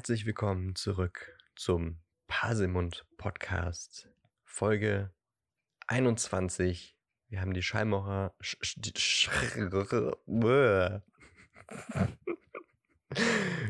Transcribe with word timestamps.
herzlich 0.00 0.24
willkommen 0.24 0.74
zurück 0.76 1.36
zum 1.56 2.00
Paselmund 2.26 3.04
Podcast, 3.18 4.08
Folge 4.46 5.12
21. 5.88 6.96
Wir 7.28 7.42
haben 7.42 7.52
die 7.52 7.62
Schallmauer. 7.62 8.34
Sch, 8.40 8.56
sch, 8.62 8.76
die 8.78 8.98
sch, 8.98 9.28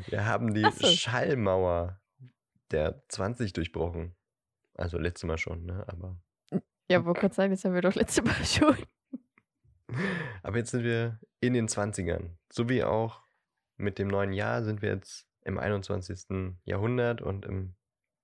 Wir 0.06 0.24
haben 0.24 0.54
die 0.54 0.70
so. 0.70 0.86
Schallmauer 0.86 2.00
der 2.70 3.02
20 3.08 3.52
durchbrochen. 3.52 4.14
Also 4.74 4.98
letztes 4.98 5.26
Mal 5.26 5.36
schon, 5.36 5.64
ne? 5.64 5.84
Aber, 5.88 6.22
Ja, 6.88 7.04
wollte 7.06 7.22
gerade 7.22 7.34
sagen, 7.34 7.50
das 7.50 7.64
haben 7.64 7.74
wir 7.74 7.82
doch 7.82 7.96
letzte 7.96 8.22
Mal 8.22 8.34
schon. 8.44 8.76
aber 10.44 10.58
jetzt 10.58 10.70
sind 10.70 10.84
wir 10.84 11.18
in 11.40 11.54
den 11.54 11.66
20ern. 11.66 12.36
So 12.52 12.68
wie 12.68 12.84
auch 12.84 13.20
mit 13.76 13.98
dem 13.98 14.06
neuen 14.06 14.32
Jahr 14.32 14.62
sind 14.62 14.80
wir 14.80 14.90
jetzt 14.90 15.26
im 15.44 15.58
21. 15.58 16.56
Jahrhundert 16.64 17.22
und 17.22 17.44
im 17.44 17.74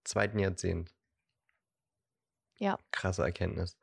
zweiten 0.04 0.38
Jahrzehnt. 0.38 0.94
Ja. 2.58 2.78
Krasse 2.90 3.22
Erkenntnis. 3.22 3.78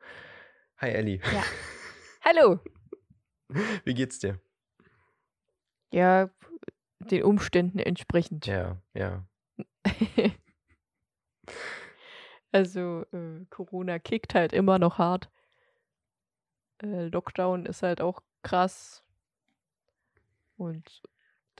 Hi 0.78 0.90
Ellie. 0.90 1.20
Ja. 1.32 1.42
Hallo. 2.24 2.60
Wie 3.84 3.94
geht's 3.94 4.18
dir? 4.18 4.40
Ja, 5.92 6.30
den 6.98 7.22
Umständen 7.22 7.78
entsprechend. 7.78 8.46
Ja, 8.46 8.82
ja. 8.94 9.26
also, 12.52 13.04
äh, 13.12 13.44
Corona 13.50 13.98
kickt 13.98 14.34
halt 14.34 14.52
immer 14.52 14.78
noch 14.78 14.98
hart. 14.98 15.30
Äh, 16.82 17.06
Lockdown 17.06 17.66
ist 17.66 17.82
halt 17.82 18.00
auch 18.00 18.22
krass. 18.42 19.04
Und 20.56 21.02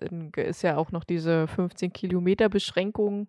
dann 0.04 0.30
ist 0.30 0.62
ja 0.62 0.76
auch 0.76 0.92
noch 0.92 1.04
diese 1.04 1.46
15 1.48 1.92
Kilometer 1.92 2.48
Beschränkung. 2.48 3.28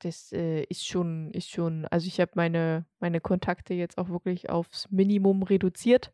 Das 0.00 0.32
äh, 0.32 0.64
ist 0.64 0.86
schon, 0.86 1.30
ist 1.30 1.50
schon, 1.50 1.86
also 1.86 2.06
ich 2.06 2.20
habe 2.20 2.32
meine, 2.34 2.86
meine 2.98 3.20
Kontakte 3.20 3.74
jetzt 3.74 3.98
auch 3.98 4.08
wirklich 4.08 4.50
aufs 4.50 4.90
Minimum 4.90 5.42
reduziert. 5.44 6.12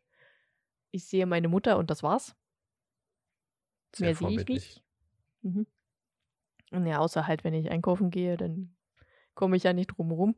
Ich 0.91 1.05
sehe 1.05 1.25
meine 1.25 1.47
Mutter 1.47 1.77
und 1.77 1.89
das 1.89 2.03
war's. 2.03 2.35
Sehr 3.95 4.07
Mehr 4.07 4.15
sehe 4.15 4.41
ich 4.41 4.47
nicht. 4.47 4.83
Mhm. 5.41 5.67
Und 6.71 6.85
ja, 6.85 6.99
außer 6.99 7.25
halt, 7.25 7.43
wenn 7.43 7.53
ich 7.53 7.71
einkaufen 7.71 8.11
gehe, 8.11 8.37
dann 8.37 8.75
komme 9.33 9.57
ich 9.57 9.63
ja 9.63 9.73
nicht 9.73 9.87
drum 9.87 10.11
rum. 10.11 10.35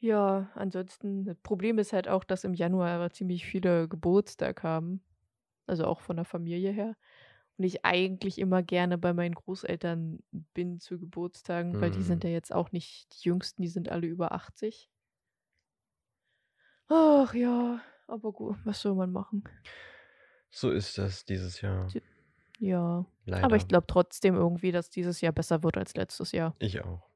Ja, 0.00 0.48
ansonsten, 0.54 1.24
das 1.24 1.36
Problem 1.42 1.78
ist 1.78 1.92
halt 1.92 2.06
auch, 2.08 2.22
dass 2.22 2.44
im 2.44 2.54
Januar 2.54 2.90
aber 2.90 3.10
ziemlich 3.10 3.44
viele 3.46 3.88
Geburtstag 3.88 4.62
haben. 4.62 5.02
Also 5.68 5.86
auch 5.86 6.00
von 6.00 6.16
der 6.16 6.24
Familie 6.24 6.70
her. 6.72 6.96
Und 7.56 7.64
ich 7.64 7.84
eigentlich 7.84 8.38
immer 8.38 8.62
gerne 8.62 8.98
bei 8.98 9.12
meinen 9.12 9.34
Großeltern 9.34 10.20
bin 10.54 10.78
zu 10.80 10.98
Geburtstagen, 10.98 11.80
weil 11.80 11.90
die 11.90 12.02
sind 12.02 12.22
Hm. 12.24 12.30
ja 12.30 12.34
jetzt 12.34 12.54
auch 12.54 12.72
nicht 12.72 13.08
die 13.14 13.28
Jüngsten, 13.28 13.62
die 13.62 13.68
sind 13.68 13.88
alle 13.88 14.06
über 14.06 14.32
80. 14.32 14.90
Ach 16.88 17.34
ja, 17.34 17.80
aber 18.06 18.32
gut, 18.32 18.56
was 18.64 18.80
soll 18.80 18.94
man 18.94 19.12
machen? 19.12 19.44
So 20.50 20.70
ist 20.70 20.96
das 20.98 21.24
dieses 21.24 21.60
Jahr. 21.60 21.88
Ja. 22.58 23.04
Leider. 23.26 23.44
Aber 23.44 23.56
ich 23.56 23.68
glaube 23.68 23.86
trotzdem 23.86 24.34
irgendwie, 24.34 24.72
dass 24.72 24.90
dieses 24.90 25.20
Jahr 25.20 25.32
besser 25.32 25.62
wird 25.62 25.76
als 25.76 25.94
letztes 25.94 26.32
Jahr. 26.32 26.54
Ich 26.58 26.82
auch. 26.82 27.08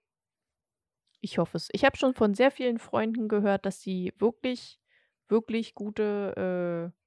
Ich 1.20 1.38
hoffe 1.38 1.56
es. 1.56 1.68
Ich 1.72 1.84
habe 1.84 1.96
schon 1.96 2.14
von 2.14 2.34
sehr 2.34 2.50
vielen 2.50 2.78
Freunden 2.78 3.28
gehört, 3.28 3.64
dass 3.64 3.80
sie 3.80 4.12
wirklich, 4.18 4.80
wirklich 5.28 5.74
gute 5.74 6.92
äh, 6.92 7.01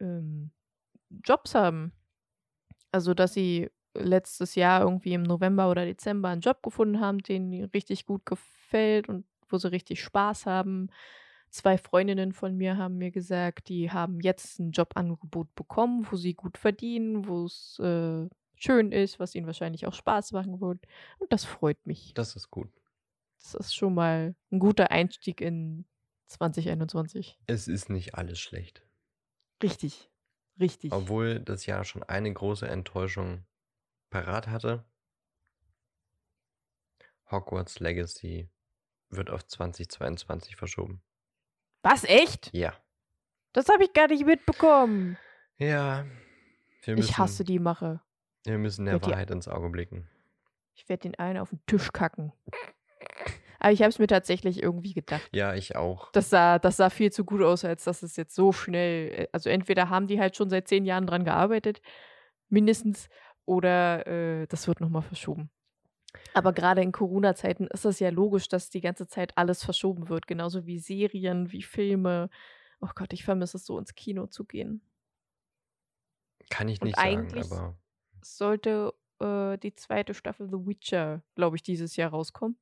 ähm, 0.00 0.50
Jobs 1.24 1.54
haben. 1.54 1.92
Also, 2.92 3.14
dass 3.14 3.34
sie 3.34 3.70
letztes 3.94 4.54
Jahr 4.54 4.82
irgendwie 4.82 5.14
im 5.14 5.22
November 5.22 5.70
oder 5.70 5.84
Dezember 5.84 6.28
einen 6.28 6.40
Job 6.40 6.62
gefunden 6.62 7.00
haben, 7.00 7.18
den 7.18 7.64
richtig 7.66 8.06
gut 8.06 8.24
gefällt 8.26 9.08
und 9.08 9.26
wo 9.48 9.58
sie 9.58 9.70
richtig 9.70 10.02
Spaß 10.02 10.46
haben. 10.46 10.88
Zwei 11.50 11.78
Freundinnen 11.78 12.32
von 12.32 12.56
mir 12.56 12.76
haben 12.76 12.98
mir 12.98 13.10
gesagt, 13.10 13.68
die 13.68 13.90
haben 13.90 14.20
jetzt 14.20 14.58
ein 14.58 14.70
Jobangebot 14.72 15.54
bekommen, 15.54 16.06
wo 16.10 16.16
sie 16.16 16.34
gut 16.34 16.58
verdienen, 16.58 17.26
wo 17.26 17.44
es 17.46 17.78
äh, 17.78 18.28
schön 18.54 18.92
ist, 18.92 19.18
was 19.18 19.34
ihnen 19.34 19.46
wahrscheinlich 19.46 19.86
auch 19.86 19.94
Spaß 19.94 20.32
machen 20.32 20.60
wird. 20.60 20.84
Und 21.18 21.32
das 21.32 21.44
freut 21.44 21.84
mich. 21.86 22.12
Das 22.14 22.36
ist 22.36 22.50
gut. 22.50 22.70
Das 23.38 23.54
ist 23.54 23.74
schon 23.74 23.94
mal 23.94 24.34
ein 24.50 24.58
guter 24.58 24.90
Einstieg 24.90 25.40
in 25.40 25.86
2021. 26.26 27.38
Es 27.46 27.68
ist 27.68 27.88
nicht 27.88 28.14
alles 28.14 28.38
schlecht. 28.38 28.82
Richtig. 29.62 30.10
Richtig. 30.60 30.92
Obwohl 30.92 31.40
das 31.40 31.66
Jahr 31.66 31.84
schon 31.84 32.02
eine 32.02 32.32
große 32.32 32.66
Enttäuschung 32.66 33.44
parat 34.10 34.48
hatte. 34.48 34.84
Hogwarts 37.30 37.78
Legacy 37.80 38.48
wird 39.10 39.30
auf 39.30 39.46
2022 39.46 40.56
verschoben. 40.56 41.02
Was, 41.82 42.04
echt? 42.04 42.50
Ja. 42.52 42.74
Das 43.52 43.68
habe 43.68 43.84
ich 43.84 43.92
gar 43.92 44.08
nicht 44.08 44.24
mitbekommen. 44.24 45.16
Ja. 45.56 46.04
Müssen, 46.86 46.98
Ich 47.00 47.18
hasse 47.18 47.44
die 47.44 47.58
Mache. 47.58 48.00
Wir 48.44 48.58
müssen 48.58 48.84
der 48.86 48.94
Wird 48.94 49.06
die- 49.06 49.10
Wahrheit 49.10 49.30
ins 49.30 49.48
Auge 49.48 49.68
blicken. 49.68 50.08
Ich 50.74 50.88
werde 50.88 51.02
den 51.02 51.14
einen 51.16 51.38
auf 51.38 51.50
den 51.50 51.60
Tisch 51.66 51.92
kacken. 51.92 52.32
Aber 53.58 53.72
ich 53.72 53.80
habe 53.82 53.90
es 53.90 53.98
mir 53.98 54.06
tatsächlich 54.06 54.62
irgendwie 54.62 54.94
gedacht. 54.94 55.28
Ja, 55.32 55.54
ich 55.54 55.74
auch. 55.76 56.10
Das 56.12 56.30
sah, 56.30 56.58
das 56.58 56.76
sah 56.76 56.90
viel 56.90 57.10
zu 57.12 57.24
gut 57.24 57.42
aus, 57.42 57.64
als 57.64 57.84
dass 57.84 58.02
es 58.02 58.16
jetzt 58.16 58.34
so 58.34 58.52
schnell. 58.52 59.10
äh, 59.12 59.28
Also 59.32 59.50
entweder 59.50 59.88
haben 59.90 60.06
die 60.06 60.20
halt 60.20 60.36
schon 60.36 60.48
seit 60.50 60.68
zehn 60.68 60.84
Jahren 60.84 61.06
dran 61.06 61.24
gearbeitet, 61.24 61.80
mindestens, 62.48 63.08
oder 63.44 64.06
äh, 64.06 64.46
das 64.46 64.68
wird 64.68 64.80
nochmal 64.80 65.02
verschoben. 65.02 65.50
Aber 66.34 66.52
gerade 66.52 66.82
in 66.82 66.92
Corona-Zeiten 66.92 67.66
ist 67.66 67.84
es 67.84 67.98
ja 68.00 68.10
logisch, 68.10 68.48
dass 68.48 68.70
die 68.70 68.80
ganze 68.80 69.06
Zeit 69.08 69.36
alles 69.36 69.64
verschoben 69.64 70.08
wird, 70.08 70.26
genauso 70.26 70.64
wie 70.66 70.78
Serien, 70.78 71.50
wie 71.52 71.62
Filme. 71.62 72.30
Oh 72.80 72.88
Gott, 72.94 73.12
ich 73.12 73.24
vermisse 73.24 73.56
es 73.56 73.66
so, 73.66 73.78
ins 73.78 73.94
Kino 73.94 74.26
zu 74.26 74.44
gehen. 74.44 74.82
Kann 76.50 76.68
ich 76.68 76.80
Und 76.80 76.86
nicht 76.86 76.96
sagen, 76.96 77.08
eigentlich- 77.08 77.52
aber 77.52 77.76
Es 78.20 78.36
sollte 78.38 78.94
äh, 79.20 79.58
die 79.58 79.74
zweite 79.74 80.14
Staffel 80.14 80.48
The 80.48 80.64
Witcher, 80.66 81.22
glaube 81.34 81.56
ich, 81.56 81.62
dieses 81.62 81.96
Jahr 81.96 82.10
rauskommen. 82.10 82.56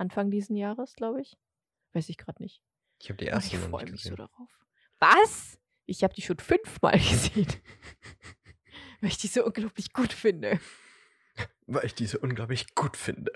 Anfang 0.00 0.30
diesen 0.30 0.56
Jahres, 0.56 0.94
glaube 0.94 1.20
ich. 1.20 1.38
Weiß 1.92 2.08
ich 2.08 2.16
gerade 2.16 2.42
nicht. 2.42 2.62
ich 3.00 3.08
habe 3.10 3.18
die 3.18 3.26
Und 3.26 3.32
erste 3.32 3.56
ich 3.56 3.62
noch 3.62 3.68
freue 3.70 3.82
nicht 3.84 3.92
mich 3.92 4.02
so 4.02 4.10
gesehen. 4.10 4.26
darauf. 4.26 4.48
Was? 4.98 5.58
Ich 5.86 6.02
habe 6.04 6.14
die 6.14 6.22
schon 6.22 6.38
fünfmal 6.38 6.92
gesehen. 6.98 7.48
Weil 9.00 9.10
ich 9.10 9.18
die 9.18 9.26
so 9.28 9.44
unglaublich 9.44 9.92
gut 9.92 10.12
finde. 10.12 10.60
Weil 11.66 11.86
ich 11.86 11.94
diese 11.94 12.18
unglaublich 12.18 12.74
gut 12.74 12.96
finde. 12.96 13.32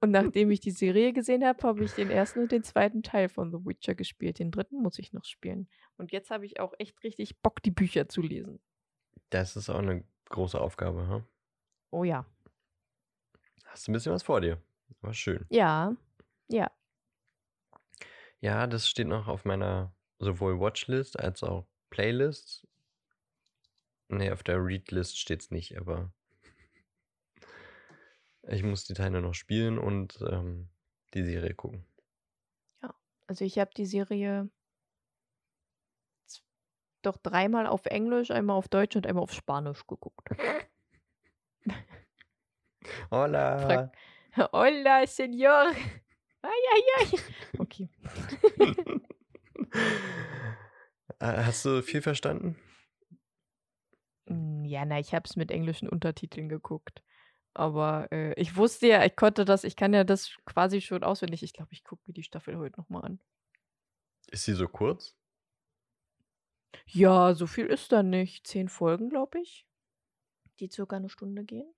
Und 0.00 0.10
nachdem 0.10 0.50
ich 0.50 0.60
die 0.60 0.70
Serie 0.70 1.12
gesehen 1.12 1.44
habe, 1.44 1.62
habe 1.66 1.84
ich 1.84 1.92
den 1.92 2.10
ersten 2.10 2.40
und 2.40 2.52
den 2.52 2.62
zweiten 2.62 3.02
Teil 3.02 3.28
von 3.28 3.50
The 3.50 3.64
Witcher 3.64 3.94
gespielt. 3.94 4.38
Den 4.38 4.50
dritten 4.50 4.82
muss 4.82 4.98
ich 4.98 5.12
noch 5.12 5.24
spielen. 5.24 5.68
Und 5.96 6.12
jetzt 6.12 6.30
habe 6.30 6.44
ich 6.44 6.60
auch 6.60 6.74
echt 6.78 7.02
richtig 7.02 7.40
Bock, 7.40 7.62
die 7.62 7.70
Bücher 7.70 8.08
zu 8.08 8.20
lesen. 8.20 8.60
Das 9.30 9.56
ist 9.56 9.70
auch 9.70 9.78
eine 9.78 10.04
große 10.28 10.60
Aufgabe, 10.60 11.08
hm? 11.08 11.24
Oh 11.90 12.04
ja. 12.04 12.26
Hast 13.64 13.86
du 13.86 13.92
ein 13.92 13.94
bisschen 13.94 14.12
was 14.12 14.22
vor 14.22 14.40
dir. 14.40 14.60
Aber 15.02 15.14
schön. 15.14 15.44
Ja. 15.50 15.96
Ja. 16.48 16.70
Ja, 18.40 18.66
das 18.66 18.88
steht 18.88 19.06
noch 19.08 19.28
auf 19.28 19.44
meiner 19.44 19.94
sowohl 20.18 20.60
Watchlist 20.60 21.18
als 21.18 21.42
auch 21.42 21.66
Playlist. 21.90 22.66
Nee, 24.08 24.30
auf 24.30 24.42
der 24.42 24.58
Readlist 24.58 25.18
steht's 25.18 25.50
nicht, 25.50 25.78
aber 25.78 26.12
ich 28.42 28.62
muss 28.62 28.84
die 28.84 28.94
Teile 28.94 29.22
noch 29.22 29.34
spielen 29.34 29.78
und 29.78 30.18
ähm, 30.30 30.68
die 31.14 31.24
Serie 31.24 31.54
gucken. 31.54 31.86
Also 33.26 33.44
ich 33.44 33.58
habe 33.58 33.70
die 33.74 33.86
Serie 33.86 34.50
doch 37.02 37.16
dreimal 37.18 37.66
auf 37.66 37.86
Englisch, 37.86 38.30
einmal 38.30 38.56
auf 38.56 38.68
Deutsch 38.68 38.96
und 38.96 39.06
einmal 39.06 39.22
auf 39.22 39.32
Spanisch 39.32 39.86
geguckt. 39.86 40.28
Hola! 43.10 43.58
Frag- 43.58 43.96
Hola, 44.36 45.06
Senor. 45.06 45.74
Ai, 46.42 46.62
ai, 46.74 46.82
ai. 47.00 47.18
Okay. 47.58 47.88
Äh, 51.20 51.44
Hast 51.44 51.64
du 51.64 51.82
viel 51.82 52.02
verstanden? 52.02 52.56
Mm, 54.26 54.64
Ja, 54.64 54.84
na, 54.84 54.98
ich 54.98 55.14
habe 55.14 55.24
es 55.28 55.36
mit 55.36 55.50
englischen 55.50 55.88
Untertiteln 55.88 56.48
geguckt. 56.48 57.02
Aber 57.54 58.10
äh, 58.12 58.34
ich 58.40 58.56
wusste 58.56 58.88
ja, 58.88 59.04
ich 59.04 59.16
konnte 59.16 59.44
das, 59.44 59.64
ich 59.64 59.76
kann 59.76 59.94
ja 59.94 60.04
das 60.04 60.36
quasi 60.46 60.80
schon 60.80 61.04
auswendig. 61.04 61.42
Ich 61.42 61.52
glaube, 61.52 61.72
ich 61.72 61.84
gucke 61.84 62.02
mir 62.06 62.14
die 62.14 62.24
Staffel 62.24 62.58
heute 62.58 62.80
nochmal 62.80 63.04
an. 63.04 63.20
Ist 64.30 64.44
sie 64.44 64.54
so 64.54 64.66
kurz? 64.68 65.14
Ja, 66.86 67.34
so 67.34 67.46
viel 67.46 67.66
ist 67.66 67.92
da 67.92 68.02
nicht. 68.02 68.46
Zehn 68.46 68.68
Folgen, 68.68 69.08
glaube 69.08 69.40
ich. 69.40 69.66
Die 70.60 70.68
circa 70.70 70.96
eine 70.96 71.08
Stunde 71.08 71.44
gehen. 71.44 71.72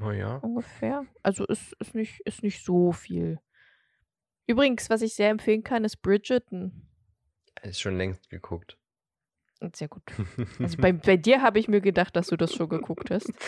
Oh 0.00 0.10
ja. 0.10 0.36
ungefähr. 0.38 1.06
Also 1.22 1.46
ist, 1.46 1.72
ist, 1.74 1.94
nicht, 1.94 2.20
ist 2.20 2.42
nicht 2.42 2.64
so 2.64 2.92
viel. 2.92 3.38
Übrigens, 4.46 4.90
was 4.90 5.02
ich 5.02 5.14
sehr 5.14 5.30
empfehlen 5.30 5.62
kann, 5.62 5.84
ist 5.84 6.02
Bridgerton. 6.02 6.88
Ist 7.62 7.80
schon 7.80 7.96
längst 7.96 8.28
geguckt. 8.28 8.78
Sehr 9.74 9.88
gut. 9.88 10.02
Also 10.58 10.76
bei, 10.76 10.92
bei 10.92 11.16
dir 11.16 11.40
habe 11.40 11.58
ich 11.58 11.68
mir 11.68 11.80
gedacht, 11.80 12.14
dass 12.16 12.26
du 12.26 12.36
das 12.36 12.52
schon 12.54 12.68
geguckt 12.68 13.10
hast. 13.10 13.32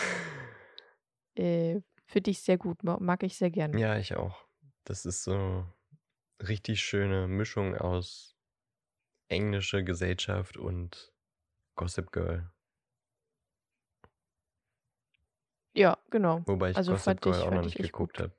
Äh, 1.35 1.81
Finde 2.07 2.31
ich 2.31 2.41
sehr 2.41 2.57
gut, 2.57 2.83
ma- 2.83 2.97
mag 2.99 3.21
ich 3.21 3.37
sehr 3.37 3.51
gern. 3.51 3.77
ja, 3.77 3.97
ich 3.97 4.15
auch. 4.15 4.47
Das 4.85 5.05
ist 5.05 5.23
so 5.23 5.65
richtig 6.41 6.81
schöne 6.81 7.27
Mischung 7.27 7.75
aus 7.75 8.35
englische 9.27 9.83
Gesellschaft 9.83 10.57
und 10.57 11.13
Gossip 11.75 12.11
Girl. 12.11 12.49
Ja, 15.77 15.97
genau. 16.09 16.41
Wobei 16.47 16.71
ich 16.71 16.77
Also 16.77 16.93
Gossip 16.93 17.21
Girl 17.21 17.35
ich- 17.35 17.41
auch 17.43 17.51
noch 17.51 17.59
ich 17.65 17.77
nicht 17.77 17.91
geguckt 17.91 18.19
habe. 18.19 18.33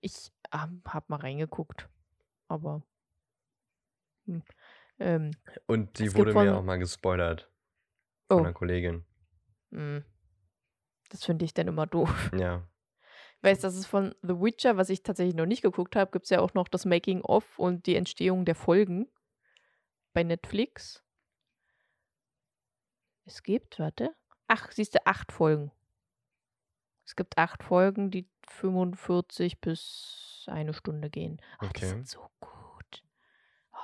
Ich 0.00 0.30
ähm, 0.52 0.82
habe 0.86 1.06
mal 1.08 1.20
reingeguckt, 1.20 1.88
aber 2.48 2.82
hm, 4.26 4.42
ähm, 4.98 5.30
Und 5.66 5.98
die 5.98 6.14
wurde 6.14 6.32
mir 6.34 6.44
von- 6.46 6.48
auch 6.50 6.62
mal 6.62 6.78
gespoilert 6.78 7.50
von 8.28 8.38
oh, 8.38 8.40
einer 8.44 8.52
Kollegin. 8.52 9.04
hm. 9.70 10.04
das 11.08 11.24
finde 11.24 11.44
ich 11.44 11.54
dann 11.54 11.68
immer 11.68 11.86
doof. 11.86 12.30
Ja. 12.34 12.66
Ich 13.36 13.44
weiß, 13.44 13.60
das 13.60 13.74
ist 13.74 13.86
von 13.86 14.14
The 14.20 14.38
Witcher, 14.38 14.76
was 14.76 14.90
ich 14.90 15.02
tatsächlich 15.02 15.34
noch 15.34 15.46
nicht 15.46 15.62
geguckt 15.62 15.96
habe, 15.96 16.10
gibt 16.10 16.24
es 16.24 16.30
ja 16.30 16.40
auch 16.40 16.52
noch 16.52 16.68
das 16.68 16.84
Making-of 16.84 17.58
und 17.58 17.86
die 17.86 17.96
Entstehung 17.96 18.44
der 18.44 18.54
Folgen 18.54 19.10
bei 20.12 20.22
Netflix. 20.22 21.02
Es 23.24 23.42
gibt, 23.42 23.78
warte. 23.78 24.14
Ach, 24.46 24.70
siehst 24.72 24.94
du, 24.94 25.06
acht 25.06 25.32
Folgen. 25.32 25.72
Es 27.10 27.16
gibt 27.16 27.38
acht 27.38 27.64
Folgen, 27.64 28.12
die 28.12 28.28
45 28.50 29.60
bis 29.60 30.44
eine 30.46 30.72
Stunde 30.72 31.10
gehen. 31.10 31.42
Ach, 31.58 31.72
die 31.72 31.78
Okay. 31.82 31.86
sind 31.88 32.06
so 32.08 32.30
gut. 32.38 33.02
Oh, 33.72 33.78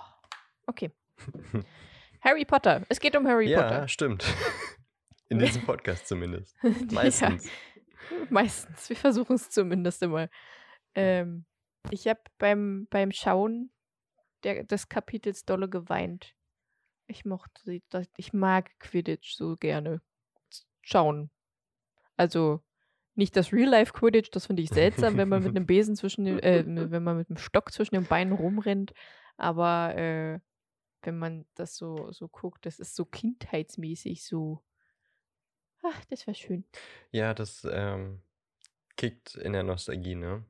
Okay. 0.68 0.92
Harry 2.20 2.44
Potter. 2.44 2.82
Es 2.88 3.00
geht 3.00 3.16
um 3.16 3.26
Harry 3.26 3.48
ja, 3.50 3.62
Potter. 3.62 3.88
stimmt. 3.88 4.24
In 5.28 5.40
diesem 5.40 5.64
Podcast 5.66 6.06
zumindest. 6.06 6.54
Ja. 6.62 6.70
Meistens. 6.92 7.50
Meistens. 8.30 8.88
Wir 8.90 8.96
versuchen 8.96 9.34
es 9.34 9.50
zumindest 9.50 10.04
immer. 10.04 10.28
Ähm, 10.94 11.46
ich 11.90 12.06
habe 12.06 12.20
beim, 12.38 12.86
beim 12.90 13.10
Schauen 13.10 13.72
der, 14.44 14.62
des 14.62 14.88
Kapitels 14.88 15.44
dolle 15.44 15.68
geweint. 15.68 16.36
Ich 17.08 17.24
mochte 17.24 17.82
ich 18.18 18.32
mag 18.32 18.78
Quidditch 18.78 19.34
so 19.34 19.56
gerne. 19.56 20.00
Schauen. 20.82 21.32
Also 22.16 22.62
nicht 23.16 23.36
das 23.36 23.52
Real-Life 23.52 23.92
Quidditch, 23.92 24.30
das 24.30 24.46
finde 24.46 24.62
ich 24.62 24.70
seltsam, 24.70 25.16
wenn 25.16 25.28
man 25.28 25.42
mit 25.42 25.56
einem 25.56 25.66
Besen 25.66 25.96
zwischen 25.96 26.24
den, 26.24 26.38
äh, 26.40 26.64
wenn 26.66 27.02
man 27.02 27.16
mit 27.16 27.28
einem 27.28 27.38
Stock 27.38 27.72
zwischen 27.72 27.94
den 27.94 28.04
Beinen 28.04 28.32
rumrennt. 28.32 28.92
Aber 29.36 29.94
äh, 29.96 30.40
wenn 31.02 31.18
man 31.18 31.46
das 31.54 31.76
so, 31.76 32.10
so 32.12 32.28
guckt, 32.28 32.66
das 32.66 32.78
ist 32.78 32.94
so 32.94 33.04
kindheitsmäßig 33.04 34.24
so. 34.24 34.62
Ach, 35.82 36.04
das 36.06 36.26
war 36.26 36.34
schön. 36.34 36.64
Ja, 37.12 37.32
das 37.32 37.66
ähm, 37.70 38.22
kickt 38.96 39.34
in 39.36 39.52
der 39.52 39.62
Nostalgie, 39.62 40.16
ne? 40.16 40.44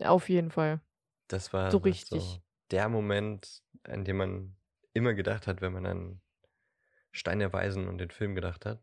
Auf 0.00 0.28
jeden 0.28 0.50
Fall. 0.50 0.80
Das 1.28 1.52
war 1.52 1.70
So 1.70 1.78
richtig. 1.78 2.22
So 2.22 2.42
der 2.70 2.88
Moment, 2.88 3.62
an 3.84 4.04
dem 4.04 4.16
man 4.16 4.56
immer 4.92 5.14
gedacht 5.14 5.46
hat, 5.46 5.60
wenn 5.60 5.72
man 5.72 5.86
an 5.86 6.20
Stein 7.12 7.38
der 7.38 7.52
Weisen 7.52 7.88
und 7.88 7.98
den 7.98 8.10
Film 8.10 8.34
gedacht 8.34 8.66
hat. 8.66 8.82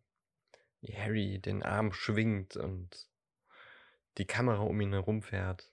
Wie 0.81 0.95
Harry 0.95 1.39
den 1.39 1.63
Arm 1.63 1.93
schwingt 1.93 2.57
und 2.57 3.07
die 4.17 4.25
Kamera 4.25 4.61
um 4.61 4.79
ihn 4.81 4.93
herum 4.93 5.21
fährt 5.21 5.71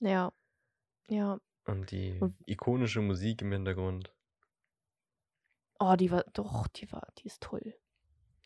Ja. 0.00 0.32
Ja. 1.08 1.40
und 1.66 1.90
die 1.90 2.18
Und- 2.20 2.36
ikonische 2.46 3.00
Musik 3.00 3.42
im 3.42 3.52
Hintergrund. 3.52 4.12
Oh, 5.80 5.94
die 5.96 6.10
war, 6.10 6.24
doch, 6.32 6.66
die 6.68 6.90
war, 6.92 7.06
die 7.18 7.26
ist 7.26 7.42
toll. 7.42 7.74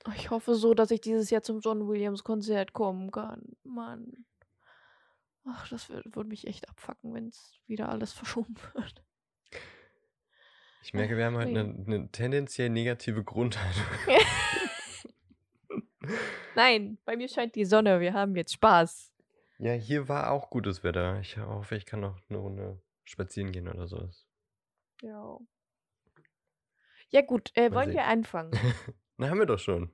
Oh, 0.07 0.13
Ich 0.15 0.31
hoffe 0.31 0.55
so, 0.55 0.75
dass 0.75 0.91
ich 0.91 1.01
dieses 1.01 1.31
Jahr 1.31 1.43
zum 1.43 1.61
John 1.61 1.89
Williams 1.89 2.25
Konzert 2.25 2.73
kommen 2.73 3.11
kann. 3.11 3.57
Mann. 3.63 4.27
Ach, 5.45 5.67
das 5.69 5.89
würde 5.89 6.15
würd 6.15 6.29
mich 6.29 6.47
echt 6.47 6.69
abfacken, 6.69 7.15
wenn 7.15 7.29
es 7.29 7.59
wieder 7.67 7.89
alles 7.89 8.13
verschoben 8.45 8.55
wird. 8.75 9.03
Ich 10.85 10.93
merke, 10.95 11.17
wir 11.17 11.25
haben 11.27 11.37
halt 11.37 11.49
eine, 11.49 11.61
eine 11.87 12.09
tendenziell 12.11 12.69
negative 12.69 13.23
Grundhaltung. 13.25 13.85
Nein, 16.55 16.99
bei 17.05 17.17
mir 17.17 17.29
scheint 17.29 17.55
die 17.55 17.65
Sonne. 17.65 18.01
Wir 18.01 18.13
haben 18.13 18.37
jetzt 18.37 18.53
Spaß. 18.53 19.13
Ja, 19.59 19.73
hier 19.73 20.09
war 20.09 20.31
auch 20.33 20.51
gutes 20.51 20.83
Wetter. 20.83 21.21
Ich 21.21 21.37
hoffe, 21.39 21.77
ich 21.77 21.87
kann 21.87 22.01
noch 22.01 22.19
eine 22.29 22.39
Runde 22.39 22.83
spazieren 23.05 23.53
gehen 23.53 23.69
oder 23.69 23.87
sowas. 23.87 24.27
Ja. 25.03 25.39
Ja, 27.11 27.21
gut, 27.23 27.51
äh, 27.55 27.73
wollen 27.73 27.91
sehen. 27.91 27.97
wir 27.97 28.07
anfangen? 28.07 28.53
Na, 29.19 29.29
haben 29.29 29.39
wir 29.39 29.47
doch 29.47 29.59
schon. 29.59 29.91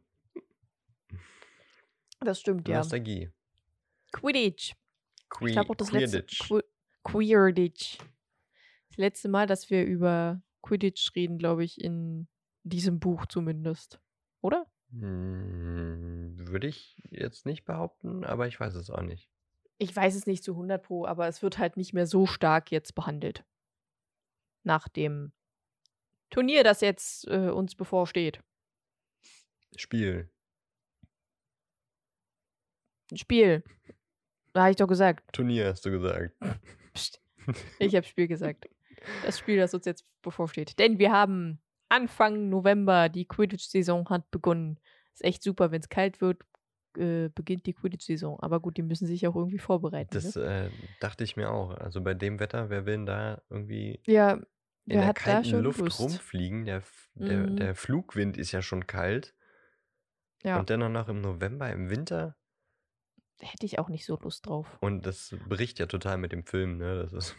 Das 2.21 2.41
stimmt, 2.41 2.69
ja. 2.69 2.79
Nostalgie. 2.79 3.31
Quidditch. 4.13 4.75
Que 5.29 5.47
Ich 5.47 5.53
glaube 5.53 5.71
auch 5.71 5.77
das 5.77 5.93
letzte. 5.93 6.23
Quidditch. 6.23 6.49
Qu 6.49 6.61
Queerditch. 7.05 7.99
Das 8.89 8.99
letzte 8.99 9.29
Mal, 9.29 9.47
dass 9.47 9.71
wir 9.71 9.85
über 9.85 10.43
Quidditch 10.63 11.15
reden, 11.15 11.39
glaube 11.39 11.65
ich, 11.65 11.81
in 11.81 12.29
diesem 12.65 13.01
Buch 13.01 13.27
zumindest. 13.27 14.01
Oder? 14.41 14.68
Hm, 14.91 16.37
Würde 16.49 16.67
ich 16.67 16.97
jetzt 17.11 17.47
nicht 17.47 17.65
behaupten, 17.65 18.25
aber 18.25 18.47
ich 18.47 18.59
weiß 18.59 18.75
es 18.75 18.91
auch 18.91 19.03
nicht. 19.03 19.29
Ich 19.79 19.95
weiß 19.95 20.15
es 20.15 20.27
nicht 20.27 20.43
zu 20.43 20.53
100 20.53 20.83
Pro, 20.83 21.07
aber 21.07 21.29
es 21.29 21.43
wird 21.43 21.59
halt 21.59 21.77
nicht 21.77 21.93
mehr 21.93 22.07
so 22.07 22.27
stark 22.27 22.73
jetzt 22.73 22.95
behandelt. 22.95 23.45
Nach 24.65 24.89
dem 24.89 25.33
Turnier, 26.31 26.65
das 26.65 26.81
jetzt 26.81 27.27
äh, 27.29 27.51
uns 27.51 27.75
bevorsteht. 27.75 28.43
Spiel. 29.77 30.31
Spiel. 33.15 33.63
Da 34.53 34.63
habe 34.63 34.71
ich 34.71 34.77
doch 34.77 34.89
gesagt. 34.89 35.33
Turnier 35.33 35.69
hast 35.69 35.87
du 35.87 35.91
gesagt. 35.91 36.35
Psst. 36.95 37.23
Ich 37.79 37.95
habe 37.95 38.07
Spiel 38.07 38.29
gesagt. 38.29 38.69
Das 39.25 39.39
Spiel, 39.39 39.57
das 39.57 39.73
uns 39.73 39.87
jetzt 39.87 40.05
bevorsteht. 40.23 40.79
Denn 40.79 40.99
wir 40.99 41.13
haben 41.13 41.63
Anfang 41.89 42.49
November, 42.49 43.09
die 43.09 43.27
Quidditch-Saison 43.27 44.09
hat 44.11 44.31
begonnen. 44.31 44.79
Ist 45.13 45.25
echt 45.25 45.43
super, 45.43 45.71
wenn 45.71 45.81
es 45.81 45.89
kalt 45.89 46.21
wird, 46.21 46.43
äh, 46.97 47.29
beginnt 47.35 47.67
die 47.67 47.75
Quidditch-Saison. 47.75 48.39
Aber 48.41 48.61
gut, 48.61 48.77
die 48.77 48.83
müssen 48.83 49.07
sich 49.07 49.27
auch 49.27 49.37
irgendwie 49.37 49.59
vorbereiten. 49.59 50.11
Das 50.13 50.37
ne? 50.37 50.43
äh, 50.67 50.71
dachte 51.01 51.25
ich 51.25 51.37
mir 51.37 51.51
auch. 51.51 51.71
Also 51.71 52.01
bei 52.01 52.15
dem 52.15 52.41
Wetter, 52.41 52.71
wer 52.71 52.87
will 52.87 52.95
denn 52.95 53.07
da 53.07 53.43
irgendwie 53.51 54.01
Ja, 54.07 54.33
in 54.33 54.45
der 54.87 55.07
hat 55.07 55.17
da 55.19 55.23
kalten 55.23 55.51
schon 55.51 55.63
Luft 55.63 55.81
Lust? 55.81 56.01
rumfliegen? 56.01 56.65
Der, 56.65 56.83
der, 57.15 57.47
Mhm. 57.47 57.57
der 57.57 57.75
Flugwind 57.75 58.37
ist 58.37 58.53
ja 58.53 58.63
schon 58.63 58.87
kalt. 58.87 59.35
Ja, 60.45 60.61
Und 60.61 60.71
dann 60.71 60.83
auch 60.83 60.89
noch 60.89 61.09
im 61.09 61.21
November, 61.21 61.71
im 61.71 61.91
Winter. 61.91 62.37
hätte 63.41 63.67
ich 63.67 63.79
auch 63.79 63.89
nicht 63.89 64.05
so 64.07 64.17
Lust 64.17 64.47
drauf. 64.47 64.79
Und 64.81 65.05
das 65.05 65.35
bricht 65.49 65.79
ja 65.79 65.87
total 65.87 66.17
mit 66.19 66.33
dem 66.33 66.45
Film, 66.45 66.79
ne? 66.79 67.01
Das 67.03 67.13
ist. 67.13 67.37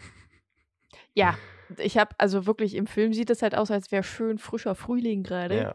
Ja, 1.16 1.38
ich 1.78 1.98
habe 1.98 2.16
also 2.18 2.46
wirklich 2.46 2.76
im 2.76 2.88
Film 2.88 3.14
sieht 3.14 3.30
es 3.30 3.42
halt 3.42 3.56
aus, 3.56 3.72
als 3.72 3.92
wäre 3.92 4.04
schön 4.04 4.38
frischer 4.38 4.76
Frühling 4.76 5.24
gerade. 5.24 5.58
Ja, 5.58 5.74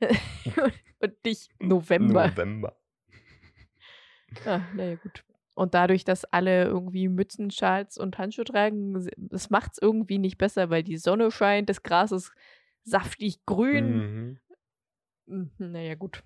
Und 1.00 1.24
nicht 1.24 1.50
November. 1.60 2.28
November. 2.28 2.76
Ah, 4.46 4.60
naja, 4.76 4.94
gut. 4.94 5.24
Und 5.56 5.74
dadurch, 5.74 6.04
dass 6.04 6.24
alle 6.24 6.62
irgendwie 6.64 7.08
Mützen, 7.08 7.50
Schals 7.50 7.98
und 7.98 8.16
Handschuhe 8.16 8.44
tragen, 8.44 9.10
das 9.16 9.50
macht 9.50 9.72
es 9.72 9.78
irgendwie 9.82 10.18
nicht 10.18 10.38
besser, 10.38 10.70
weil 10.70 10.84
die 10.84 10.98
Sonne 10.98 11.32
scheint, 11.32 11.68
das 11.68 11.82
Gras 11.82 12.12
ist 12.12 12.32
saftig 12.84 13.44
grün. 13.44 14.38
Mhm. 15.26 15.50
Mhm, 15.58 15.72
naja, 15.72 15.96
gut. 15.96 16.22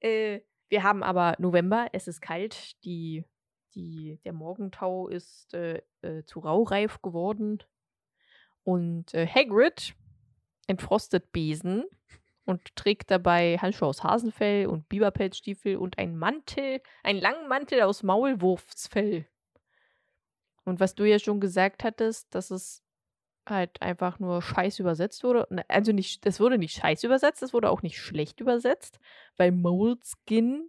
Äh, 0.00 0.40
wir 0.68 0.82
haben 0.82 1.04
aber 1.04 1.36
November, 1.38 1.86
es 1.92 2.08
ist 2.08 2.20
kalt, 2.20 2.82
die, 2.84 3.24
die, 3.78 4.18
der 4.24 4.32
Morgentau 4.32 5.08
ist 5.08 5.54
äh, 5.54 5.80
äh, 6.02 6.24
zu 6.24 6.40
raureif 6.40 7.00
geworden. 7.00 7.62
Und 8.64 9.14
äh, 9.14 9.26
Hagrid 9.26 9.94
entfrostet 10.66 11.32
Besen 11.32 11.84
und 12.44 12.74
trägt 12.76 13.10
dabei 13.10 13.56
Handschuhe 13.58 13.88
aus 13.88 14.02
Hasenfell 14.02 14.66
und 14.66 14.88
Biberpelzstiefel 14.88 15.76
und 15.76 15.96
einen 15.98 16.18
Mantel, 16.18 16.82
einen 17.04 17.20
langen 17.20 17.48
Mantel 17.48 17.82
aus 17.82 18.02
Maulwurfsfell. 18.02 19.26
Und 20.64 20.80
was 20.80 20.94
du 20.94 21.04
ja 21.04 21.18
schon 21.18 21.40
gesagt 21.40 21.84
hattest, 21.84 22.34
dass 22.34 22.50
es 22.50 22.82
halt 23.46 23.80
einfach 23.80 24.18
nur 24.18 24.42
scheiß 24.42 24.78
übersetzt 24.80 25.24
wurde. 25.24 25.46
Ne, 25.50 25.64
Also 25.68 25.92
nicht, 25.92 26.26
das 26.26 26.40
wurde 26.40 26.58
nicht 26.58 26.74
scheiß 26.74 27.04
übersetzt, 27.04 27.40
das 27.40 27.54
wurde 27.54 27.70
auch 27.70 27.80
nicht 27.80 27.98
schlecht 27.98 28.40
übersetzt, 28.40 28.98
weil 29.38 29.52
Moleskin, 29.52 30.68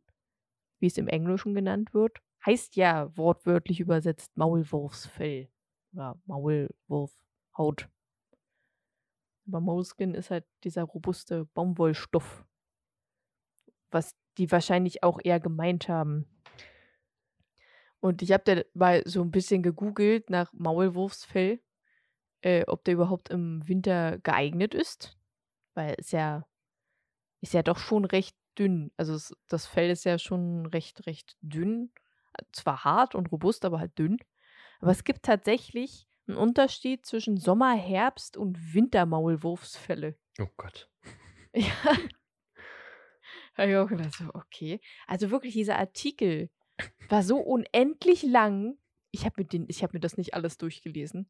wie 0.79 0.87
es 0.87 0.97
im 0.97 1.09
Englischen 1.09 1.53
genannt 1.53 1.93
wird, 1.93 2.19
heißt 2.45 2.75
ja 2.75 3.15
wortwörtlich 3.17 3.79
übersetzt 3.79 4.35
Maulwurfsfell 4.37 5.49
oder 5.93 6.21
Maulwurfhaut. 6.25 7.89
Aber 9.47 9.59
Moleskin 9.59 10.13
ist 10.13 10.31
halt 10.31 10.45
dieser 10.63 10.83
robuste 10.83 11.43
Baumwollstoff, 11.53 12.45
was 13.91 14.15
die 14.37 14.51
wahrscheinlich 14.51 15.03
auch 15.03 15.19
eher 15.23 15.39
gemeint 15.39 15.89
haben. 15.89 16.27
Und 17.99 18.21
ich 18.21 18.31
habe 18.31 18.43
da 18.45 18.61
mal 18.73 19.03
so 19.05 19.21
ein 19.21 19.31
bisschen 19.31 19.61
gegoogelt 19.63 20.29
nach 20.29 20.53
Maulwurfsfell, 20.53 21.61
äh, 22.41 22.65
ob 22.67 22.83
der 22.85 22.95
überhaupt 22.95 23.29
im 23.29 23.67
Winter 23.67 24.19
geeignet 24.19 24.73
ist. 24.75 25.17
weil 25.75 25.95
es 25.99 26.11
ja 26.11 26.45
ist 27.41 27.53
ja 27.53 27.63
doch 27.63 27.77
schon 27.77 28.05
recht 28.05 28.35
dünn. 28.57 28.91
Also 28.97 29.13
es, 29.13 29.35
das 29.47 29.65
Fell 29.67 29.89
ist 29.89 30.05
ja 30.05 30.19
schon 30.19 30.65
recht, 30.67 31.05
recht 31.07 31.37
dünn. 31.41 31.91
Zwar 32.51 32.83
hart 32.83 33.15
und 33.15 33.31
robust, 33.31 33.65
aber 33.65 33.79
halt 33.79 33.97
dünn. 33.97 34.17
Aber 34.79 34.91
es 34.91 35.03
gibt 35.03 35.23
tatsächlich 35.23 36.07
einen 36.27 36.37
Unterschied 36.37 37.05
zwischen 37.05 37.37
Sommer-, 37.37 37.75
Herbst- 37.75 38.37
und 38.37 38.73
Wintermaulwurfsfälle. 38.73 40.15
Oh 40.39 40.47
Gott. 40.57 40.89
Ja. 41.55 41.65
Habe 43.55 43.71
ich 43.71 43.77
auch 43.77 43.89
gedacht, 43.89 44.13
so, 44.13 44.25
okay. 44.35 44.79
Also 45.07 45.31
wirklich, 45.31 45.53
dieser 45.53 45.79
Artikel 45.79 46.51
war 47.09 47.23
so 47.23 47.39
unendlich 47.39 48.21
lang. 48.21 48.77
Ich 49.09 49.25
habe 49.25 49.43
mir, 49.43 49.67
hab 49.67 49.93
mir 49.93 49.99
das 49.99 50.15
nicht 50.15 50.35
alles 50.35 50.59
durchgelesen. 50.59 51.27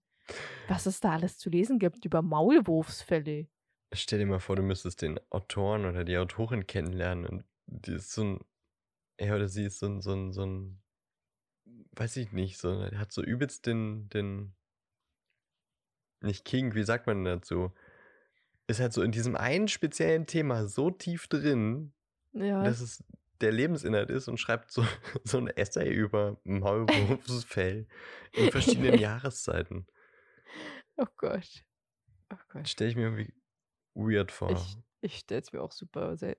Was 0.68 0.86
es 0.86 1.00
da 1.00 1.14
alles 1.14 1.38
zu 1.38 1.50
lesen 1.50 1.80
gibt 1.80 2.06
über 2.06 2.22
Maulwurfsfälle. 2.22 3.48
Stell 3.94 4.20
dir 4.20 4.26
mal 4.26 4.40
vor, 4.40 4.56
du 4.56 4.62
müsstest 4.62 5.02
den 5.02 5.20
Autoren 5.32 5.86
oder 5.86 6.04
die 6.04 6.18
Autorin 6.18 6.68
kennenlernen 6.68 7.26
und 7.26 7.44
die 7.66 7.94
ist 7.94 8.12
so 8.12 8.24
ein, 8.24 8.40
er 9.18 9.36
oder 9.36 9.48
sie 9.48 9.64
ist 9.64 9.80
so 9.80 9.88
ein, 9.88 10.02
so 10.02 10.14
ein, 10.14 10.32
so 10.32 10.46
ein, 10.46 10.82
weiß 11.92 12.18
ich 12.18 12.32
nicht, 12.32 12.58
so, 12.58 12.84
hat 12.96 13.12
so 13.12 13.24
übelst 13.24 13.66
den, 13.66 14.10
den, 14.10 14.56
nicht 16.22 16.46
King, 16.46 16.76
wie 16.76 16.84
sagt 16.84 17.08
man 17.08 17.24
dazu? 17.24 17.72
Ist 18.68 18.80
halt 18.80 18.94
so 18.94 19.02
in 19.02 19.12
diesem 19.12 19.36
einen 19.36 19.68
speziellen 19.68 20.26
Thema 20.28 20.68
so 20.68 20.92
tief 20.92 21.28
drin, 21.28 21.94
Ja. 22.34 22.64
dass 22.64 22.82
es 22.82 23.04
der 23.42 23.52
Lebensinhalt 23.52 24.10
ist 24.10 24.28
und 24.28 24.38
schreibt 24.38 24.72
so, 24.72 24.84
so 25.24 25.38
ein 25.38 25.48
Essay 25.48 25.92
über 25.92 26.40
Maulwurfsfell 26.44 27.88
in 28.34 28.52
verschiedenen 28.52 28.98
Jahreszeiten. 29.00 29.88
Oh 30.98 31.06
Gott. 31.18 31.64
Oh 32.32 32.38
Gott. 32.50 32.68
Stelle 32.68 32.90
ich 32.90 32.96
mir 32.96 33.04
irgendwie 33.04 33.34
weird 33.96 34.32
vor. 34.32 34.52
Ich, 34.52 34.78
ich 35.02 35.18
stelle 35.20 35.42
es 35.42 35.52
mir 35.54 35.62
auch 35.62 35.72
super, 35.72 36.18
sel 36.18 36.36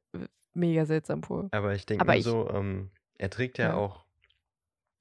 mega 0.53 0.85
seltsam 0.85 1.23
vor. 1.23 1.49
Aber 1.53 1.75
ich 1.75 1.87
denke 1.87 2.05
mir 2.05 2.23
so, 2.23 2.51
ähm, 2.51 2.91
er 3.19 3.31
trägt 3.31 3.59
ja, 3.59 3.69
ja, 3.69 3.75
auch 3.77 4.05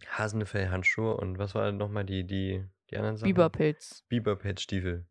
Hasenfellhandschuhe 0.08 1.16
und 1.18 1.38
was 1.38 1.56
war 1.56 1.72
nochmal 1.72 2.06
die, 2.06 2.26
die, 2.26 2.66
die 2.90 2.98
anderen 2.98 3.18
Sachen? 3.18 3.34
Biberpilz. 3.34 4.04
Biberpelzstiefel. 4.08 5.08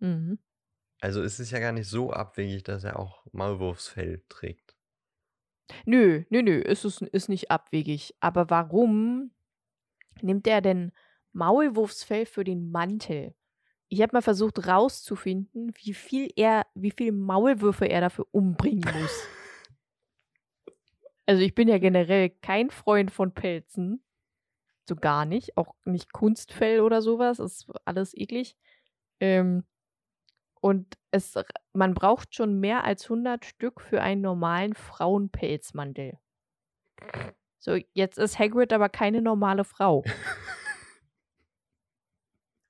Mhm. 0.00 0.38
Also 1.00 1.22
es 1.22 1.40
ist 1.40 1.50
ja 1.50 1.58
gar 1.58 1.72
nicht 1.72 1.88
so 1.88 2.12
abwegig, 2.12 2.62
dass 2.62 2.84
er 2.84 2.98
auch 2.98 3.24
Maulwurfsfell 3.32 4.22
trägt. 4.28 4.76
Nö, 5.84 6.24
nö, 6.30 6.42
nö, 6.42 6.58
ist 6.58 6.84
es 6.84 7.00
ist 7.00 7.28
nicht 7.28 7.50
abwegig. 7.50 8.14
Aber 8.20 8.50
warum 8.50 9.32
nimmt 10.20 10.46
er 10.46 10.60
denn 10.60 10.92
Maulwurfsfell 11.32 12.26
für 12.26 12.44
den 12.44 12.70
Mantel? 12.70 13.34
Ich 13.88 14.00
habe 14.00 14.14
mal 14.14 14.22
versucht 14.22 14.66
rauszufinden, 14.66 15.72
wie 15.82 15.92
viel 15.92 16.30
er, 16.36 16.66
wie 16.74 16.92
viel 16.92 17.12
Maulwürfe 17.12 17.86
er 17.86 18.00
dafür 18.00 18.26
umbringen 18.30 18.84
muss. 19.00 19.26
Also 21.26 21.42
ich 21.42 21.54
bin 21.54 21.68
ja 21.68 21.78
generell 21.78 22.30
kein 22.30 22.70
Freund 22.70 23.10
von 23.10 23.32
Pelzen. 23.32 24.02
So 24.88 24.96
gar 24.96 25.24
nicht. 25.24 25.56
Auch 25.56 25.74
nicht 25.84 26.12
Kunstfell 26.12 26.80
oder 26.80 27.02
sowas. 27.02 27.38
Ist 27.38 27.70
alles 27.84 28.16
eklig. 28.16 28.56
Ähm, 29.20 29.64
und 30.60 30.96
es, 31.10 31.34
man 31.72 31.94
braucht 31.94 32.34
schon 32.34 32.60
mehr 32.60 32.84
als 32.84 33.04
100 33.04 33.44
Stück 33.44 33.80
für 33.80 34.00
einen 34.00 34.20
normalen 34.20 34.74
Frauenpelzmantel. 34.74 36.18
So, 37.58 37.78
jetzt 37.94 38.18
ist 38.18 38.38
Hagrid 38.38 38.72
aber 38.72 38.88
keine 38.88 39.22
normale 39.22 39.64
Frau. 39.64 40.04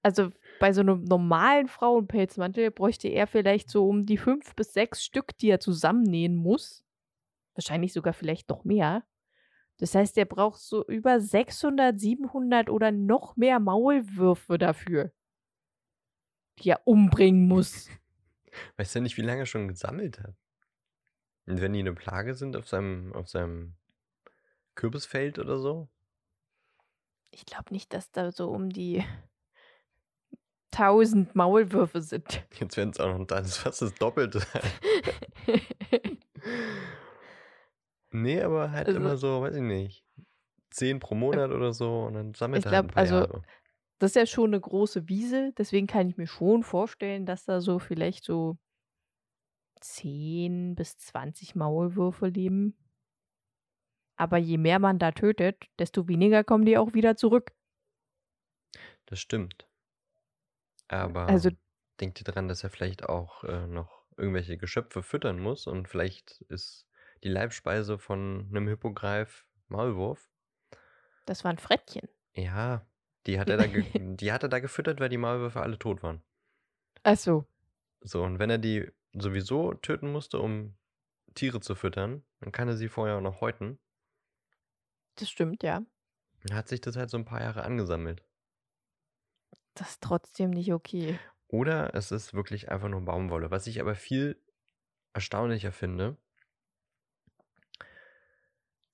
Also 0.05 0.31
bei 0.59 0.73
so 0.73 0.81
einem 0.81 1.05
normalen 1.05 1.69
Frauenpelzmantel 1.69 2.73
bräuchte 2.73 3.07
er 3.07 3.29
vielleicht 3.29 3.71
so 3.71 3.89
um 3.89 4.05
die 4.05 4.17
fünf 4.17 4.57
bis 4.57 4.73
sechs 4.73 5.05
Stück, 5.05 5.37
die 5.39 5.49
er 5.49 5.61
zusammennähen 5.61 6.35
muss. 6.35 6.85
Wahrscheinlich 7.55 7.93
sogar 7.93 8.13
vielleicht 8.13 8.49
noch 8.49 8.65
mehr. 8.65 9.05
Das 9.79 9.95
heißt, 9.95 10.17
er 10.19 10.27
braucht 10.27 10.61
so 10.61 10.85
über 10.87 11.21
600, 11.21 11.99
700 11.99 12.71
oder 12.71 12.93
noch 12.93 13.37
mehr 13.37 13.59
Maulwürfe 13.59 14.59
dafür, 14.59 15.13
die 16.59 16.71
er 16.71 16.87
umbringen 16.87 17.49
muss. 17.49 17.89
Weiß 18.77 18.95
ja 18.95 19.01
nicht, 19.01 19.17
wie 19.17 19.23
lange 19.23 19.43
er 19.43 19.47
schon 19.47 19.69
gesammelt 19.69 20.21
hat. 20.21 20.35
Und 21.47 21.61
wenn 21.61 21.73
die 21.73 21.81
eine 21.81 21.95
Plage 21.95 22.35
sind 22.35 22.57
auf 22.57 22.69
seinem, 22.69 23.13
auf 23.15 23.29
seinem 23.29 23.75
Kürbisfeld 24.75 25.39
oder 25.39 25.59
so? 25.59 25.89
Ich 27.31 27.47
glaube 27.47 27.73
nicht, 27.73 27.93
dass 27.93 28.13
da 28.13 28.31
so 28.31 28.51
um 28.51 28.71
die 28.71 29.05
1000 30.73 31.35
Maulwürfe 31.35 32.03
sind. 32.03 32.45
Jetzt 32.59 32.77
werden 32.77 32.91
es 32.91 33.01
auch 33.01 33.19
noch 33.19 33.27
das 33.27 33.57
fast 33.57 33.83
das 33.83 33.95
Doppelte. 33.95 34.47
nee, 38.13 38.43
aber 38.43 38.71
halt 38.73 38.93
Also, 38.93 38.95
immer 38.95 39.17
so, 39.17 39.41
weiß 39.43 39.57
ich 39.57 39.63
nicht, 39.63 40.05
10 40.71 41.01
pro 41.01 41.15
Monat 41.15 41.51
oder 41.53 41.73
so 41.73 42.05
und 42.05 42.15
dann 42.15 42.35
sammelt 42.35 42.67
ich 42.67 42.67
er 42.67 42.73
halt 42.73 42.89
paar 42.89 43.03
also 43.03 43.27
Jahre. 43.29 43.47
das 44.01 44.13
ist 44.13 44.17
ja 44.17 44.27
schon 44.27 44.51
eine 44.51 44.61
große 44.61 45.09
Wiese, 45.09 45.53
deswegen 45.59 45.87
kann 45.87 46.09
ich 46.09 46.17
mir 46.19 46.27
schon 46.27 46.63
vorstellen, 46.65 47.27
dass 47.27 47.45
da 47.47 47.61
so 47.61 47.79
vielleicht 47.79 48.25
so 48.25 48.59
10 49.81 50.75
bis 50.75 50.97
20 50.99 51.55
Maulwürfe 51.55 52.27
leben. 52.27 52.77
Aber 54.17 54.39
je 54.39 54.57
mehr 54.57 54.79
man 54.79 54.99
da 54.99 55.11
tötet, 55.13 55.67
desto 55.79 56.09
weniger 56.09 56.45
kommen 56.45 56.65
die 56.65 56.79
auch 56.79 56.95
wieder 56.95 57.15
zurück. 57.17 57.53
Das 59.07 59.21
stimmt. 59.21 59.69
Also, 61.27 61.51
Aber 61.51 61.53
denkt 62.01 62.21
ihr 62.21 62.25
dran, 62.25 62.47
dass 62.49 62.63
er 62.65 62.71
vielleicht 62.71 63.05
auch 63.09 63.43
äh, 63.45 63.67
noch 63.67 64.05
irgendwelche 64.17 64.59
Geschöpfe 64.59 65.03
füttern 65.03 65.41
muss 65.41 65.67
und 65.67 65.89
vielleicht 65.89 66.43
ist 66.49 66.87
die 67.25 67.29
Leibspeise 67.29 67.99
von 67.99 68.47
einem 68.51 68.69
Hippogreif 68.69 69.47
Maulwurf? 69.69 70.33
das 71.27 71.45
waren 71.45 71.59
Frettchen. 71.59 72.09
Ja, 72.35 72.87
die 73.27 73.39
hat 73.39 73.49
er 73.49 73.57
da, 73.57 73.67
die 73.99 74.33
hat 74.33 74.43
er 74.43 74.49
da 74.49 74.59
gefüttert, 74.59 75.01
weil 75.01 75.09
die 75.09 75.19
Maulwürfe 75.19 75.61
alle 75.61 75.79
tot 75.79 76.03
waren. 76.03 76.23
Ach 77.03 77.17
so. 77.17 77.47
So, 78.01 78.23
und 78.23 78.39
wenn 78.39 78.51
er 78.51 78.59
die 78.59 78.91
sowieso 79.13 79.75
töten 79.75 80.11
musste, 80.11 80.41
um 80.41 80.77
Tiere 81.35 81.61
zu 81.61 81.75
füttern, 81.75 82.25
dann 82.41 82.53
kann 82.53 82.69
er 82.69 82.77
sie 82.77 82.89
vorher 82.89 83.17
auch 83.17 83.23
noch 83.23 83.41
häuten. 83.41 83.79
Das 85.17 85.31
stimmt, 85.31 85.63
ja. 85.63 85.83
Dann 86.45 86.57
hat 86.57 86.69
sich 86.69 86.81
das 86.81 86.97
halt 86.97 87.11
so 87.11 87.17
ein 87.17 87.25
paar 87.25 87.41
Jahre 87.41 87.63
angesammelt. 87.63 88.25
Das 89.75 89.91
ist 89.91 90.03
trotzdem 90.03 90.51
nicht 90.51 90.73
okay. 90.73 91.19
Oder 91.47 91.95
es 91.95 92.11
ist 92.11 92.35
wirklich 92.35 92.71
einfach 92.71 92.89
nur 92.89 93.03
Baumwolle. 93.03 93.51
Was 93.51 93.67
ich 93.67 93.81
aber 93.81 93.95
viel 93.95 94.43
erstaunlicher 95.13 95.73
finde, 95.73 96.17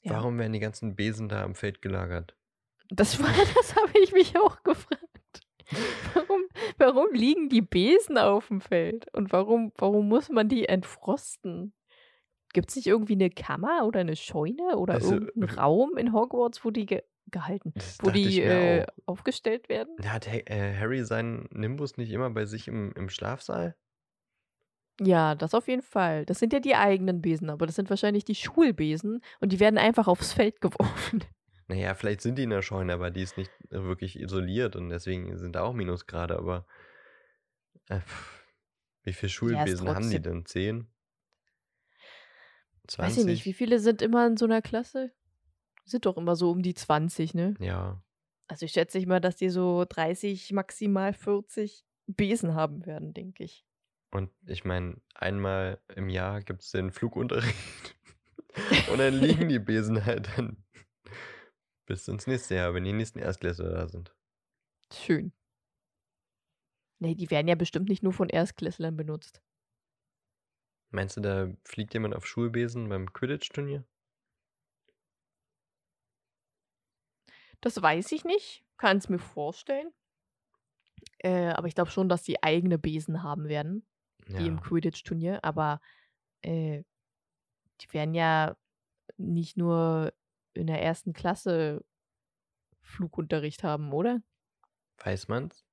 Ja. 0.08 0.16
warum 0.16 0.38
werden 0.38 0.52
die 0.52 0.60
ganzen 0.60 0.96
Besen 0.96 1.28
da 1.28 1.42
am 1.44 1.54
Feld 1.54 1.82
gelagert? 1.82 2.36
Das 2.90 3.20
war, 3.20 3.28
das 3.56 3.76
habe 3.76 3.98
ich 4.02 4.12
mich 4.12 4.38
auch 4.38 4.62
gefragt. 4.62 5.04
Warum, 6.14 6.42
warum 6.78 7.12
liegen 7.12 7.48
die 7.50 7.60
Besen 7.60 8.16
auf 8.16 8.48
dem 8.48 8.60
Feld? 8.62 9.06
Und 9.14 9.32
warum, 9.32 9.72
warum 9.76 10.08
muss 10.08 10.30
man 10.30 10.48
die 10.48 10.66
entfrosten? 10.66 11.74
Gibt 12.54 12.70
es 12.70 12.76
nicht 12.76 12.86
irgendwie 12.86 13.12
eine 13.12 13.28
Kammer 13.28 13.84
oder 13.86 14.00
eine 14.00 14.16
Scheune 14.16 14.78
oder 14.78 14.94
Also, 14.94 15.14
irgendeinen 15.14 15.50
w- 15.50 15.60
Raum 15.60 15.96
in 15.98 16.12
Hogwarts, 16.14 16.64
wo 16.64 16.70
die 16.70 16.86
ge 16.86 17.02
gehalten, 17.30 17.74
wo 18.00 18.08
die 18.08 18.40
äh, 18.40 18.86
aufgestellt 19.04 19.68
werden? 19.68 19.94
Hat 20.06 20.26
Ha- 20.26 20.40
äh, 20.46 20.74
Harry 20.74 21.04
seinen 21.04 21.46
Nimbus 21.52 21.98
nicht 21.98 22.10
immer 22.10 22.30
bei 22.30 22.46
sich 22.46 22.66
im, 22.68 22.92
im 22.92 23.10
Schlafsaal? 23.10 23.76
Ja, 25.00 25.34
das 25.36 25.54
auf 25.54 25.68
jeden 25.68 25.82
Fall. 25.82 26.24
Das 26.26 26.38
sind 26.40 26.52
ja 26.52 26.58
die 26.60 26.74
eigenen 26.74 27.20
Besen, 27.22 27.50
aber 27.50 27.66
das 27.66 27.76
sind 27.76 27.88
wahrscheinlich 27.90 28.24
die 28.24 28.34
Schulbesen 28.34 29.20
und 29.40 29.52
die 29.52 29.60
werden 29.60 29.78
einfach 29.78 30.08
aufs 30.08 30.32
Feld 30.32 30.60
geworfen. 30.60 31.22
Naja, 31.68 31.94
vielleicht 31.94 32.20
sind 32.22 32.36
die 32.36 32.42
in 32.44 32.50
der 32.50 32.62
Scheune, 32.62 32.92
aber 32.94 33.10
die 33.10 33.22
ist 33.22 33.36
nicht 33.36 33.50
äh, 33.70 33.82
wirklich 33.82 34.18
isoliert 34.18 34.74
und 34.76 34.88
deswegen 34.90 35.36
sind 35.38 35.54
da 35.54 35.62
auch 35.62 35.72
Minusgrade, 35.74 36.36
aber 36.38 36.66
äh, 37.88 38.00
wie 39.02 39.12
viele 39.12 39.30
Ja, 39.46 39.66
Schulbesen 39.66 39.92
haben 39.94 40.10
die 40.10 40.20
denn? 40.22 40.46
Zehn? 40.46 40.88
Weiß 43.00 43.16
ich 43.16 43.24
nicht, 43.24 43.44
wie 43.44 43.52
20? 43.52 43.54
viele 43.54 43.78
sind 43.78 44.02
immer 44.02 44.26
in 44.26 44.36
so 44.36 44.44
einer 44.44 44.62
Klasse? 44.62 45.12
Sind 45.86 46.06
doch 46.06 46.16
immer 46.18 46.36
so 46.36 46.50
um 46.50 46.62
die 46.62 46.74
20, 46.74 47.34
ne? 47.34 47.60
Ja. 47.60 48.02
Also 48.48 48.66
ich 48.66 48.72
schätze 48.72 48.98
ich 48.98 49.06
mal, 49.06 49.20
dass 49.20 49.36
die 49.36 49.50
so 49.50 49.86
30, 49.88 50.52
maximal 50.52 51.12
40 51.14 51.84
Besen 52.06 52.54
haben 52.54 52.86
werden, 52.86 53.14
denke 53.14 53.44
ich. 53.44 53.66
Und 54.10 54.30
ich 54.46 54.64
meine, 54.64 55.00
einmal 55.14 55.80
im 55.94 56.08
Jahr 56.08 56.40
gibt 56.40 56.62
es 56.62 56.70
den 56.70 56.92
Flugunterricht 56.92 57.96
und 58.90 58.98
dann 58.98 59.14
liegen 59.14 59.48
die 59.48 59.58
Besen 59.58 60.04
halt 60.04 60.28
dann 60.36 60.64
bis 61.86 62.08
ins 62.08 62.26
nächste 62.26 62.54
Jahr, 62.54 62.74
wenn 62.74 62.84
die 62.84 62.92
nächsten 62.92 63.18
Erstklässler 63.18 63.70
da 63.70 63.88
sind. 63.88 64.14
Schön. 64.92 65.32
Nee, 67.00 67.14
die 67.14 67.30
werden 67.30 67.48
ja 67.48 67.54
bestimmt 67.54 67.88
nicht 67.88 68.02
nur 68.02 68.12
von 68.12 68.28
Erstklässlern 68.28 68.96
benutzt. 68.96 69.42
Meinst 70.90 71.16
du, 71.16 71.20
da 71.20 71.52
fliegt 71.64 71.92
jemand 71.94 72.14
auf 72.14 72.26
Schulbesen 72.26 72.88
beim 72.88 73.12
Quidditch-Turnier? 73.12 73.84
Das 77.60 77.80
weiß 77.80 78.12
ich 78.12 78.24
nicht, 78.24 78.64
kann 78.76 78.98
es 78.98 79.08
mir 79.08 79.18
vorstellen. 79.18 79.92
Äh, 81.18 81.48
aber 81.48 81.68
ich 81.68 81.74
glaube 81.74 81.90
schon, 81.90 82.08
dass 82.08 82.22
die 82.22 82.42
eigene 82.42 82.78
Besen 82.78 83.22
haben 83.22 83.48
werden. 83.48 83.86
Die 84.28 84.46
im 84.46 84.56
Ja. 84.56 84.60
Quidditch-Turnier, 84.60 85.44
aber 85.44 85.80
äh, 86.42 86.82
die 87.80 87.92
werden 87.92 88.14
ja 88.14 88.56
nicht 89.16 89.56
nur 89.56 90.12
in 90.54 90.66
der 90.66 90.82
ersten 90.82 91.12
Klasse 91.12 91.84
Flugunterricht 92.82 93.62
haben, 93.62 93.92
oder? 93.92 94.22
Weiß 94.98 95.28
man's? 95.28 95.64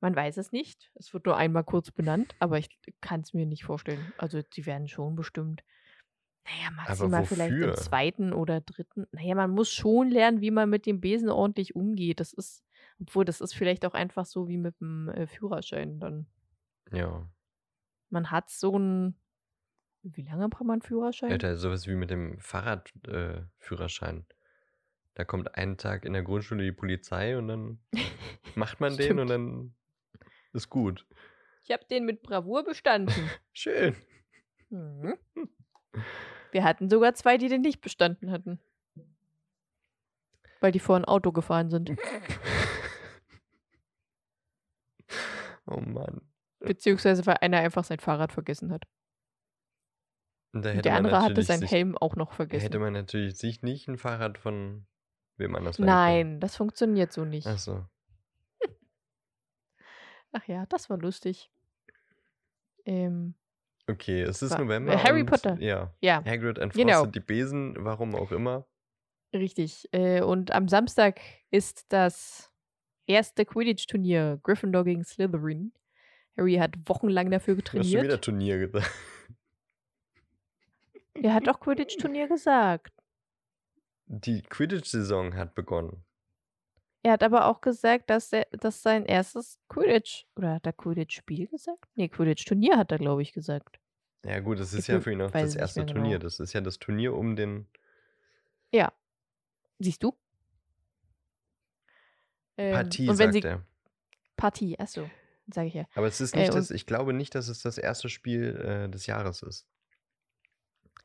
Man 0.00 0.14
weiß 0.14 0.36
es 0.36 0.52
nicht. 0.52 0.90
Es 0.94 1.14
wird 1.14 1.24
nur 1.26 1.36
einmal 1.36 1.64
kurz 1.64 1.90
benannt, 1.90 2.34
aber 2.38 2.58
ich 2.58 2.68
kann 3.00 3.22
es 3.22 3.32
mir 3.32 3.46
nicht 3.46 3.64
vorstellen. 3.64 4.12
Also, 4.18 4.42
die 4.42 4.66
werden 4.66 4.88
schon 4.88 5.16
bestimmt, 5.16 5.64
naja, 6.44 6.70
maximal 6.70 7.24
vielleicht 7.24 7.54
im 7.54 7.74
zweiten 7.74 8.32
oder 8.32 8.60
dritten. 8.60 9.06
Naja, 9.10 9.34
man 9.34 9.50
muss 9.50 9.70
schon 9.72 10.10
lernen, 10.10 10.40
wie 10.42 10.50
man 10.50 10.68
mit 10.68 10.86
dem 10.86 11.00
Besen 11.00 11.30
ordentlich 11.30 11.74
umgeht. 11.74 12.20
Das 12.20 12.32
ist, 12.32 12.62
obwohl, 13.00 13.24
das 13.24 13.40
ist 13.40 13.54
vielleicht 13.54 13.86
auch 13.86 13.94
einfach 13.94 14.26
so 14.26 14.48
wie 14.48 14.58
mit 14.58 14.78
dem 14.80 15.08
äh, 15.08 15.26
Führerschein 15.26 15.98
dann. 15.98 16.26
Ja. 16.92 17.26
Man 18.10 18.30
hat 18.30 18.50
so 18.50 18.78
ein. 18.78 19.16
Wie 20.02 20.22
lange 20.22 20.48
braucht 20.48 20.64
man 20.64 20.74
einen 20.74 20.82
Führerschein? 20.82 21.32
Alter, 21.32 21.56
sowas 21.56 21.88
wie 21.88 21.96
mit 21.96 22.10
dem 22.10 22.38
Fahrradführerschein. 22.38 24.18
Äh, 24.18 24.34
da 25.14 25.24
kommt 25.24 25.56
einen 25.56 25.78
Tag 25.78 26.04
in 26.04 26.12
der 26.12 26.22
Grundschule 26.22 26.62
die 26.62 26.72
Polizei 26.72 27.36
und 27.36 27.48
dann 27.48 27.78
macht 28.54 28.80
man 28.80 28.96
den 28.96 29.18
und 29.18 29.28
dann 29.28 29.74
ist 30.52 30.70
gut. 30.70 31.06
Ich 31.64 31.72
habe 31.72 31.84
den 31.86 32.04
mit 32.04 32.22
Bravour 32.22 32.64
bestanden. 32.64 33.30
Schön. 33.52 33.96
Mhm. 34.70 35.18
Wir 36.52 36.64
hatten 36.64 36.88
sogar 36.88 37.14
zwei, 37.14 37.38
die 37.38 37.48
den 37.48 37.62
nicht 37.62 37.80
bestanden 37.80 38.30
hatten. 38.30 38.60
Weil 40.60 40.72
die 40.72 40.78
vor 40.80 40.96
ein 40.96 41.04
Auto 41.04 41.32
gefahren 41.32 41.70
sind. 41.70 41.90
oh 45.66 45.80
Mann. 45.80 46.20
Beziehungsweise 46.66 47.24
weil 47.26 47.36
einer 47.40 47.58
einfach 47.58 47.84
sein 47.84 47.98
Fahrrad 48.00 48.32
vergessen 48.32 48.70
hat. 48.72 48.84
Und 50.52 50.62
da 50.64 50.70
Und 50.70 50.76
hätte 50.76 50.82
der 50.88 50.96
andere 50.96 51.22
hatte 51.22 51.42
seinen 51.42 51.60
sich, 51.60 51.70
Helm 51.70 51.96
auch 51.98 52.16
noch 52.16 52.30
da 52.30 52.34
vergessen. 52.36 52.62
hätte 52.64 52.78
man 52.78 52.92
natürlich 52.92 53.36
sich 53.36 53.62
nicht 53.62 53.88
ein 53.88 53.98
Fahrrad 53.98 54.38
von 54.38 54.86
wem 55.36 55.54
anders. 55.54 55.78
Nein, 55.78 56.40
das 56.40 56.56
funktioniert 56.56 57.12
so 57.12 57.24
nicht. 57.24 57.46
Ach 57.46 57.58
so. 57.58 57.84
Ach 60.32 60.46
ja, 60.46 60.66
das 60.66 60.90
war 60.90 60.98
lustig. 60.98 61.50
Ähm, 62.84 63.34
Okay, 63.88 64.22
es 64.22 64.42
ist 64.42 64.50
War- 64.50 64.58
November. 64.58 65.00
Harry 65.00 65.20
und, 65.20 65.26
Potter. 65.30 65.56
Ja. 65.60 65.94
ja, 66.00 66.16
Hagrid 66.24 66.58
entfrostet 66.58 66.74
Genau. 66.88 67.06
die 67.06 67.20
Besen, 67.20 67.76
warum 67.78 68.16
auch 68.16 68.32
immer. 68.32 68.66
richtig. 69.32 69.88
Äh, 69.92 70.22
und 70.22 70.50
am 70.50 70.66
Samstag 70.68 71.20
ist 71.50 71.84
das 71.92 72.50
erste 73.06 73.44
Quidditch-Turnier 73.44 74.40
Gryffindor 74.42 74.82
gegen 74.84 75.04
Slytherin. 75.04 75.72
Harry 76.36 76.54
hat 76.56 76.74
wochenlang 76.86 77.30
dafür 77.30 77.54
Du 77.56 77.62
hast 77.62 77.72
schon 77.72 77.84
wieder 77.84 78.02
getrainiert. 78.02 78.24
Turnier 78.24 78.58
gesagt. 78.58 78.90
Er 81.22 81.32
hat 81.32 81.46
doch 81.46 81.60
Quidditch-Turnier 81.60 82.28
gesagt. 82.28 82.92
Die 84.04 84.42
Quidditch-Saison 84.42 85.34
hat 85.34 85.54
begonnen. 85.54 86.04
Er 87.02 87.12
hat 87.12 87.22
aber 87.22 87.46
auch 87.46 87.62
gesagt, 87.62 88.10
dass 88.10 88.34
er, 88.34 88.46
dass 88.50 88.82
sein 88.82 89.06
erstes 89.06 89.58
Quidditch, 89.68 90.26
oder 90.36 90.54
hat 90.54 90.66
er 90.66 90.74
Quidditch-Spiel 90.74 91.46
gesagt? 91.46 91.86
Nee, 91.94 92.08
Quidditch-Turnier 92.08 92.76
hat 92.76 92.92
er, 92.92 92.98
glaube 92.98 93.22
ich, 93.22 93.32
gesagt. 93.32 93.78
Ja, 94.26 94.40
gut, 94.40 94.60
das 94.60 94.74
ist 94.74 94.80
Ich 94.80 94.88
ja 94.88 95.00
für 95.00 95.12
ihn 95.12 95.22
auch 95.22 95.30
das 95.30 95.54
erste 95.54 95.80
mehr 95.80 95.86
genau. 95.86 96.00
Turnier. 96.00 96.18
Das 96.18 96.38
ist 96.38 96.52
ja 96.52 96.60
das 96.60 96.78
Turnier 96.78 97.14
um 97.14 97.34
den 97.34 97.66
Ja. 98.72 98.92
Siehst 99.78 100.02
du? 100.02 100.14
Ähm, 102.58 102.74
Partie, 102.74 103.14
sagt 103.14 103.32
sie 103.32 103.42
er. 103.42 103.62
Partie, 104.36 104.78
achso, 104.78 105.08
sage 105.52 105.68
ich 105.68 105.74
ja. 105.74 105.84
Aber 105.94 106.06
es 106.06 106.20
ist 106.20 106.34
äh, 106.34 106.40
nicht 106.40 106.50
und- 106.50 106.56
das, 106.56 106.70
ich 106.70 106.86
glaube 106.86 107.12
nicht, 107.12 107.34
dass 107.34 107.48
es 107.48 107.62
das 107.62 107.78
erste 107.78 108.08
Spiel 108.08 108.56
äh, 108.56 108.88
des 108.88 109.06
Jahres 109.06 109.42
ist. 109.42 109.66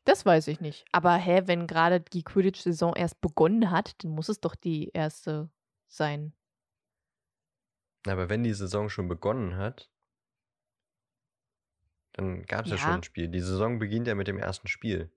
Das 0.03 0.25
weiß 0.25 0.47
ich 0.47 0.59
nicht. 0.61 0.85
Aber 0.91 1.15
hä, 1.15 1.43
wenn 1.45 1.67
gerade 1.67 2.01
die 2.01 2.23
Quidditch-Saison 2.23 2.95
erst 2.95 3.21
begonnen 3.21 3.69
hat, 3.69 4.03
dann 4.03 4.11
muss 4.11 4.29
es 4.29 4.39
doch 4.39 4.55
die 4.55 4.89
erste 4.93 5.49
sein. 5.87 6.33
Aber 8.07 8.29
wenn 8.29 8.43
die 8.43 8.53
Saison 8.53 8.89
schon 8.89 9.07
begonnen 9.07 9.57
hat, 9.57 9.91
dann 12.13 12.43
gab 12.43 12.65
es 12.65 12.71
ja. 12.71 12.77
Ja. 12.77 12.81
schon 12.81 12.93
ein 12.93 13.03
Spiel. 13.03 13.27
Die 13.27 13.41
Saison 13.41 13.77
beginnt 13.77 14.07
ja 14.07 14.15
mit 14.15 14.27
dem 14.27 14.39
ersten 14.39 14.67
Spiel. 14.67 15.11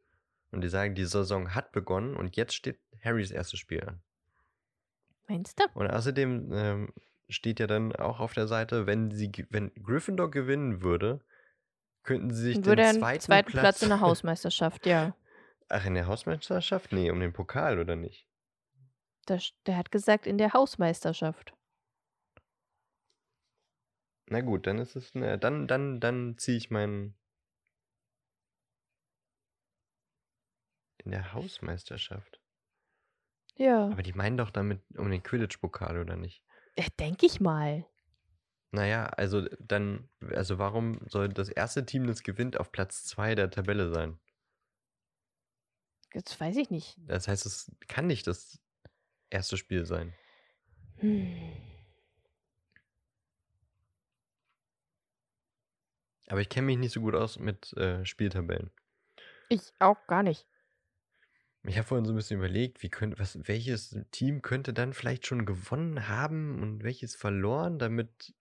Und 0.51 0.61
die 0.61 0.69
sagen, 0.69 0.95
die 0.95 1.07
Saison 1.07 1.55
hat 1.55 1.73
begonnen 1.73 2.15
und 2.15 2.37
jetzt 2.37 2.55
steht 2.55 2.79
Harrys 3.03 3.31
erstes 3.31 3.59
Spiel 3.59 3.83
an. 3.83 4.03
Meinst 5.29 5.59
du? 5.59 5.65
Und 5.75 5.89
außerdem 5.89 6.51
ähm, 6.53 6.93
steht 7.29 7.61
ja 7.61 7.67
dann 7.67 7.95
auch 7.95 8.21
auf 8.21 8.35
der 8.35 8.47
Seite, 8.47 8.87
wenn 8.87 9.11
sie, 9.11 9.33
wenn 9.51 9.73
Gryffindor 9.75 10.31
gewinnen 10.31 10.83
würde, 10.83 11.25
könnten 12.03 12.33
sie 12.33 12.43
sich 12.43 12.65
würde 12.65 12.83
den 12.83 13.01
zweiten, 13.01 13.21
zweiten 13.21 13.51
Platz, 13.51 13.63
Platz 13.63 13.83
in 13.83 13.89
der 13.89 14.01
Hausmeisterschaft, 14.01 14.87
ja. 14.87 15.17
Ach, 15.69 15.87
in 15.87 15.95
der 15.95 16.07
Hausmeisterschaft? 16.07 16.93
Nee, 16.93 17.11
um 17.11 17.21
den 17.21 17.33
Pokal 17.33 17.79
oder 17.79 17.97
nicht? 17.97 18.29
Das, 19.27 19.53
der 19.67 19.79
hat 19.79 19.91
gesagt, 19.91 20.27
in 20.27 20.37
der 20.37 20.53
Hausmeisterschaft. 20.53 21.55
Na 24.27 24.41
gut, 24.41 24.67
dann 24.67 24.79
ist 24.79 24.97
es, 24.97 25.15
ne, 25.15 25.39
dann, 25.39 25.67
dann, 25.67 26.01
dann 26.01 26.37
ziehe 26.39 26.57
ich 26.57 26.71
meinen. 26.71 27.15
In 31.05 31.11
der 31.11 31.35
Hausmeisterschaft. 31.35 32.41
Ja. 33.57 33.89
Aber 33.89 34.03
die 34.03 34.15
meinen 34.15 34.39
doch 34.39 34.51
damit 34.51 34.83
um 34.97 35.11
den 35.11 35.23
Quidditch-Pokal, 35.23 35.99
oder 35.99 36.17
nicht? 36.17 36.43
Äh, 36.77 36.89
Denke 36.99 37.27
ich 37.27 37.41
mal. 37.41 37.87
Naja, 38.73 39.07
also 39.07 39.47
dann, 39.61 40.09
also 40.35 40.59
warum 40.59 40.99
soll 41.09 41.29
das 41.29 41.49
erste 41.49 41.87
Team, 41.87 42.09
das 42.09 42.25
gewinnt, 42.25 42.59
auf 42.59 42.73
Platz 42.73 43.05
2 43.05 43.37
der 43.37 43.51
Tabelle 43.51 43.93
sein? 43.93 44.19
Das 46.13 46.41
weiß 46.41 46.57
ich 46.57 46.71
nicht. 46.71 46.97
Das 47.07 47.29
heißt, 47.29 47.47
es 47.47 47.71
kann 47.87 48.07
nicht 48.07 48.27
das 48.27 48.59
erste 49.31 49.57
Spiel 49.57 49.85
sein. 49.85 50.13
Hm. 50.99 51.53
Aber 56.29 56.41
ich 56.41 56.49
kenne 56.49 56.67
mich 56.67 56.79
nicht 56.79 56.93
so 56.93 57.01
gut 57.01 57.15
aus 57.15 57.39
mit 57.39 57.73
äh, 57.75 58.05
Spieltabellen. 58.05 58.71
Ich 59.49 59.73
auch 59.79 60.07
gar 60.07 60.23
nicht. 60.23 60.47
Ich 61.67 61.79
habe 61.79 61.89
vorhin 61.89 62.05
so 62.05 62.13
ein 62.13 62.17
bisschen 62.17 62.39
überlegt, 62.39 62.83
wie 62.83 62.91
könnte, 62.91 63.19
was, 63.19 63.39
welches 63.49 63.99
Team 64.11 64.43
könnte 64.43 64.75
dann 64.75 64.93
vielleicht 64.93 65.27
schon 65.27 65.47
gewonnen 65.47 66.09
haben 66.09 66.63
und 66.63 66.85
welches 66.85 67.17
verloren, 67.17 67.79
damit 67.79 68.35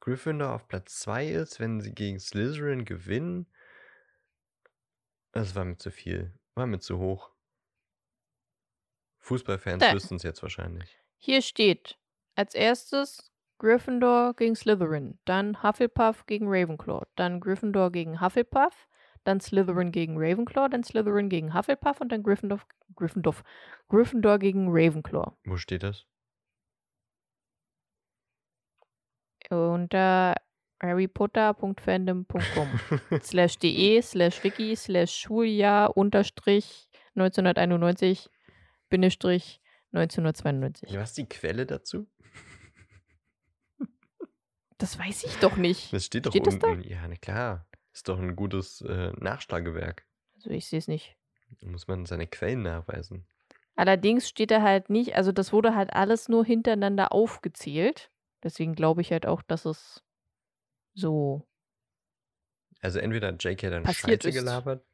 Gryffindor 0.00 0.54
auf 0.54 0.66
Platz 0.66 1.00
2 1.00 1.28
ist, 1.28 1.60
wenn 1.60 1.80
sie 1.80 1.92
gegen 1.92 2.18
Slytherin 2.18 2.84
gewinnen. 2.84 3.46
Das 5.32 5.54
war 5.54 5.64
mir 5.64 5.76
zu 5.76 5.90
viel. 5.90 6.32
War 6.54 6.66
mir 6.66 6.80
zu 6.80 6.98
hoch. 6.98 7.30
Fußballfans 9.20 9.80
Da. 9.80 9.92
wüssten 9.92 10.16
es 10.16 10.22
jetzt 10.22 10.42
wahrscheinlich. 10.42 10.98
Hier 11.18 11.42
steht 11.42 11.98
als 12.34 12.54
erstes 12.54 13.30
Gryffindor 13.58 14.34
gegen 14.34 14.56
Slytherin, 14.56 15.18
dann 15.24 15.62
Hufflepuff 15.62 16.26
gegen 16.26 16.46
Ravenclaw, 16.48 17.06
dann 17.14 17.38
Gryffindor 17.38 17.92
gegen 17.92 18.20
Hufflepuff, 18.20 18.88
dann 19.24 19.40
Slytherin 19.40 19.92
gegen 19.92 20.16
Ravenclaw, 20.16 20.68
dann 20.68 20.82
Slytherin 20.84 21.28
gegen 21.28 21.54
Hufflepuff 21.54 22.00
und 22.00 22.10
dann 22.10 22.22
Gryffindor, 22.22 22.60
Gryffindor, 22.96 23.34
Gryffindor 23.88 24.38
gegen 24.38 24.68
Ravenclaw. 24.68 25.32
Wo 25.44 25.56
steht 25.56 25.82
das? 25.82 26.06
Unter 29.50 30.34
harrypotter.fandom.com 30.82 32.68
slash 33.22 33.58
de 33.58 34.00
slash 34.02 34.42
wiki 34.42 34.74
slash 34.76 35.12
Schuljahr 35.14 35.96
unterstrich 35.96 36.88
1991 37.14 38.30
Bindestrich 38.88 39.60
1992. 39.92 40.96
Was 40.96 41.10
ist 41.10 41.18
die 41.18 41.28
Quelle 41.28 41.66
dazu? 41.66 42.08
Das 44.78 44.98
weiß 44.98 45.24
ich 45.24 45.36
doch 45.38 45.56
nicht. 45.56 45.92
Das 45.92 46.06
steht 46.06 46.26
doch 46.26 46.32
Steht 46.32 46.46
das 46.46 46.58
da? 46.58 46.68
unten. 46.68 46.88
Ja, 46.88 47.06
na 47.06 47.14
klar. 47.16 47.68
Ist 47.92 48.08
doch 48.08 48.18
ein 48.18 48.36
gutes 48.36 48.80
äh, 48.82 49.12
Nachschlagewerk. 49.18 50.06
Also 50.34 50.50
ich 50.50 50.66
sehe 50.66 50.78
es 50.78 50.88
nicht. 50.88 51.16
Da 51.60 51.66
muss 51.68 51.86
man 51.86 52.06
seine 52.06 52.26
Quellen 52.26 52.62
nachweisen. 52.62 53.26
Allerdings 53.74 54.28
steht 54.28 54.50
da 54.50 54.62
halt 54.62 54.90
nicht, 54.90 55.14
also 55.14 55.32
das 55.32 55.52
wurde 55.52 55.74
halt 55.74 55.92
alles 55.92 56.28
nur 56.28 56.44
hintereinander 56.44 57.12
aufgezählt. 57.12 58.10
Deswegen 58.42 58.74
glaube 58.74 59.00
ich 59.00 59.12
halt 59.12 59.26
auch, 59.26 59.42
dass 59.42 59.64
es 59.64 60.02
so. 60.94 61.46
Also 62.80 62.98
entweder 62.98 63.28
hat 63.28 63.42
JK 63.42 63.70
dann 63.70 63.86
Scheiße 63.86 64.28
ist. 64.28 64.34
gelabert 64.34 64.84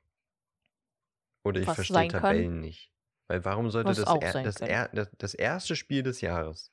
oder 1.42 1.60
ich 1.60 1.66
Was 1.66 1.76
verstehe 1.76 1.94
sein 1.94 2.08
kann. 2.08 2.22
Tabellen 2.22 2.60
nicht. 2.60 2.92
Weil 3.26 3.44
warum 3.44 3.70
sollte 3.70 3.88
das, 3.88 3.98
er, 4.00 4.42
das, 4.42 4.56
er, 4.60 4.88
das, 4.88 5.10
das 5.18 5.34
erste 5.34 5.76
Spiel 5.76 6.02
des 6.02 6.20
Jahres 6.20 6.72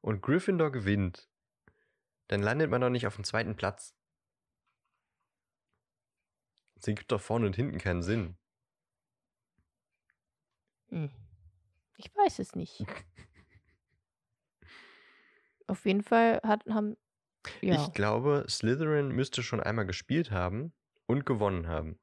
und 0.00 0.22
Gryffindor 0.22 0.70
gewinnt, 0.70 1.28
dann 2.28 2.42
landet 2.42 2.70
man 2.70 2.80
doch 2.80 2.90
nicht 2.90 3.06
auf 3.06 3.16
dem 3.16 3.24
zweiten 3.24 3.56
Platz. 3.56 3.94
Das 6.78 6.88
ergibt 6.88 7.10
doch 7.10 7.20
vorne 7.20 7.46
und 7.46 7.56
hinten 7.56 7.78
keinen 7.78 8.02
Sinn. 8.02 8.36
Hm. 10.90 11.10
Ich 11.96 12.14
weiß 12.14 12.38
es 12.38 12.54
nicht. 12.54 12.84
Auf 15.66 15.84
jeden 15.84 16.02
Fall 16.02 16.40
hat, 16.44 16.64
haben. 16.66 16.96
ja. 17.60 17.82
Ich 17.82 17.92
glaube, 17.92 18.46
Slytherin 18.48 19.08
müsste 19.08 19.42
schon 19.42 19.60
einmal 19.60 19.86
gespielt 19.86 20.30
haben 20.30 20.72
und 21.06 21.26
gewonnen 21.26 21.66
haben. 21.66 21.98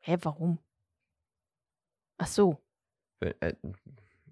Hä, 0.00 0.16
warum? 0.22 0.58
Ach 2.16 2.26
so. 2.26 2.58
Äh, 3.20 3.54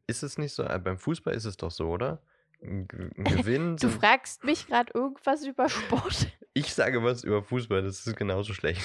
Ist 0.07 0.23
es 0.23 0.39
nicht 0.39 0.53
so? 0.53 0.65
Äh, 0.65 0.79
Beim 0.79 0.99
Fußball 0.99 1.35
ist 1.35 1.45
es 1.45 1.57
doch 1.57 1.71
so, 1.71 1.91
oder? 1.91 2.23
Gewinn. 2.61 3.77
Du 3.77 3.91
fragst 3.91 4.43
mich 4.43 4.67
gerade 4.67 4.91
irgendwas 4.95 5.45
über 5.45 5.69
Sport. 5.69 6.29
ich 6.55 6.73
sage 6.73 7.05
was 7.05 7.23
über 7.23 7.43
Fußball, 7.43 7.83
das 7.83 8.07
ist 8.07 8.17
genauso 8.17 8.55
schlecht. 8.55 8.81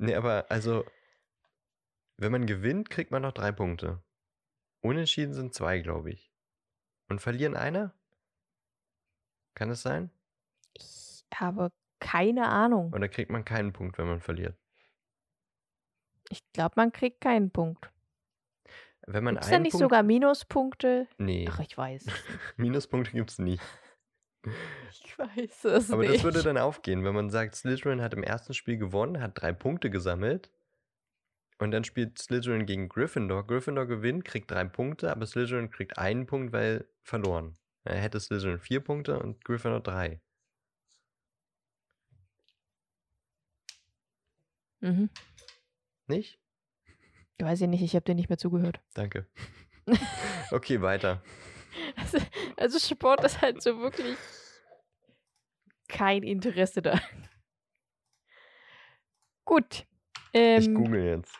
Nee, 0.00 0.14
aber 0.14 0.48
also, 0.48 0.84
wenn 2.18 2.30
man 2.30 2.46
gewinnt, 2.46 2.88
kriegt 2.88 3.10
man 3.10 3.22
noch 3.22 3.32
drei 3.32 3.50
Punkte. 3.50 4.00
Unentschieden 4.80 5.34
sind 5.34 5.54
zwei, 5.54 5.80
glaube 5.80 6.12
ich. 6.12 6.32
Und 7.08 7.20
verlieren 7.20 7.56
einer? 7.56 7.92
Kann 9.54 9.70
es 9.70 9.82
sein? 9.82 10.12
ich 10.74 11.24
habe 11.34 11.70
keine 12.00 12.48
Ahnung. 12.48 12.92
Oder 12.92 13.08
kriegt 13.08 13.30
man 13.30 13.44
keinen 13.44 13.72
Punkt, 13.72 13.98
wenn 13.98 14.06
man 14.06 14.20
verliert? 14.20 14.56
Ich 16.30 16.40
glaube, 16.52 16.74
man 16.76 16.92
kriegt 16.92 17.20
keinen 17.20 17.50
Punkt. 17.50 17.90
Wenn 19.06 19.24
man 19.24 19.36
da 19.36 19.58
nicht 19.58 19.72
Punkt, 19.72 19.84
sogar 19.84 20.02
Minuspunkte? 20.02 21.08
Nee, 21.16 21.48
Ach, 21.50 21.60
ich 21.60 21.76
weiß. 21.76 22.06
Minuspunkte 22.56 23.12
gibt 23.12 23.30
es 23.30 23.38
nicht. 23.38 23.62
Ich 24.90 25.18
weiß 25.18 25.64
es 25.64 25.90
Aber 25.90 26.02
nicht. 26.02 26.14
das 26.14 26.24
würde 26.24 26.42
dann 26.42 26.58
aufgehen, 26.58 27.04
wenn 27.04 27.14
man 27.14 27.30
sagt, 27.30 27.54
Slytherin 27.56 28.00
hat 28.00 28.14
im 28.14 28.22
ersten 28.22 28.54
Spiel 28.54 28.78
gewonnen, 28.78 29.20
hat 29.20 29.40
drei 29.40 29.52
Punkte 29.52 29.90
gesammelt. 29.90 30.50
Und 31.58 31.72
dann 31.72 31.82
spielt 31.84 32.18
Slytherin 32.18 32.66
gegen 32.66 32.88
Gryffindor. 32.88 33.46
Gryffindor 33.46 33.86
gewinnt, 33.86 34.24
kriegt 34.24 34.50
drei 34.50 34.64
Punkte, 34.64 35.10
aber 35.10 35.26
Slytherin 35.26 35.70
kriegt 35.70 35.98
einen 35.98 36.26
Punkt, 36.26 36.52
weil 36.52 36.88
verloren. 37.02 37.58
Er 37.84 37.96
hätte 37.96 38.20
Slytherin 38.20 38.58
vier 38.60 38.80
Punkte 38.80 39.18
und 39.18 39.44
Gryffindor 39.44 39.80
drei. 39.80 40.20
mhm. 44.80 45.10
Nicht? 46.06 46.38
Ich 47.36 47.44
weiß 47.44 47.60
ja 47.60 47.66
nicht, 47.66 47.82
ich 47.82 47.94
habe 47.94 48.04
dir 48.04 48.14
nicht 48.14 48.28
mehr 48.28 48.38
zugehört. 48.38 48.80
Danke. 48.94 49.26
Okay, 50.50 50.80
weiter. 50.80 51.22
Also, 51.96 52.18
also 52.56 52.78
Sport 52.78 53.24
ist 53.24 53.40
halt 53.40 53.62
so 53.62 53.78
wirklich 53.80 54.16
kein 55.88 56.22
Interesse 56.22 56.82
da. 56.82 57.00
Gut. 59.44 59.86
Ähm, 60.32 60.60
Ich 60.60 60.74
google 60.74 61.04
jetzt. 61.04 61.34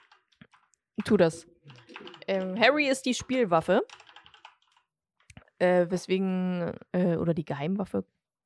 Tu 1.05 1.17
das. 1.17 1.47
Ähm, 2.27 2.59
Harry 2.59 2.89
ist 2.89 3.07
die 3.07 3.15
Spielwaffe. 3.15 3.87
Äh, 5.59 5.87
weswegen, 5.91 6.73
äh, 6.93 7.17
oder 7.17 7.35
die 7.35 7.45
Geheimwaffe. 7.45 8.05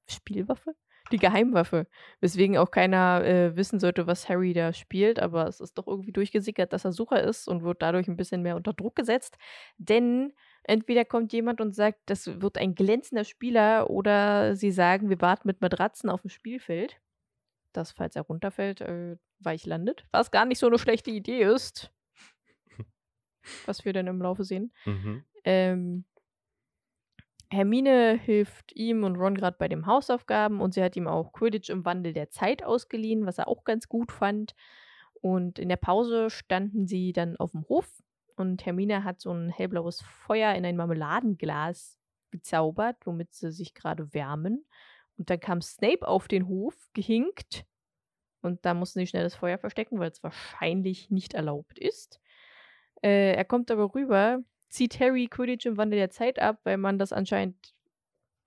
Spielwaffe? 0.08 0.74
Die 1.10 1.18
Geheimwaffe. 1.18 1.86
Weswegen 2.20 2.56
auch 2.56 2.70
keiner 2.70 3.22
äh, 3.24 3.56
wissen 3.56 3.80
sollte, 3.80 4.06
was 4.06 4.28
Harry 4.28 4.52
da 4.52 4.72
spielt, 4.72 5.20
aber 5.20 5.46
es 5.46 5.60
ist 5.60 5.76
doch 5.76 5.86
irgendwie 5.86 6.12
durchgesickert, 6.12 6.72
dass 6.72 6.84
er 6.84 6.92
Sucher 6.92 7.22
ist 7.22 7.48
und 7.48 7.62
wird 7.62 7.82
dadurch 7.82 8.08
ein 8.08 8.16
bisschen 8.16 8.42
mehr 8.42 8.56
unter 8.56 8.72
Druck 8.72 8.96
gesetzt. 8.96 9.36
Denn 9.76 10.32
entweder 10.64 11.04
kommt 11.04 11.32
jemand 11.32 11.60
und 11.60 11.74
sagt, 11.74 12.00
das 12.06 12.40
wird 12.40 12.58
ein 12.58 12.74
glänzender 12.74 13.24
Spieler, 13.24 13.90
oder 13.90 14.54
sie 14.56 14.70
sagen, 14.70 15.10
wir 15.10 15.20
warten 15.20 15.48
mit 15.48 15.60
Matratzen 15.60 16.10
auf 16.10 16.22
dem 16.22 16.30
Spielfeld. 16.30 17.00
Das, 17.72 17.92
falls 17.92 18.16
er 18.16 18.22
runterfällt, 18.22 18.80
äh, 18.82 19.16
weich 19.40 19.66
landet. 19.66 20.06
Was 20.10 20.30
gar 20.30 20.44
nicht 20.44 20.58
so 20.58 20.66
eine 20.66 20.78
schlechte 20.78 21.10
Idee 21.10 21.42
ist. 21.42 21.92
Was 23.66 23.84
wir 23.84 23.92
dann 23.92 24.06
im 24.06 24.20
Laufe 24.20 24.44
sehen. 24.44 24.72
Mhm. 24.84 25.24
Ähm, 25.44 26.04
Hermine 27.50 28.18
hilft 28.18 28.72
ihm 28.74 29.04
und 29.04 29.16
Ron 29.16 29.34
gerade 29.34 29.56
bei 29.58 29.68
den 29.68 29.86
Hausaufgaben 29.86 30.60
und 30.60 30.72
sie 30.74 30.82
hat 30.82 30.96
ihm 30.96 31.06
auch 31.06 31.32
Quidditch 31.32 31.70
im 31.70 31.84
Wandel 31.84 32.12
der 32.14 32.30
Zeit 32.30 32.64
ausgeliehen, 32.64 33.26
was 33.26 33.36
er 33.38 33.46
auch 33.46 33.64
ganz 33.64 33.88
gut 33.88 34.10
fand. 34.10 34.54
Und 35.20 35.58
in 35.58 35.68
der 35.68 35.76
Pause 35.76 36.30
standen 36.30 36.86
sie 36.86 37.12
dann 37.12 37.36
auf 37.36 37.52
dem 37.52 37.68
Hof 37.68 38.02
und 38.42 38.66
Hermine 38.66 39.04
hat 39.04 39.20
so 39.20 39.32
ein 39.32 39.48
hellblaues 39.48 40.02
Feuer 40.02 40.54
in 40.54 40.66
ein 40.66 40.76
Marmeladenglas 40.76 41.98
gezaubert, 42.30 42.96
womit 43.06 43.32
sie 43.32 43.50
sich 43.52 43.72
gerade 43.72 44.12
wärmen. 44.12 44.66
Und 45.16 45.30
dann 45.30 45.40
kam 45.40 45.62
Snape 45.62 46.06
auf 46.06 46.28
den 46.28 46.48
Hof, 46.48 46.74
gehinkt. 46.92 47.64
Und 48.42 48.64
da 48.64 48.74
mussten 48.74 48.98
sie 48.98 49.06
schnell 49.06 49.22
das 49.22 49.36
Feuer 49.36 49.58
verstecken, 49.58 49.98
weil 49.98 50.10
es 50.10 50.22
wahrscheinlich 50.22 51.10
nicht 51.10 51.34
erlaubt 51.34 51.78
ist. 51.78 52.20
Äh, 53.02 53.34
er 53.34 53.44
kommt 53.44 53.70
aber 53.70 53.94
rüber, 53.94 54.40
zieht 54.68 54.98
Harry 55.00 55.28
Quidditch 55.28 55.66
im 55.66 55.76
Wandel 55.76 55.98
der 55.98 56.10
Zeit 56.10 56.38
ab, 56.38 56.60
weil 56.64 56.76
man 56.76 56.98
das 56.98 57.12
anscheinend 57.12 57.74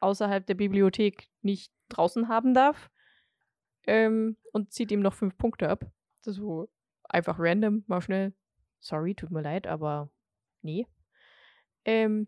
außerhalb 0.02 0.46
der 0.46 0.56
Bibliothek 0.56 1.30
nicht 1.42 1.72
draußen 1.90 2.28
haben 2.28 2.54
darf. 2.54 2.90
Ähm, 3.88 4.38
und 4.52 4.74
zieht 4.74 4.92
ihm 4.92 5.02
noch 5.02 5.14
fünf 5.14 5.38
Punkte 5.38 5.70
ab. 5.70 5.86
Das 6.24 6.36
ist 6.36 6.42
so 6.42 6.68
einfach 7.04 7.38
random, 7.40 7.84
mal 7.88 8.02
schnell. 8.02 8.34
Sorry, 8.86 9.16
tut 9.16 9.32
mir 9.32 9.42
leid, 9.42 9.66
aber 9.66 10.10
nee. 10.62 10.86
Ähm, 11.86 12.28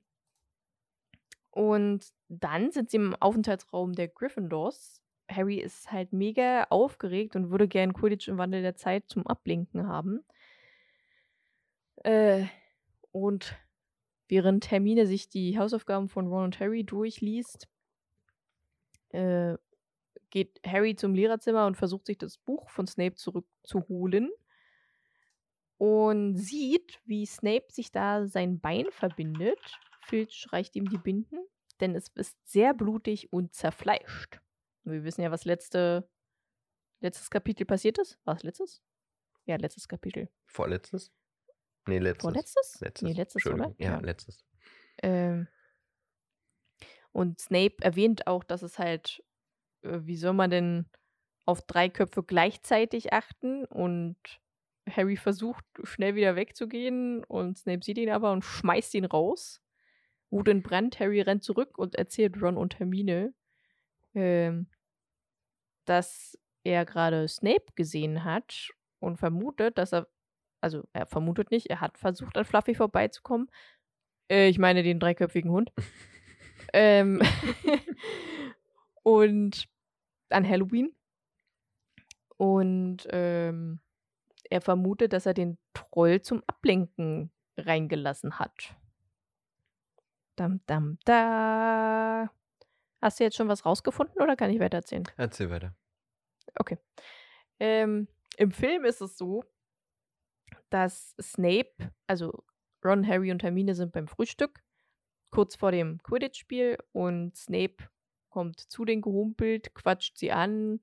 und 1.51 2.07
dann 2.29 2.71
sind 2.71 2.89
sie 2.89 2.97
im 2.97 3.15
Aufenthaltsraum 3.15 3.93
der 3.93 4.07
Gryffindors. 4.07 5.03
Harry 5.29 5.57
ist 5.57 5.91
halt 5.91 6.13
mega 6.13 6.63
aufgeregt 6.69 7.35
und 7.35 7.51
würde 7.51 7.67
gern 7.67 7.93
Quidditch 7.93 8.27
im 8.27 8.39
Wandel 8.39 8.63
der 8.63 8.75
Zeit 8.75 9.03
zum 9.07 9.27
Ablenken 9.27 9.87
haben. 9.87 10.23
Äh, 11.97 12.45
und 13.11 13.55
während 14.27 14.71
Hermine 14.71 15.05
sich 15.05 15.29
die 15.29 15.59
Hausaufgaben 15.59 16.09
von 16.09 16.27
Ron 16.27 16.45
und 16.45 16.59
Harry 16.59 16.83
durchliest, 16.83 17.67
äh, 19.09 19.57
geht 20.31 20.59
Harry 20.65 20.95
zum 20.95 21.13
Lehrerzimmer 21.13 21.67
und 21.67 21.77
versucht 21.77 22.07
sich 22.07 22.17
das 22.17 22.39
Buch 22.39 22.69
von 22.71 22.87
Snape 22.87 23.15
zurückzuholen 23.15 24.31
und 25.77 26.35
sieht, 26.35 26.99
wie 27.05 27.25
Snape 27.25 27.67
sich 27.69 27.91
da 27.91 28.27
sein 28.27 28.59
Bein 28.59 28.87
verbindet. 28.91 29.59
Filch 30.01 30.47
reicht 30.51 30.75
ihm 30.75 30.89
die 30.89 30.97
Binden, 30.97 31.37
denn 31.79 31.95
es 31.95 32.07
ist 32.15 32.35
sehr 32.45 32.73
blutig 32.73 33.31
und 33.31 33.53
zerfleischt. 33.53 34.39
Wir 34.83 35.03
wissen 35.03 35.21
ja, 35.21 35.31
was 35.31 35.45
letzte, 35.45 36.09
letztes 37.01 37.29
Kapitel 37.29 37.65
passiert 37.65 37.97
ist. 37.99 38.17
War 38.23 38.35
es 38.35 38.43
letztes? 38.43 38.81
Ja, 39.45 39.57
letztes 39.57 39.87
Kapitel. 39.87 40.29
Vorletztes? 40.45 41.11
Nee, 41.87 41.99
letztes. 41.99 42.23
Vorletztes? 42.23 42.79
Letztes. 42.81 43.07
Nee, 43.07 43.13
letztes, 43.13 43.45
oder? 43.45 43.65
Entschuldigung. 43.65 43.85
Ja, 43.85 43.99
letztes. 43.99 44.43
Ähm, 45.03 45.47
und 47.11 47.39
Snape 47.39 47.75
erwähnt 47.81 48.27
auch, 48.27 48.43
dass 48.43 48.61
es 48.61 48.77
halt, 48.79 49.23
äh, 49.83 49.99
wie 50.01 50.17
soll 50.17 50.33
man 50.33 50.51
denn 50.51 50.89
auf 51.45 51.61
drei 51.61 51.89
Köpfe 51.89 52.23
gleichzeitig 52.23 53.13
achten? 53.13 53.65
Und 53.65 54.17
Harry 54.89 55.17
versucht 55.17 55.65
schnell 55.83 56.15
wieder 56.15 56.35
wegzugehen 56.35 57.23
und 57.23 57.57
Snape 57.57 57.83
sieht 57.83 57.97
ihn 57.97 58.09
aber 58.09 58.31
und 58.31 58.43
schmeißt 58.43 58.93
ihn 58.95 59.05
raus. 59.05 59.61
Wut 60.29 60.47
Brand, 60.63 60.99
Harry 60.99 61.21
rennt 61.21 61.43
zurück 61.43 61.77
und 61.77 61.95
erzählt 61.95 62.41
Ron 62.41 62.57
und 62.57 62.79
Hermine, 62.79 63.33
ähm, 64.13 64.67
dass 65.85 66.37
er 66.63 66.85
gerade 66.85 67.27
Snape 67.27 67.65
gesehen 67.75 68.23
hat 68.23 68.69
und 68.99 69.17
vermutet, 69.17 69.77
dass 69.77 69.93
er, 69.93 70.07
also 70.61 70.83
er 70.93 71.05
vermutet 71.05 71.51
nicht, 71.51 71.67
er 71.67 71.79
hat 71.79 71.97
versucht, 71.97 72.37
an 72.37 72.45
Fluffy 72.45 72.75
vorbeizukommen. 72.75 73.49
Äh, 74.29 74.49
ich 74.49 74.59
meine 74.59 74.83
den 74.83 74.99
dreiköpfigen 74.99 75.51
Hund. 75.51 75.71
ähm, 76.73 77.21
und 79.03 79.69
an 80.29 80.47
Halloween. 80.47 80.93
Und 82.35 83.07
ähm, 83.11 83.79
er 84.49 84.61
vermutet, 84.61 85.13
dass 85.13 85.25
er 85.25 85.33
den 85.33 85.57
Troll 85.73 86.21
zum 86.21 86.43
Ablenken 86.47 87.31
reingelassen 87.57 88.39
hat. 88.39 88.75
Dam, 90.35 90.61
dam, 90.67 90.97
da. 91.05 92.29
Hast 93.01 93.19
du 93.19 93.23
jetzt 93.23 93.35
schon 93.35 93.47
was 93.47 93.65
rausgefunden 93.65 94.21
oder 94.21 94.35
kann 94.35 94.51
ich 94.51 94.59
weiter 94.59 94.77
erzählen? 94.77 95.03
Erzähl 95.17 95.49
weiter. 95.49 95.75
Okay. 96.55 96.77
Ähm, 97.59 98.07
Im 98.37 98.51
Film 98.51 98.85
ist 98.85 99.01
es 99.01 99.17
so, 99.17 99.43
dass 100.69 101.15
Snape, 101.21 101.91
also 102.07 102.43
Ron, 102.83 103.07
Harry 103.07 103.31
und 103.31 103.43
Hermine 103.43 103.75
sind 103.75 103.91
beim 103.91 104.07
Frühstück, 104.07 104.63
kurz 105.31 105.55
vor 105.55 105.71
dem 105.71 106.01
Quidditch-Spiel 106.03 106.77
und 106.91 107.35
Snape 107.35 107.89
kommt 108.29 108.59
zu 108.59 108.85
den 108.85 109.01
gehumpelt, 109.01 109.73
quatscht 109.73 110.17
sie 110.17 110.31
an, 110.31 110.79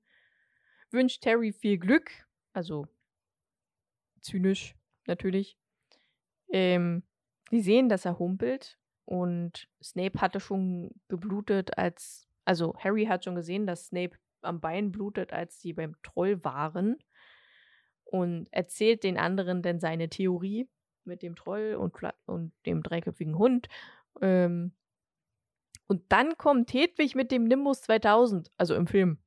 wünscht 0.91 1.25
Harry 1.25 1.53
viel 1.53 1.77
Glück, 1.77 2.11
also 2.53 2.87
zynisch 4.25 4.75
natürlich. 5.07 5.57
Ähm, 6.49 7.03
die 7.51 7.61
sehen, 7.61 7.89
dass 7.89 8.05
er 8.05 8.19
humpelt 8.19 8.79
und 9.05 9.69
Snape 9.83 10.19
hatte 10.21 10.39
schon 10.39 10.91
geblutet, 11.07 11.77
als, 11.77 12.27
also 12.45 12.75
Harry 12.77 13.05
hat 13.05 13.23
schon 13.25 13.35
gesehen, 13.35 13.67
dass 13.67 13.87
Snape 13.87 14.17
am 14.41 14.59
Bein 14.61 14.91
blutet, 14.91 15.33
als 15.33 15.59
sie 15.61 15.73
beim 15.73 15.95
Troll 16.03 16.43
waren 16.43 16.97
und 18.03 18.47
erzählt 18.51 19.03
den 19.03 19.17
anderen 19.17 19.61
dann 19.61 19.79
seine 19.79 20.09
Theorie 20.09 20.69
mit 21.05 21.21
dem 21.21 21.35
Troll 21.35 21.75
und, 21.75 21.93
und 22.25 22.53
dem 22.65 22.83
dreiköpfigen 22.83 23.37
Hund. 23.37 23.67
Ähm, 24.21 24.73
Und 25.87 26.11
dann 26.11 26.37
kommt 26.37 26.73
Hedwig 26.73 27.15
mit 27.15 27.31
dem 27.31 27.43
Nimbus 27.45 27.81
2000, 27.83 28.51
also 28.57 28.75
im 28.75 28.87
Film. 28.87 29.19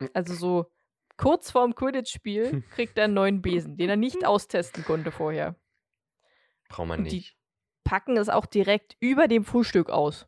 Hm. 0.00 0.08
Also 0.12 0.34
so 0.34 0.70
kurz 1.18 1.50
vorm 1.50 1.74
Quidditch-Spiel 1.74 2.62
kriegt 2.70 2.96
er 2.96 3.04
einen 3.04 3.14
neuen 3.14 3.42
Besen, 3.42 3.76
den 3.76 3.90
er 3.90 3.96
nicht 3.96 4.24
austesten 4.24 4.84
konnte 4.84 5.10
vorher. 5.12 5.54
Braucht 6.68 6.88
man 6.88 7.00
Und 7.00 7.10
die- 7.10 7.16
nicht. 7.16 7.36
Packen 7.84 8.16
es 8.18 8.28
auch 8.28 8.44
direkt 8.46 8.96
über 9.00 9.28
dem 9.28 9.44
Frühstück 9.44 9.88
aus. 9.90 10.26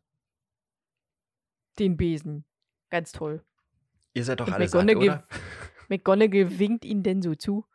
Den 1.78 1.96
Besen. 1.98 2.44
Ganz 2.88 3.12
toll. 3.12 3.44
Ihr 4.14 4.24
seid 4.24 4.40
doch 4.40 4.46
Und 4.46 4.54
alle 4.54 4.66
satt, 4.68 4.82
McGonagall- 4.86 5.02
oder? 5.04 5.28
McGonagall 5.88 6.58
winkt 6.58 6.84
ihn 6.86 7.02
denn 7.02 7.20
so 7.22 7.34
zu. 7.34 7.66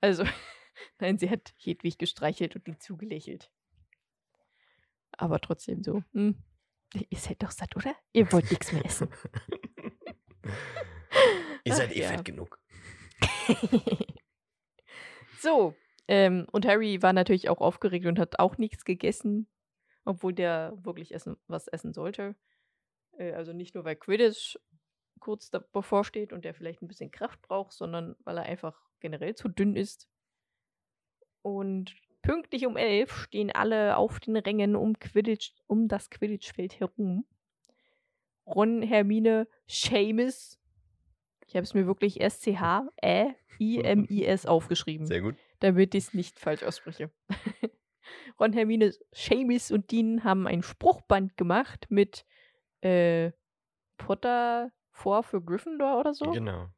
Also, 0.00 0.24
nein, 0.98 1.18
sie 1.18 1.30
hat 1.30 1.54
Hedwig 1.56 1.98
gestreichelt 1.98 2.56
und 2.56 2.66
ihm 2.66 2.80
zugelächelt. 2.80 3.50
Aber 5.12 5.40
trotzdem 5.40 5.82
so. 5.84 6.02
Hm, 6.12 6.42
ihr 7.08 7.18
seid 7.18 7.42
doch 7.42 7.50
satt, 7.52 7.76
oder? 7.76 7.94
Ihr 8.12 8.30
wollt 8.32 8.50
nichts 8.50 8.72
mehr 8.72 8.84
essen. 8.84 9.08
Ihr 11.68 11.74
seid 11.74 11.90
Ach 11.90 11.96
eh 11.96 12.02
ja. 12.02 12.08
fett 12.08 12.24
genug. 12.24 12.58
so, 15.40 15.74
ähm, 16.06 16.46
und 16.52 16.66
Harry 16.66 17.02
war 17.02 17.12
natürlich 17.12 17.48
auch 17.48 17.60
aufgeregt 17.60 18.06
und 18.06 18.18
hat 18.18 18.38
auch 18.38 18.58
nichts 18.58 18.84
gegessen, 18.84 19.48
obwohl 20.04 20.32
der 20.32 20.72
wirklich 20.82 21.14
essen, 21.14 21.36
was 21.46 21.68
essen 21.68 21.92
sollte. 21.92 22.34
Äh, 23.18 23.32
also 23.32 23.52
nicht 23.52 23.74
nur, 23.74 23.84
weil 23.84 23.96
Quidditch 23.96 24.56
kurz 25.20 25.50
da 25.50 25.58
bevorsteht 25.58 26.32
und 26.32 26.44
der 26.44 26.54
vielleicht 26.54 26.82
ein 26.82 26.88
bisschen 26.88 27.10
Kraft 27.10 27.42
braucht, 27.42 27.72
sondern 27.72 28.16
weil 28.24 28.38
er 28.38 28.44
einfach 28.44 28.80
generell 29.00 29.34
zu 29.34 29.48
dünn 29.48 29.76
ist. 29.76 30.08
Und 31.42 31.94
pünktlich 32.22 32.66
um 32.66 32.76
elf 32.76 33.12
stehen 33.12 33.50
alle 33.50 33.96
auf 33.96 34.20
den 34.20 34.36
Rängen 34.36 34.76
um, 34.76 34.98
Quidditch, 34.98 35.52
um 35.66 35.88
das 35.88 36.10
Quidditch-Feld 36.10 36.80
herum. 36.80 37.26
Ron, 38.46 38.82
Hermine, 38.82 39.46
Seamus. 39.66 40.57
Ich 41.48 41.56
habe 41.56 41.64
es 41.64 41.72
mir 41.72 41.86
wirklich 41.86 42.20
S-C-H-E-I-M-I-S 42.20 44.44
aufgeschrieben, 44.44 45.06
Sehr 45.06 45.22
gut. 45.22 45.36
damit 45.60 45.94
ich 45.94 46.04
es 46.04 46.14
nicht 46.14 46.38
falsch 46.38 46.62
ausspreche. 46.62 47.10
Ron, 48.38 48.52
Hermine, 48.52 48.92
Seamus 49.12 49.70
und 49.70 49.90
Dean 49.90 50.24
haben 50.24 50.46
ein 50.46 50.62
Spruchband 50.62 51.38
gemacht 51.38 51.86
mit 51.88 52.26
äh, 52.82 53.32
Potter 53.96 54.70
vor 54.90 55.22
für 55.22 55.42
Gryffindor 55.42 55.98
oder 55.98 56.12
so. 56.12 56.30
Genau. 56.30 56.68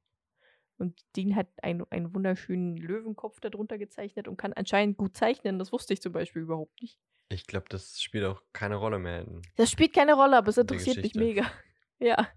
Und 0.79 1.01
Dean 1.17 1.35
hat 1.35 1.49
einen, 1.63 1.85
einen 1.91 2.15
wunderschönen 2.15 2.77
Löwenkopf 2.77 3.41
darunter 3.41 3.77
gezeichnet 3.77 4.29
und 4.29 4.37
kann 4.37 4.53
anscheinend 4.53 4.99
gut 4.99 5.17
zeichnen. 5.17 5.59
Das 5.59 5.73
wusste 5.73 5.95
ich 5.95 6.01
zum 6.01 6.13
Beispiel 6.13 6.43
überhaupt 6.43 6.81
nicht. 6.81 6.97
Ich 7.29 7.49
glaube, 7.49 7.67
das 7.69 8.01
spielt 8.01 8.25
auch 8.25 8.41
keine 8.53 8.77
Rolle 8.77 9.01
mehr. 9.01 9.27
Das 9.57 9.69
spielt 9.71 9.93
keine 9.93 10.15
Rolle, 10.15 10.37
aber 10.37 10.49
es 10.49 10.59
interessiert 10.59 11.03
mich 11.03 11.17
mega. 11.17 11.45
Ja. 12.03 12.29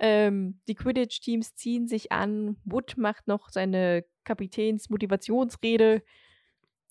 Ähm, 0.00 0.60
die 0.68 0.74
Quidditch-Teams 0.74 1.54
ziehen 1.54 1.88
sich 1.88 2.12
an. 2.12 2.56
Wood 2.64 2.96
macht 2.96 3.26
noch 3.26 3.48
seine 3.50 4.04
Kapitäns-Motivationsrede. 4.24 6.00
Die, 6.00 6.04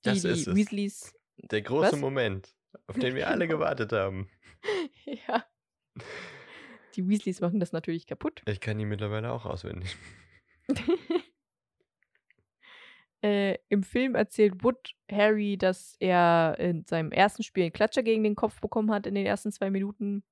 Das 0.03 0.21
die 0.21 0.27
ist 0.29 0.47
es. 0.47 0.55
Weasleys. 0.55 1.13
Der 1.37 1.61
große 1.61 1.93
Was? 1.93 1.99
Moment, 1.99 2.55
auf 2.87 2.97
den 2.97 3.15
wir 3.15 3.27
alle 3.29 3.47
gewartet 3.47 3.93
haben. 3.93 4.29
ja. 5.05 5.45
Die 6.95 7.07
Weasleys 7.07 7.41
machen 7.41 7.59
das 7.59 7.71
natürlich 7.71 8.07
kaputt. 8.07 8.41
Ich 8.47 8.59
kann 8.59 8.79
ihn 8.79 8.89
mittlerweile 8.89 9.31
auch 9.31 9.45
auswendig. 9.45 9.95
äh, 13.21 13.57
Im 13.69 13.83
Film 13.83 14.15
erzählt 14.15 14.63
Wood 14.63 14.95
Harry, 15.09 15.57
dass 15.57 15.95
er 15.99 16.57
in 16.59 16.85
seinem 16.85 17.11
ersten 17.11 17.43
Spiel 17.43 17.63
einen 17.63 17.73
Klatscher 17.73 18.03
gegen 18.03 18.23
den 18.23 18.35
Kopf 18.35 18.59
bekommen 18.59 18.91
hat 18.91 19.05
in 19.05 19.15
den 19.15 19.25
ersten 19.25 19.51
zwei 19.51 19.69
Minuten. 19.69 20.23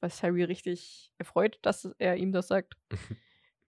Was 0.00 0.22
Harry 0.22 0.44
richtig 0.44 1.10
erfreut, 1.18 1.58
dass 1.62 1.84
er 1.98 2.16
ihm 2.16 2.32
das 2.32 2.48
sagt. 2.48 2.76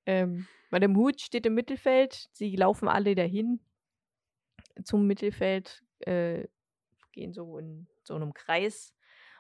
ähm, 0.07 0.47
Madame 0.71 0.97
Hooch 0.97 1.21
steht 1.21 1.47
im 1.47 1.55
Mittelfeld. 1.55 2.29
Sie 2.33 2.55
laufen 2.55 2.89
alle 2.89 3.15
dahin 3.15 3.61
zum 4.85 5.07
Mittelfeld, 5.07 5.85
äh, 6.01 6.47
gehen 7.13 7.33
so 7.33 7.59
in 7.59 7.89
so 8.05 8.15
einem 8.15 8.35
Kreis. 8.35 8.95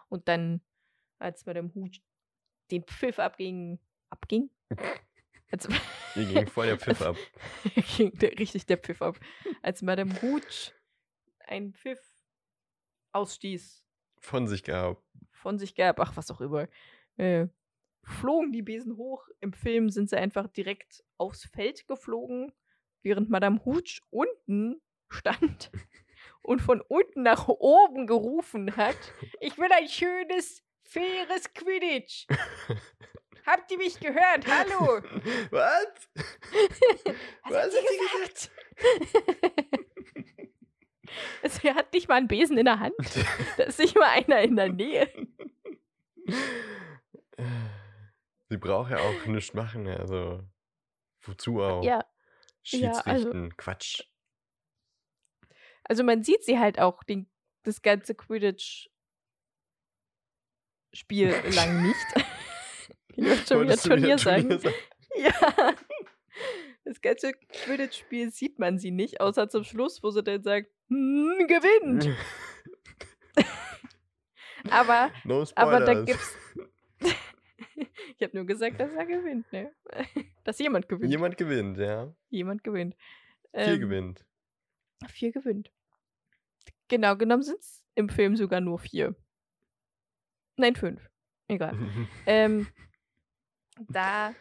Und 0.08 0.28
dann, 0.28 0.62
als 1.18 1.46
Madame 1.46 1.72
Hooch 1.74 2.00
den 2.70 2.84
Pfiff 2.84 3.18
abging, 3.18 3.78
abging? 4.10 4.50
Als, 5.50 5.66
Hier 6.12 6.26
ging 6.26 6.46
voll 6.46 6.66
der 6.66 6.78
Pfiff 6.78 7.00
ab. 7.00 7.16
ging 7.96 8.12
der, 8.18 8.38
richtig 8.38 8.66
der 8.66 8.76
Pfiff 8.76 9.00
ab. 9.00 9.18
Als 9.62 9.80
Madame 9.80 10.12
Hooch 10.20 10.74
einen 11.38 11.72
Pfiff 11.72 11.98
ausstieß, 13.12 13.82
Von 14.20 14.46
sich 14.46 14.62
gehabt. 14.62 15.02
Von 15.38 15.58
sich 15.58 15.74
gab, 15.74 16.00
ach, 16.00 16.16
was 16.16 16.30
auch 16.30 16.40
immer, 16.40 16.68
äh, 17.16 17.46
flogen 18.02 18.52
die 18.52 18.62
Besen 18.62 18.96
hoch. 18.96 19.26
Im 19.40 19.52
Film 19.52 19.90
sind 19.90 20.10
sie 20.10 20.16
einfach 20.16 20.48
direkt 20.48 21.04
aufs 21.16 21.44
Feld 21.44 21.86
geflogen, 21.86 22.52
während 23.02 23.30
Madame 23.30 23.64
Hooch 23.64 24.02
unten 24.10 24.80
stand 25.08 25.70
und 26.42 26.60
von 26.60 26.80
unten 26.80 27.22
nach 27.22 27.48
oben 27.48 28.06
gerufen 28.06 28.76
hat: 28.76 28.98
Ich 29.40 29.58
will 29.58 29.70
ein 29.72 29.88
schönes, 29.88 30.62
faires 30.82 31.52
Quidditch. 31.54 32.26
Habt 33.46 33.70
ihr 33.70 33.78
mich 33.78 33.98
gehört? 33.98 34.46
Hallo! 34.46 35.00
Was? 35.50 36.10
Was, 37.44 37.50
Was 37.50 37.64
hat 37.64 37.72
sie 37.72 37.98
gesagt? 37.98 38.50
also, 41.42 41.66
er 41.66 41.74
hat 41.74 41.92
nicht 41.92 42.08
mal 42.08 42.16
einen 42.16 42.28
Besen 42.28 42.58
in 42.58 42.64
der 42.64 42.80
Hand. 42.80 42.94
Da 43.56 43.64
ist 43.64 43.78
nicht 43.78 43.96
mal 43.96 44.08
einer 44.08 44.40
in 44.42 44.56
der 44.56 44.68
Nähe. 44.68 45.08
Sie 48.48 48.56
braucht 48.56 48.90
ja 48.90 48.98
auch 48.98 49.26
nichts 49.26 49.54
machen, 49.54 49.86
also 49.88 50.42
wozu 51.22 51.60
auch? 51.62 51.82
Ja, 51.84 52.04
ja, 52.64 52.90
also- 52.90 53.02
Schiedsrichten, 53.02 53.56
Quatsch. 53.56 54.02
also 55.84 56.04
man 56.04 56.22
sieht 56.22 56.44
sie 56.44 56.58
halt 56.58 56.78
auch 56.78 57.02
den, 57.02 57.30
das 57.64 57.82
ganze 57.82 58.14
Quidditch 58.14 58.88
Spiel 60.94 61.34
lang 61.54 61.82
nicht. 61.82 62.06
ich 63.16 63.24
wollte 63.24 63.46
schon 63.46 63.60
wieder 63.60 63.68
Wolltest 63.68 63.84
du 63.84 63.88
Turnier 63.90 64.18
sagen. 64.18 64.58
sagen? 64.58 64.74
Ja. 65.16 65.74
Das 66.84 67.00
ganze 67.02 67.32
Quidditch-Spiel 67.32 68.30
sieht 68.30 68.58
man 68.58 68.78
sie 68.78 68.90
nicht, 68.90 69.20
außer 69.20 69.48
zum 69.50 69.64
Schluss, 69.64 70.02
wo 70.02 70.10
sie 70.10 70.22
dann 70.22 70.42
sagt, 70.42 70.70
gewinnt. 70.88 72.08
Aber, 74.70 75.10
no 75.24 75.44
aber 75.54 75.80
da 75.80 76.02
gibt's. 76.02 76.36
ich 77.00 78.22
habe 78.22 78.36
nur 78.36 78.44
gesagt, 78.44 78.80
dass 78.80 78.92
er 78.92 79.06
gewinnt, 79.06 79.50
ne? 79.52 79.72
Dass 80.44 80.58
jemand 80.58 80.88
gewinnt. 80.88 81.10
Jemand 81.10 81.36
gewinnt, 81.36 81.78
ja. 81.78 82.14
Jemand 82.30 82.64
gewinnt. 82.64 82.96
Viel 83.54 83.74
Ähm, 83.74 83.80
gewinnt. 83.80 84.26
Vier 85.08 85.32
gewinnt. 85.32 85.70
Genau 86.88 87.16
genommen 87.16 87.42
sind 87.42 87.60
es 87.60 87.82
im 87.94 88.08
Film 88.08 88.36
sogar 88.36 88.60
nur 88.60 88.78
vier. 88.78 89.14
Nein, 90.56 90.74
fünf. 90.74 91.08
Egal. 91.48 91.76
ähm, 92.26 92.66
da, 93.88 94.34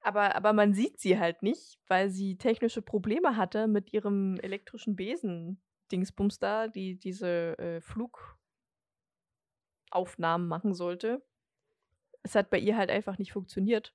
aber, 0.00 0.34
aber 0.34 0.52
man 0.52 0.74
sieht 0.74 0.98
sie 0.98 1.18
halt 1.18 1.42
nicht, 1.42 1.78
weil 1.86 2.10
sie 2.10 2.36
technische 2.36 2.82
Probleme 2.82 3.36
hatte 3.36 3.68
mit 3.68 3.92
ihrem 3.92 4.38
elektrischen 4.40 4.96
Besen-Dingsbums 5.90 6.38
da, 6.38 6.68
die 6.68 6.98
diese 6.98 7.58
äh, 7.58 7.80
Flugaufnahmen 9.90 10.48
machen 10.48 10.74
sollte. 10.74 11.24
Es 12.22 12.34
hat 12.34 12.50
bei 12.50 12.58
ihr 12.58 12.76
halt 12.76 12.90
einfach 12.90 13.18
nicht 13.18 13.32
funktioniert. 13.32 13.94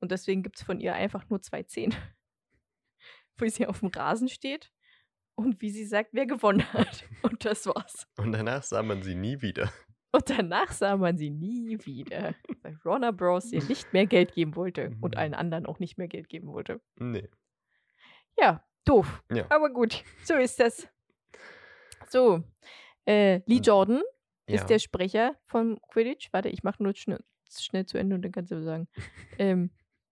Und 0.00 0.12
deswegen 0.12 0.42
gibt 0.42 0.56
es 0.58 0.62
von 0.64 0.80
ihr 0.80 0.94
einfach 0.94 1.28
nur 1.28 1.40
zwei 1.42 1.62
Szenen. 1.64 1.96
Wo 3.36 3.46
sie 3.46 3.66
auf 3.66 3.80
dem 3.80 3.88
Rasen 3.88 4.28
steht 4.28 4.72
und 5.36 5.60
wie 5.60 5.70
sie 5.70 5.84
sagt, 5.84 6.10
wer 6.12 6.26
gewonnen 6.26 6.64
hat. 6.72 7.04
Und 7.22 7.44
das 7.44 7.64
war's. 7.66 8.08
Und 8.16 8.32
danach 8.32 8.64
sah 8.64 8.82
man 8.82 9.02
sie 9.02 9.14
nie 9.14 9.40
wieder. 9.40 9.72
Und 10.10 10.28
danach 10.28 10.72
sah 10.72 10.96
man 10.96 11.16
sie 11.16 11.30
nie 11.30 11.78
wieder, 11.84 12.34
weil 12.62 12.76
Warner 12.82 13.12
Bros. 13.12 13.52
ihr 13.52 13.62
nicht 13.68 13.92
mehr 13.92 14.06
Geld 14.06 14.32
geben 14.34 14.56
wollte 14.56 14.88
und 15.00 15.14
Mhm. 15.14 15.18
allen 15.18 15.34
anderen 15.34 15.66
auch 15.66 15.78
nicht 15.78 15.98
mehr 15.98 16.08
Geld 16.08 16.28
geben 16.28 16.48
wollte. 16.48 16.80
Nee. 16.96 17.28
Ja, 18.36 18.66
doof. 18.84 19.22
Ja. 19.30 19.46
Aber 19.50 19.70
gut, 19.70 20.02
so 20.24 20.34
ist 20.34 20.58
das. 20.58 20.88
So, 22.08 22.42
äh, 23.06 23.40
Lee 23.46 23.60
Jordan 23.62 24.02
Ja. 24.48 24.54
ist 24.56 24.66
der 24.70 24.78
Sprecher 24.78 25.36
von 25.46 25.78
Quidditch. 25.90 26.28
Warte, 26.32 26.48
ich 26.48 26.62
mache 26.62 26.82
nur 26.82 26.94
schnell, 26.94 27.20
schnell 27.50 27.86
zu 27.86 27.98
Ende 27.98 28.16
und 28.16 28.22
dann 28.22 28.32
kannst 28.32 28.50
du 28.50 28.62
sagen. 28.62 28.88
ähm, 29.38 29.70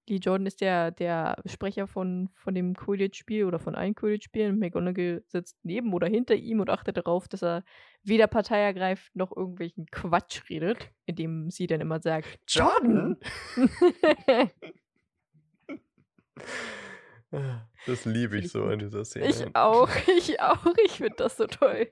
Lee 0.08 0.18
Jordan 0.18 0.46
ist 0.46 0.60
der, 0.60 0.92
der 0.92 1.42
Sprecher 1.46 1.88
von, 1.88 2.30
von 2.34 2.54
dem 2.54 2.74
Quidditch-Spiel 2.76 3.44
oder 3.44 3.58
von 3.58 3.74
allen 3.74 3.94
Quidditch-Spielen. 3.96 4.56
McGonagall 4.56 5.24
sitzt 5.26 5.58
neben 5.64 5.92
oder 5.92 6.06
hinter 6.06 6.36
ihm 6.36 6.60
und 6.60 6.70
achtet 6.70 6.96
darauf, 6.96 7.26
dass 7.26 7.42
er 7.42 7.64
weder 8.04 8.28
Partei 8.28 8.60
ergreift 8.60 9.16
noch 9.16 9.36
irgendwelchen 9.36 9.86
Quatsch 9.86 10.48
redet, 10.48 10.92
indem 11.06 11.50
sie 11.50 11.66
dann 11.66 11.80
immer 11.80 12.00
sagt, 12.00 12.38
Jordan? 12.46 13.16
Das 17.86 18.04
liebe 18.04 18.38
ich 18.38 18.46
ich 18.46 18.52
so 18.52 18.64
an 18.64 18.78
dieser 18.78 19.04
Szene. 19.04 19.28
ich 19.28 19.56
auch, 19.56 19.88
ich 20.18 20.40
auch, 20.40 20.66
ich 20.84 20.92
finde 20.92 21.16
das 21.16 21.36
so 21.36 21.46
toll. 21.46 21.90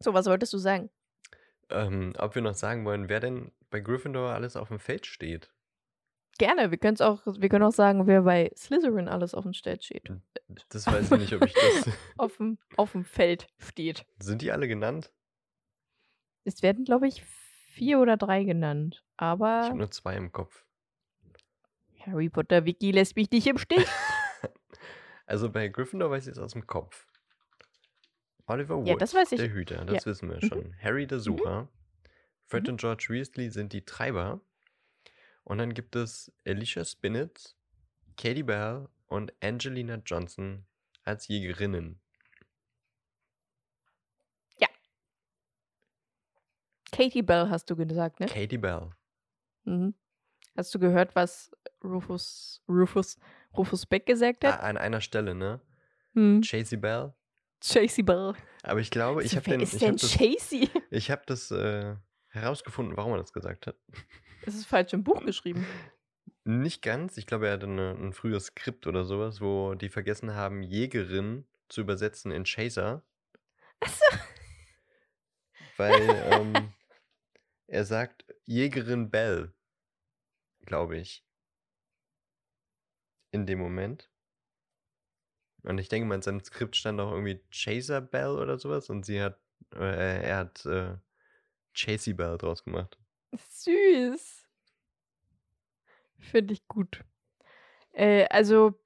So, 0.00 0.14
was 0.14 0.26
wolltest 0.26 0.52
du 0.52 0.58
sagen? 0.58 0.90
Ähm, 1.70 2.14
ob 2.18 2.34
wir 2.34 2.42
noch 2.42 2.54
sagen 2.54 2.84
wollen, 2.84 3.08
wer 3.08 3.20
denn 3.20 3.52
bei 3.70 3.80
Gryffindor 3.80 4.30
alles 4.30 4.56
auf 4.56 4.68
dem 4.68 4.78
Feld 4.78 5.06
steht. 5.06 5.52
Gerne, 6.38 6.70
wir, 6.70 6.78
können's 6.78 7.00
auch, 7.00 7.26
wir 7.26 7.48
können 7.48 7.64
auch 7.64 7.72
sagen, 7.72 8.06
wer 8.06 8.22
bei 8.22 8.50
Slytherin 8.56 9.08
alles 9.08 9.34
auf 9.34 9.42
dem 9.42 9.54
Feld 9.54 9.84
steht. 9.84 10.12
Das 10.68 10.86
weiß 10.86 11.10
ich 11.10 11.18
nicht, 11.18 11.34
ob 11.34 11.44
ich 11.44 11.52
das. 11.52 11.88
auf, 12.16 12.36
dem, 12.36 12.58
auf 12.76 12.92
dem 12.92 13.04
Feld 13.04 13.48
steht. 13.58 14.06
Sind 14.20 14.40
die 14.40 14.52
alle 14.52 14.68
genannt? 14.68 15.12
Es 16.44 16.62
werden, 16.62 16.84
glaube 16.84 17.08
ich, 17.08 17.24
vier 17.24 17.98
oder 17.98 18.16
drei 18.16 18.44
genannt. 18.44 19.02
Ich 19.02 19.12
Aber 19.16 19.64
habe 19.64 19.76
nur 19.76 19.90
zwei 19.90 20.16
im 20.16 20.30
Kopf. 20.30 20.64
Harry 22.10 22.28
Potter 22.28 22.64
Wiki 22.64 22.90
lässt 22.90 23.16
mich 23.16 23.30
nicht 23.30 23.46
im 23.46 23.58
Stich. 23.58 23.86
Also 25.26 25.50
bei 25.50 25.68
Gryffindor 25.68 26.10
weiß 26.10 26.26
ich 26.26 26.32
es 26.32 26.38
aus 26.38 26.52
dem 26.52 26.66
Kopf. 26.66 27.06
Oliver 28.46 28.78
Wood, 28.78 28.86
Ja, 28.88 28.96
das 28.96 29.12
weiß 29.12 29.32
ich. 29.32 29.38
der 29.38 29.50
Hüter, 29.52 29.84
das 29.84 30.06
wissen 30.06 30.30
wir 30.30 30.36
Mhm. 30.36 30.48
schon. 30.48 30.76
Harry 30.82 31.06
der 31.06 31.20
Sucher. 31.20 31.68
Fred 32.46 32.62
Mhm. 32.64 32.70
und 32.70 32.80
George 32.80 33.08
Weasley 33.10 33.50
sind 33.50 33.74
die 33.74 33.84
Treiber. 33.84 34.40
Und 35.44 35.58
dann 35.58 35.74
gibt 35.74 35.96
es 35.96 36.32
Alicia 36.46 36.82
Spinnet, 36.86 37.54
Katie 38.16 38.42
Bell 38.42 38.88
und 39.06 39.34
Angelina 39.42 39.96
Johnson 39.96 40.64
als 41.04 41.28
Jägerinnen. 41.28 42.00
Katie 46.90 47.22
Bell 47.22 47.48
hast 47.50 47.68
du 47.70 47.76
gesagt, 47.76 48.20
ne? 48.20 48.26
Katie 48.26 48.58
Bell. 48.58 48.90
Mhm. 49.64 49.94
Hast 50.58 50.74
du 50.74 50.80
gehört, 50.80 51.14
was 51.14 51.52
Rufus, 51.84 52.64
Rufus, 52.68 53.16
Rufus 53.56 53.86
Beck 53.86 54.06
gesagt 54.06 54.44
hat? 54.44 54.58
an 54.58 54.76
einer 54.76 55.00
Stelle, 55.00 55.32
ne? 55.32 55.60
Hm. 56.14 56.42
Chasey 56.42 56.76
Bell. 56.76 57.14
Chasey 57.62 58.02
Bell. 58.02 58.34
Aber 58.64 58.80
ich 58.80 58.90
glaube, 58.90 59.22
ich 59.22 59.36
habe 59.36 59.48
den, 59.48 59.60
ist 59.60 59.74
ich 59.74 59.78
denn 59.78 59.90
hab 59.92 60.00
das, 60.00 60.10
Chasey? 60.10 60.68
ich 60.90 61.12
hab 61.12 61.28
das 61.28 61.52
äh, 61.52 61.94
herausgefunden, 62.30 62.96
warum 62.96 63.12
er 63.12 63.18
das 63.18 63.32
gesagt 63.32 63.68
hat. 63.68 63.76
Das 64.44 64.56
ist 64.56 64.66
falsch 64.66 64.92
im 64.94 65.04
Buch 65.04 65.24
geschrieben. 65.24 65.64
Nicht 66.42 66.82
ganz. 66.82 67.18
Ich 67.18 67.28
glaube, 67.28 67.46
er 67.46 67.52
hatte 67.52 67.66
eine, 67.66 67.92
ein 67.92 68.12
frühes 68.12 68.46
Skript 68.46 68.88
oder 68.88 69.04
sowas, 69.04 69.40
wo 69.40 69.74
die 69.74 69.88
vergessen 69.88 70.34
haben, 70.34 70.64
Jägerin 70.64 71.46
zu 71.68 71.82
übersetzen 71.82 72.32
in 72.32 72.42
Chaser. 72.42 73.04
Achso. 73.78 74.04
Weil 75.76 76.02
ähm, 76.32 76.72
er 77.68 77.84
sagt 77.84 78.24
Jägerin 78.44 79.08
Bell, 79.08 79.54
glaube 80.68 80.98
ich. 80.98 81.24
In 83.32 83.46
dem 83.46 83.58
Moment. 83.58 84.10
Und 85.64 85.78
ich 85.78 85.88
denke 85.88 86.06
mal, 86.06 86.14
in 86.14 86.22
seinem 86.22 86.40
Skript 86.40 86.76
stand 86.76 87.00
auch 87.00 87.10
irgendwie 87.10 87.40
Chaser 87.50 88.00
Bell 88.00 88.28
oder 88.38 88.58
sowas 88.58 88.88
und 88.90 89.04
sie 89.04 89.20
hat, 89.20 89.40
äh, 89.74 90.22
er 90.28 90.36
hat 90.36 90.64
äh, 90.66 90.96
Chasey 91.74 92.12
Bell 92.14 92.38
draus 92.38 92.62
gemacht. 92.64 92.96
Süß. 93.36 94.46
Finde 96.18 96.52
ich 96.54 96.66
gut. 96.68 97.04
Äh, 97.92 98.26
also, 98.30 98.78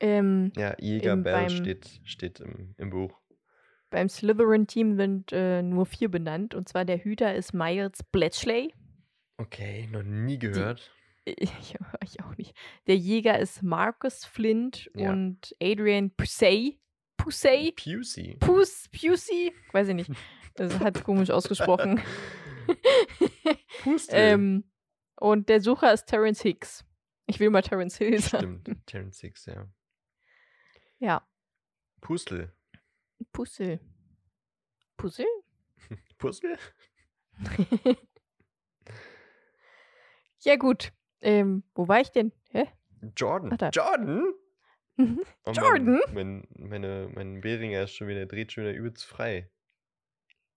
ähm, 0.00 0.52
Ja, 0.56 0.76
Jäger 0.78 1.12
Im- 1.14 1.22
Bell 1.22 1.46
beim- 1.46 1.50
steht, 1.50 2.00
steht 2.04 2.40
im, 2.40 2.74
im 2.76 2.90
Buch. 2.90 3.20
beim 3.90 4.08
Slytherin-Team 4.08 4.96
sind 4.96 5.32
äh, 5.32 5.62
nur 5.62 5.86
vier 5.86 6.10
benannt. 6.10 6.54
Und 6.54 6.68
zwar 6.68 6.84
der 6.84 6.98
Hüter 7.02 7.34
ist 7.34 7.54
Miles 7.54 8.02
Bletchley. 8.04 8.74
Okay, 9.38 9.86
noch 9.90 10.02
nie 10.02 10.38
gehört. 10.38 10.90
Ich, 11.30 11.76
ich 12.02 12.22
auch 12.24 12.34
nicht. 12.38 12.56
Der 12.86 12.96
Jäger 12.96 13.38
ist 13.38 13.62
Marcus 13.62 14.24
Flint 14.24 14.90
Ja. 14.94 15.12
und 15.12 15.54
Adrian 15.62 16.10
Pusey. 16.16 16.80
Pusey? 17.18 17.72
Pusey. 17.76 18.38
Pus, 18.40 18.88
Pusey? 18.88 19.52
Weiß 19.72 19.88
ich 19.88 19.94
nicht. 19.94 20.10
Das 20.54 20.78
hat 20.80 21.04
komisch 21.04 21.28
ausgesprochen. 21.28 22.00
Pustel. 23.82 24.14
ähm, 24.18 24.64
und 25.16 25.50
der 25.50 25.60
Sucher 25.60 25.92
ist 25.92 26.06
Terence 26.06 26.40
Hicks. 26.40 26.82
Ich 27.26 27.38
will 27.40 27.50
mal 27.50 27.60
Terence 27.60 27.98
Hill 27.98 28.18
sagen. 28.22 28.60
Stimmt, 28.62 28.86
Terence 28.86 29.20
Hicks, 29.20 29.44
ja. 29.44 29.68
Ja. 30.98 31.28
Pustel. 32.00 32.54
Puzzle. 33.32 33.80
Puzzle? 34.96 35.26
Puzzle? 36.16 36.56
Ja, 40.40 40.56
gut. 40.56 40.92
Ähm, 41.20 41.64
wo 41.74 41.88
war 41.88 42.00
ich 42.00 42.10
denn? 42.10 42.32
Hä? 42.50 42.66
Jordan. 43.16 43.50
Ach, 43.52 43.58
da. 43.58 43.70
Jordan? 43.70 44.32
Mhm. 44.96 45.22
Oh, 45.44 45.52
Jordan? 45.52 46.00
Mein, 46.12 46.46
mein, 46.56 46.68
meine, 46.68 47.10
mein 47.14 47.40
Beringer 47.40 47.84
ist 47.84 47.94
schon 47.94 48.08
wieder, 48.08 48.26
dreht 48.26 48.52
schon 48.52 48.64
wieder 48.64 48.74
übelst 48.74 49.04
frei. 49.04 49.50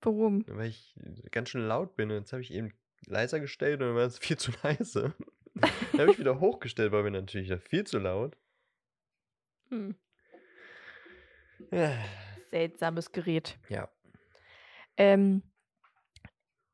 Warum? 0.01 0.43
Weil 0.47 0.69
ich 0.69 0.95
ganz 1.31 1.49
schön 1.49 1.67
laut 1.67 1.95
bin 1.95 2.09
und 2.09 2.17
jetzt 2.17 2.33
habe 2.33 2.41
ich 2.41 2.51
eben 2.51 2.73
leiser 3.05 3.39
gestellt 3.39 3.81
und 3.81 3.87
dann 3.87 3.95
war 3.95 4.05
es 4.05 4.19
viel 4.19 4.37
zu 4.37 4.51
leise. 4.63 5.13
dann 5.53 6.01
habe 6.01 6.11
ich 6.11 6.19
wieder 6.19 6.39
hochgestellt, 6.39 6.91
war 6.91 7.03
mir 7.03 7.11
natürlich 7.11 7.47
wieder 7.47 7.59
viel 7.59 7.85
zu 7.85 7.99
laut. 7.99 8.35
Hm. 9.69 9.95
Ja. 11.71 11.97
Seltsames 12.49 13.11
Gerät. 13.11 13.59
Ja. 13.69 13.89
Ähm, 14.97 15.43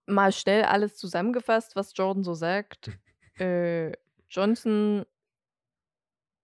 mal 0.08 0.32
schnell 0.32 0.64
alles 0.64 0.98
zusammengefasst, 0.98 1.76
was 1.76 1.96
Jordan 1.96 2.24
so 2.24 2.34
sagt. 2.34 2.92
äh, 3.40 3.92
Johnson. 4.30 5.06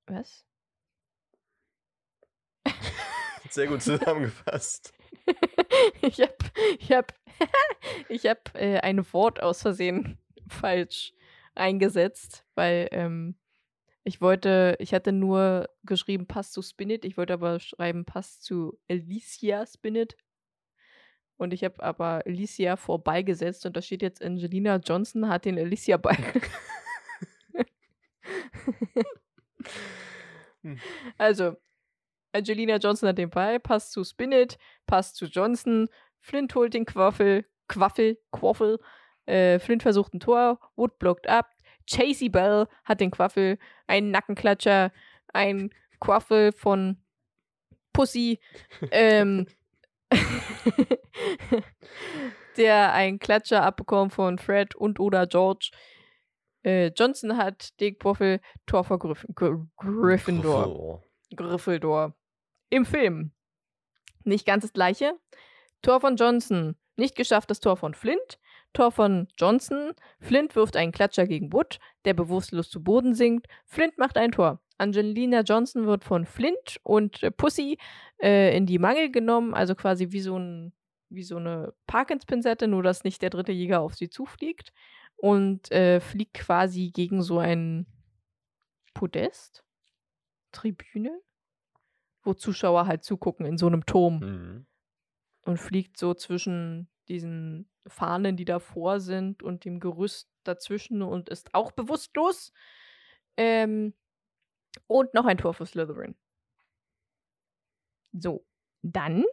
Was? 0.05 0.45
Sehr 3.49 3.67
gut 3.67 3.81
zusammengefasst. 3.83 4.93
ich 6.01 6.19
hab, 6.19 6.37
ich 6.79 6.91
hab, 6.91 7.13
ich 8.09 8.25
hab 8.25 8.55
äh, 8.55 8.79
ein 8.79 9.05
Wort 9.13 9.41
aus 9.41 9.61
Versehen 9.61 10.17
falsch 10.47 11.13
eingesetzt, 11.55 12.45
weil 12.55 12.87
ähm, 12.91 13.35
ich 14.03 14.21
wollte, 14.21 14.75
ich 14.79 14.93
hatte 14.93 15.11
nur 15.11 15.69
geschrieben 15.83 16.27
Pass 16.27 16.51
zu 16.51 16.61
Spinnet, 16.61 17.05
ich 17.05 17.15
wollte 17.15 17.33
aber 17.33 17.59
schreiben 17.59 18.05
Pass 18.05 18.41
zu 18.41 18.77
Alicia 18.89 19.65
Spinnet. 19.65 20.17
Und 21.43 21.53
ich 21.53 21.63
habe 21.63 21.83
aber 21.83 22.23
Alicia 22.25 22.77
vorbeigesetzt 22.77 23.65
und 23.65 23.75
da 23.75 23.81
steht 23.81 24.01
jetzt 24.01 24.23
Angelina 24.23 24.77
Johnson 24.77 25.27
hat 25.27 25.45
den 25.45 25.59
Alicia 25.59 25.97
Ball. 25.97 26.17
Hm. 30.63 30.79
Also, 31.17 31.57
Angelina 32.31 32.77
Johnson 32.77 33.09
hat 33.09 33.17
den 33.17 33.29
Ball, 33.29 33.59
passt 33.59 33.91
zu 33.91 34.03
Spinnet, 34.03 34.57
passt 34.87 35.17
zu 35.17 35.25
Johnson, 35.25 35.89
Flint 36.21 36.55
holt 36.55 36.73
den 36.73 36.85
Quaffel, 36.85 37.45
Quaffel, 37.67 38.17
Quaffel, 38.31 38.79
äh, 39.25 39.59
Flint 39.59 39.83
versucht 39.83 40.13
ein 40.13 40.21
Tor, 40.21 40.59
Wood 40.77 40.97
blockt 40.99 41.27
ab, 41.27 41.49
Chasey 41.85 42.29
Bell 42.29 42.67
hat 42.85 43.01
den 43.01 43.11
Quaffel, 43.11 43.59
einen 43.87 44.11
Nackenklatscher, 44.11 44.93
ein 45.33 45.73
Quaffel 45.99 46.53
von 46.53 46.97
Pussy, 47.91 48.39
ähm, 48.91 49.47
der 52.57 52.93
einen 52.93 53.19
Klatscher 53.19 53.63
abbekommt 53.63 54.13
von 54.13 54.37
Fred 54.37 54.75
und 54.75 54.99
oder 54.99 55.27
George. 55.27 55.71
Äh, 56.63 56.87
Johnson 56.95 57.37
hat 57.37 57.79
den 57.79 57.97
Quaffel, 57.97 58.39
Tor 58.65 58.83
vor 58.83 58.99
Gryff 58.99 59.25
Gr 59.35 59.65
Gryffindor. 59.77 61.03
Gryffindor. 61.35 62.15
Im 62.69 62.85
Film. 62.85 63.31
Nicht 64.23 64.45
ganz 64.45 64.63
das 64.63 64.73
gleiche. 64.73 65.13
Tor 65.81 65.99
von 65.99 66.15
Johnson. 66.15 66.75
Nicht 66.95 67.15
geschafft 67.15 67.49
das 67.49 67.59
Tor 67.59 67.75
von 67.75 67.93
Flint. 67.93 68.39
Tor 68.71 68.91
von 68.91 69.27
Johnson. 69.37 69.93
Flint 70.19 70.55
wirft 70.55 70.77
einen 70.77 70.91
Klatscher 70.91 71.27
gegen 71.27 71.51
Wood, 71.51 71.79
der 72.05 72.13
bewusstlos 72.13 72.69
zu 72.69 72.81
Boden 72.83 73.13
sinkt. 73.13 73.47
Flint 73.65 73.97
macht 73.97 74.17
ein 74.17 74.31
Tor. 74.31 74.62
Angelina 74.77 75.41
Johnson 75.41 75.85
wird 75.85 76.03
von 76.03 76.25
Flint 76.25 76.79
und 76.83 77.23
äh, 77.23 77.31
Pussy 77.31 77.77
äh, 78.21 78.55
in 78.57 78.65
die 78.65 78.79
Mangel 78.79 79.11
genommen, 79.11 79.53
also 79.53 79.75
quasi 79.75 80.11
wie 80.11 80.21
so, 80.21 80.37
ein, 80.37 80.73
wie 81.09 81.23
so 81.23 81.37
eine 81.37 81.73
Parkins-Pinsette, 81.87 82.67
nur 82.67 82.83
dass 82.83 83.03
nicht 83.03 83.21
der 83.21 83.29
dritte 83.29 83.51
Jäger 83.51 83.81
auf 83.81 83.95
sie 83.95 84.09
zufliegt. 84.09 84.73
Und 85.15 85.71
äh, 85.71 86.01
fliegt 86.01 86.33
quasi 86.33 86.91
gegen 86.91 87.21
so 87.21 87.39
ein 87.39 87.85
Podest. 88.93 89.63
Tribüne, 90.51 91.21
wo 92.23 92.33
Zuschauer 92.33 92.87
halt 92.87 93.03
zugucken 93.03 93.45
in 93.45 93.57
so 93.57 93.67
einem 93.67 93.85
Turm 93.85 94.19
Mhm. 94.19 94.65
und 95.45 95.57
fliegt 95.57 95.97
so 95.97 96.13
zwischen 96.13 96.89
diesen 97.07 97.69
Fahnen, 97.87 98.37
die 98.37 98.45
davor 98.45 98.99
sind 98.99 99.43
und 99.43 99.65
dem 99.65 99.79
Gerüst 99.79 100.29
dazwischen 100.43 101.01
und 101.01 101.29
ist 101.29 101.53
auch 101.53 101.71
bewusstlos. 101.71 102.53
Ähm, 103.37 103.93
und 104.87 105.13
noch 105.13 105.25
ein 105.25 105.37
Tor 105.37 105.53
für 105.53 105.65
Slytherin. 105.65 106.15
So, 108.11 108.45
dann 108.81 109.25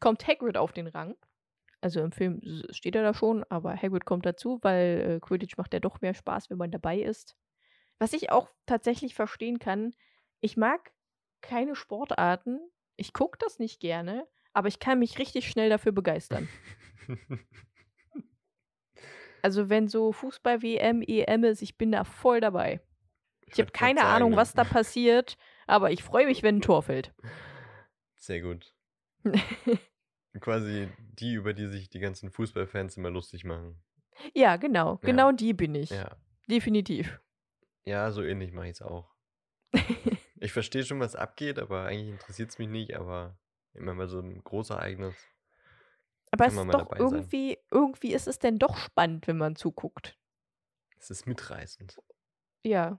kommt 0.00 0.26
Hagrid 0.26 0.56
auf 0.56 0.72
den 0.72 0.86
Rang. 0.86 1.16
Also 1.80 2.00
im 2.00 2.12
Film 2.12 2.40
steht 2.70 2.94
er 2.94 3.02
da 3.02 3.14
schon, 3.14 3.44
aber 3.44 3.74
Hagrid 3.74 4.04
kommt 4.04 4.26
dazu, 4.26 4.58
weil 4.62 5.16
äh, 5.16 5.20
Quidditch 5.20 5.56
macht 5.56 5.74
ja 5.74 5.80
doch 5.80 6.00
mehr 6.00 6.14
Spaß, 6.14 6.50
wenn 6.50 6.58
man 6.58 6.70
dabei 6.70 7.00
ist. 7.00 7.36
Was 7.98 8.12
ich 8.12 8.30
auch 8.30 8.48
tatsächlich 8.66 9.14
verstehen 9.14 9.58
kann, 9.58 9.94
ich 10.40 10.56
mag 10.56 10.92
keine 11.40 11.74
Sportarten. 11.74 12.60
Ich 12.96 13.12
gucke 13.12 13.38
das 13.40 13.58
nicht 13.58 13.80
gerne, 13.80 14.28
aber 14.52 14.68
ich 14.68 14.78
kann 14.78 14.98
mich 14.98 15.18
richtig 15.18 15.48
schnell 15.48 15.70
dafür 15.70 15.92
begeistern. 15.92 16.48
Also 19.42 19.68
wenn 19.68 19.88
so 19.88 20.12
Fußball-WM, 20.12 21.02
EM 21.02 21.44
ist, 21.44 21.62
ich 21.62 21.76
bin 21.76 21.90
da 21.90 22.04
voll 22.04 22.40
dabei. 22.40 22.80
Ich, 23.52 23.60
habe 23.60 23.70
keine 23.70 24.00
sagen, 24.00 24.12
Ahnung, 24.12 24.36
was 24.36 24.54
da 24.54 24.64
passiert, 24.64 25.36
aber 25.66 25.90
ich 25.90 26.02
freue 26.02 26.26
mich, 26.26 26.42
wenn 26.42 26.56
ein 26.56 26.62
Tor 26.62 26.82
fällt. 26.82 27.12
Sehr 28.16 28.40
gut. 28.40 28.74
Quasi 30.40 30.88
die, 30.98 31.34
über 31.34 31.52
die 31.52 31.66
sich 31.66 31.90
die 31.90 32.00
ganzen 32.00 32.30
Fußballfans 32.30 32.96
immer 32.96 33.10
lustig 33.10 33.44
machen. 33.44 33.82
Ja, 34.34 34.56
genau. 34.56 34.92
Ja. 34.94 34.98
Genau 35.02 35.32
die 35.32 35.52
bin 35.52 35.74
ich. 35.74 35.90
Ja. 35.90 36.16
Definitiv. 36.48 37.20
Ja, 37.84 38.10
so 38.10 38.22
ähnlich 38.22 38.52
mache 38.52 38.66
ich 38.66 38.72
es 38.72 38.82
auch. 38.82 39.12
ich 40.40 40.52
verstehe 40.52 40.84
schon, 40.84 41.00
was 41.00 41.16
abgeht, 41.16 41.58
aber 41.58 41.84
eigentlich 41.84 42.10
interessiert 42.10 42.50
es 42.50 42.58
mich 42.58 42.68
nicht, 42.68 42.96
aber 42.96 43.38
immer 43.74 43.94
mal 43.94 44.08
so 44.08 44.20
ein 44.20 44.42
Großereignis. 44.42 45.14
Aber 46.30 46.46
es 46.46 46.54
ist 46.54 46.72
doch 46.72 46.92
irgendwie, 46.96 47.54
sein. 47.54 47.64
irgendwie 47.70 48.12
ist 48.14 48.26
es 48.26 48.38
denn 48.38 48.58
doch 48.58 48.76
spannend, 48.76 49.26
wenn 49.26 49.36
man 49.36 49.56
zuguckt. 49.56 50.18
Es 50.98 51.10
ist 51.10 51.26
mitreißend. 51.26 52.00
Ja. 52.64 52.98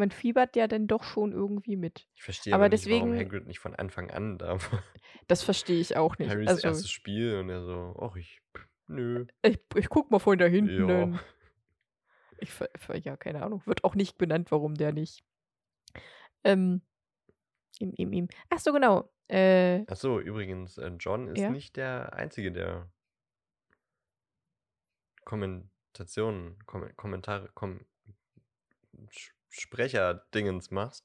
Man 0.00 0.10
fiebert 0.10 0.56
ja 0.56 0.66
dann 0.66 0.86
doch 0.86 1.04
schon 1.04 1.32
irgendwie 1.32 1.76
mit. 1.76 2.08
Ich 2.14 2.22
verstehe 2.22 2.54
aber, 2.54 2.64
aber 2.64 2.70
nicht, 2.70 2.86
deswegen, 2.86 3.10
warum 3.10 3.18
Hagrid 3.18 3.46
nicht 3.46 3.58
von 3.58 3.74
Anfang 3.74 4.10
an 4.10 4.38
da 4.38 4.54
war. 4.72 4.82
Das 5.28 5.42
verstehe 5.42 5.78
ich 5.78 5.94
auch 5.94 6.16
nicht. 6.16 6.30
Harrys 6.30 6.48
also, 6.48 6.68
erstes 6.68 6.90
Spiel 6.90 7.36
und 7.36 7.50
er 7.50 7.62
so, 7.62 7.94
ach, 8.00 8.16
ich, 8.16 8.40
nö. 8.86 9.26
Ich, 9.42 9.58
ich 9.74 9.90
guck 9.90 10.10
mal 10.10 10.18
von 10.18 10.38
da 10.38 10.46
hinten. 10.46 10.88
Ja. 10.88 11.20
Ich, 12.38 12.50
ja, 13.04 13.18
keine 13.18 13.42
Ahnung. 13.42 13.60
Wird 13.66 13.84
auch 13.84 13.94
nicht 13.94 14.16
benannt, 14.16 14.50
warum 14.50 14.74
der 14.74 14.92
nicht. 14.92 15.22
Ähm, 16.44 16.80
ihm, 17.78 17.92
ihm, 17.98 18.14
ihm. 18.14 18.28
Ach 18.48 18.58
so, 18.58 18.72
genau. 18.72 19.12
Äh, 19.28 19.84
Ach 19.86 19.96
so, 19.96 20.18
übrigens, 20.18 20.78
äh, 20.78 20.92
John 20.98 21.28
ist 21.28 21.40
ja? 21.42 21.50
nicht 21.50 21.76
der 21.76 22.14
Einzige, 22.14 22.52
der 22.52 22.90
Kommentationen, 25.26 26.58
Kom 26.64 26.88
Kommentare, 26.96 27.50
Kom 27.52 27.84
Sprecher-Dingens 29.50 30.70
macht. 30.70 31.02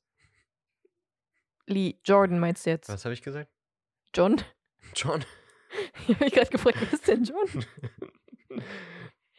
Lee, 1.68 2.00
Jordan 2.06 2.40
meinst 2.40 2.66
du 2.66 2.70
jetzt? 2.70 2.90
Was 2.90 3.06
habe 3.06 3.14
ich 3.14 3.22
gesagt? 3.22 3.52
John? 4.14 4.42
John? 4.96 5.26
ich 6.08 6.16
habe 6.16 6.26
mich 6.26 6.34
gerade 6.34 6.52
gefragt, 6.52 6.78
was 6.82 6.94
ist 6.94 7.08
denn 7.08 7.24
John? 7.24 7.66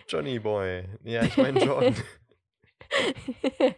Johnny 0.08 0.38
Boy. 0.38 0.88
Ja, 1.04 1.24
ich 1.24 1.36
meine 1.36 1.64
John. 1.64 1.94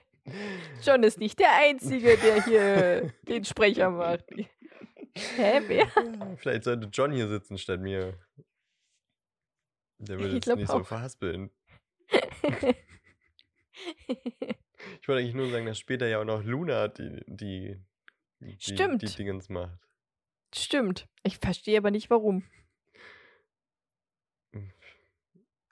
John 0.83 1.03
ist 1.03 1.19
nicht 1.19 1.39
der 1.39 1.55
Einzige, 1.57 2.17
der 2.19 2.45
hier 2.45 3.15
den 3.23 3.45
Sprecher 3.45 3.91
macht. 3.91 4.25
Hä, 5.15 5.63
wer? 5.67 5.91
Vielleicht 6.37 6.65
sollte 6.65 6.89
John 6.93 7.13
hier 7.13 7.29
sitzen 7.29 7.57
statt 7.57 7.81
mir. 7.81 8.19
Der 9.99 10.19
würde 10.19 10.35
jetzt 10.35 10.47
nicht 10.47 10.69
auch. 10.71 10.79
so 10.79 10.85
verhaspeln. 10.85 11.51
Ich 15.01 15.09
wollte 15.09 15.23
eigentlich 15.23 15.35
nur 15.35 15.51
sagen, 15.51 15.67
dass 15.67 15.79
später 15.79 16.07
ja 16.07 16.21
auch 16.21 16.25
noch 16.25 16.43
Luna 16.43 16.89
die, 16.89 17.23
die, 17.27 17.81
die, 18.41 18.57
Stimmt. 18.61 19.03
die 19.03 19.07
Dingens 19.07 19.49
macht. 19.49 19.79
Stimmt. 20.55 21.09
Ich 21.23 21.39
verstehe 21.39 21.79
aber 21.79 21.91
nicht, 21.91 22.11
warum. 22.11 22.45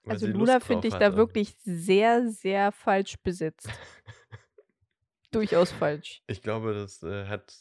Weil 0.07 0.15
also 0.15 0.27
Luna 0.27 0.59
finde 0.61 0.87
ich 0.87 0.93
hatte. 0.93 1.11
da 1.11 1.17
wirklich 1.17 1.55
sehr, 1.63 2.29
sehr 2.29 2.71
falsch 2.71 3.17
besetzt. 3.23 3.69
Durchaus 5.31 5.71
falsch. 5.71 6.21
Ich 6.27 6.41
glaube, 6.41 6.73
das 6.73 7.03
äh, 7.03 7.25
hat 7.25 7.53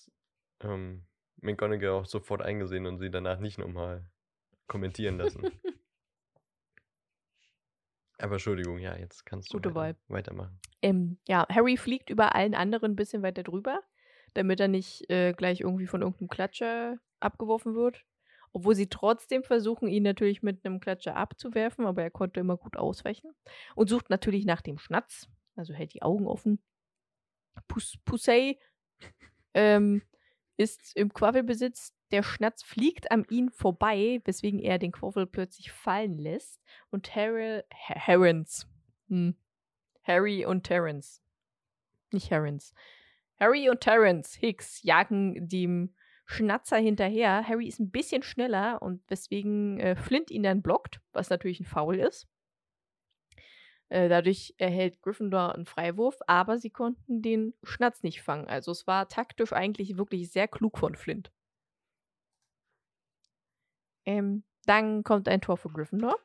ähm, 0.60 1.04
McGonagall 1.40 1.90
auch 1.90 2.06
sofort 2.06 2.42
eingesehen 2.42 2.86
und 2.86 2.98
sie 2.98 3.10
danach 3.10 3.40
nicht 3.40 3.58
nochmal 3.58 4.08
kommentieren 4.68 5.18
lassen. 5.18 5.42
Aber 8.18 8.34
Entschuldigung, 8.34 8.78
ja, 8.78 8.96
jetzt 8.96 9.26
kannst 9.26 9.52
du 9.52 9.58
weiter, 9.74 9.98
weitermachen. 10.08 10.58
Ähm, 10.82 11.18
ja, 11.28 11.46
Harry 11.50 11.76
fliegt 11.76 12.10
über 12.10 12.34
allen 12.34 12.54
anderen 12.54 12.92
ein 12.92 12.96
bisschen 12.96 13.22
weiter 13.22 13.42
drüber, 13.42 13.80
damit 14.34 14.60
er 14.60 14.68
nicht 14.68 15.08
äh, 15.10 15.32
gleich 15.32 15.60
irgendwie 15.60 15.86
von 15.86 16.02
irgendeinem 16.02 16.28
Klatscher 16.28 16.96
abgeworfen 17.20 17.74
wird. 17.74 18.04
Obwohl 18.52 18.74
sie 18.74 18.88
trotzdem 18.88 19.42
versuchen, 19.42 19.86
ihn 19.86 20.02
natürlich 20.02 20.42
mit 20.42 20.64
einem 20.64 20.80
Klatscher 20.80 21.14
abzuwerfen, 21.16 21.84
aber 21.84 22.02
er 22.02 22.10
konnte 22.10 22.40
immer 22.40 22.56
gut 22.56 22.78
ausweichen. 22.78 23.32
Und 23.74 23.90
sucht 23.90 24.08
natürlich 24.08 24.46
nach 24.46 24.62
dem 24.62 24.78
Schnatz, 24.78 25.28
also 25.56 25.74
hält 25.74 25.92
die 25.92 26.02
Augen 26.02 26.26
offen. 26.26 26.62
Pus 27.68 27.98
ähm, 29.54 30.02
ist 30.56 30.96
im 30.96 31.12
Quaffelbesitz. 31.12 31.92
Der 32.12 32.22
Schnatz 32.22 32.62
fliegt 32.62 33.10
an 33.10 33.24
ihn 33.30 33.50
vorbei, 33.50 34.20
weswegen 34.24 34.60
er 34.60 34.78
den 34.78 34.92
Quaffel 34.92 35.26
plötzlich 35.26 35.72
fallen 35.72 36.18
lässt. 36.18 36.60
Und 36.90 37.14
Harry, 37.14 37.62
Herons, 37.70 38.68
hm. 39.08 39.36
Harry 40.04 40.46
und 40.46 40.62
Terence, 40.62 41.20
nicht 42.12 42.30
Herons, 42.30 42.72
Harry 43.40 43.68
und 43.68 43.80
Terence 43.80 44.34
Hicks 44.34 44.82
jagen 44.82 45.48
dem 45.48 45.94
Schnatzer 46.26 46.76
hinterher. 46.76 47.46
Harry 47.46 47.66
ist 47.66 47.80
ein 47.80 47.90
bisschen 47.90 48.22
schneller 48.22 48.80
und 48.82 49.02
weswegen 49.08 49.78
äh, 49.80 49.96
Flint 49.96 50.30
ihn 50.30 50.42
dann 50.42 50.62
blockt, 50.62 51.00
was 51.12 51.30
natürlich 51.30 51.60
ein 51.60 51.66
Foul 51.66 51.98
ist. 51.98 52.28
Äh, 53.88 54.08
dadurch 54.08 54.54
erhält 54.58 55.00
Gryffindor 55.02 55.54
einen 55.54 55.66
Freiwurf, 55.66 56.18
aber 56.26 56.58
sie 56.58 56.70
konnten 56.70 57.22
den 57.22 57.54
Schnatz 57.62 58.02
nicht 58.02 58.22
fangen. 58.22 58.48
Also 58.48 58.72
es 58.72 58.86
war 58.86 59.08
taktisch 59.08 59.52
eigentlich 59.52 59.96
wirklich 59.96 60.30
sehr 60.32 60.48
klug 60.48 60.78
von 60.78 60.96
Flint. 60.96 61.30
Ähm, 64.06 64.44
dann 64.64 65.04
kommt 65.04 65.28
ein 65.28 65.40
Tor 65.40 65.56
für 65.56 65.68
Gryffindor. 65.68 66.16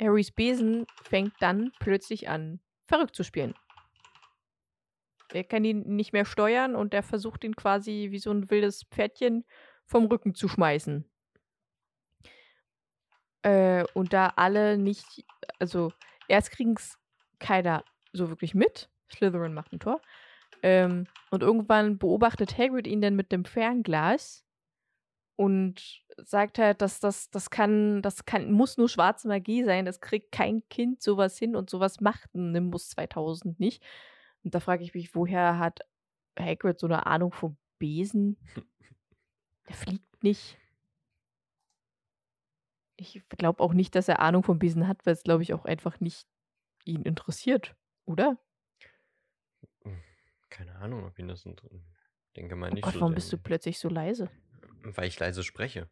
Harrys 0.00 0.30
Besen 0.30 0.86
fängt 1.04 1.34
dann 1.40 1.72
plötzlich 1.80 2.28
an, 2.28 2.60
verrückt 2.86 3.14
zu 3.14 3.24
spielen. 3.24 3.54
Er 5.32 5.44
kann 5.44 5.64
ihn 5.64 5.96
nicht 5.96 6.12
mehr 6.12 6.24
steuern 6.24 6.74
und 6.74 6.92
er 6.92 7.02
versucht 7.02 7.44
ihn 7.44 7.56
quasi 7.56 8.08
wie 8.10 8.18
so 8.18 8.30
ein 8.30 8.50
wildes 8.50 8.84
Pferdchen 8.84 9.44
vom 9.86 10.06
Rücken 10.06 10.34
zu 10.34 10.48
schmeißen. 10.48 11.08
Äh, 13.42 13.84
und 13.94 14.12
da 14.12 14.32
alle 14.36 14.78
nicht, 14.78 15.24
also 15.58 15.92
erst 16.28 16.50
kriegen 16.50 16.74
es 16.76 16.98
keiner 17.38 17.84
so 18.12 18.28
wirklich 18.28 18.54
mit. 18.54 18.90
Slytherin 19.10 19.54
macht 19.54 19.72
ein 19.72 19.80
Tor. 19.80 20.00
Ähm, 20.62 21.06
und 21.30 21.42
irgendwann 21.42 21.98
beobachtet 21.98 22.56
Hagrid 22.56 22.86
ihn 22.86 23.00
dann 23.00 23.16
mit 23.16 23.32
dem 23.32 23.44
Fernglas 23.44 24.44
und 25.42 26.04
sagt 26.18 26.60
halt, 26.60 26.82
dass 26.82 27.00
das, 27.00 27.28
das 27.30 27.50
kann, 27.50 28.00
das 28.00 28.24
kann, 28.26 28.52
muss 28.52 28.78
nur 28.78 28.88
schwarze 28.88 29.26
Magie 29.26 29.64
sein, 29.64 29.84
das 29.84 30.00
kriegt 30.00 30.30
kein 30.30 30.62
Kind 30.68 31.02
sowas 31.02 31.36
hin 31.36 31.56
und 31.56 31.68
sowas 31.68 32.00
macht 32.00 32.32
ein 32.36 32.52
Nimbus 32.52 32.90
2000 32.90 33.58
nicht. 33.58 33.82
Und 34.44 34.54
da 34.54 34.60
frage 34.60 34.84
ich 34.84 34.94
mich, 34.94 35.16
woher 35.16 35.58
hat 35.58 35.80
Hagrid 36.38 36.78
so 36.78 36.86
eine 36.86 37.06
Ahnung 37.06 37.32
vom 37.32 37.56
Besen? 37.80 38.36
Der 39.68 39.74
fliegt 39.74 40.22
nicht. 40.22 40.56
Ich 42.94 43.20
glaube 43.30 43.64
auch 43.64 43.72
nicht, 43.72 43.96
dass 43.96 44.06
er 44.06 44.20
Ahnung 44.20 44.44
vom 44.44 44.60
Besen 44.60 44.86
hat, 44.86 45.04
weil 45.06 45.14
es, 45.14 45.24
glaube 45.24 45.42
ich, 45.42 45.54
auch 45.54 45.64
einfach 45.64 45.98
nicht 45.98 46.28
ihn 46.84 47.02
interessiert, 47.02 47.74
oder? 48.04 48.38
Hm, 49.82 50.00
keine 50.50 50.76
Ahnung, 50.76 51.04
ob 51.04 51.18
ihn 51.18 51.26
das 51.26 51.44
interessiert. 51.44 51.82
Denke 52.36 52.54
mal 52.54 52.70
oh 52.70 52.74
nicht 52.74 52.84
Gott, 52.84 52.94
so 52.94 53.00
warum 53.00 53.14
bist 53.14 53.32
du 53.32 53.38
plötzlich 53.38 53.80
so 53.80 53.88
leise? 53.88 54.30
Weil 54.82 55.08
ich 55.08 55.18
leise 55.18 55.42
spreche. 55.42 55.88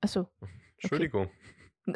Achso. 0.00 0.28
Entschuldigung. 0.78 1.30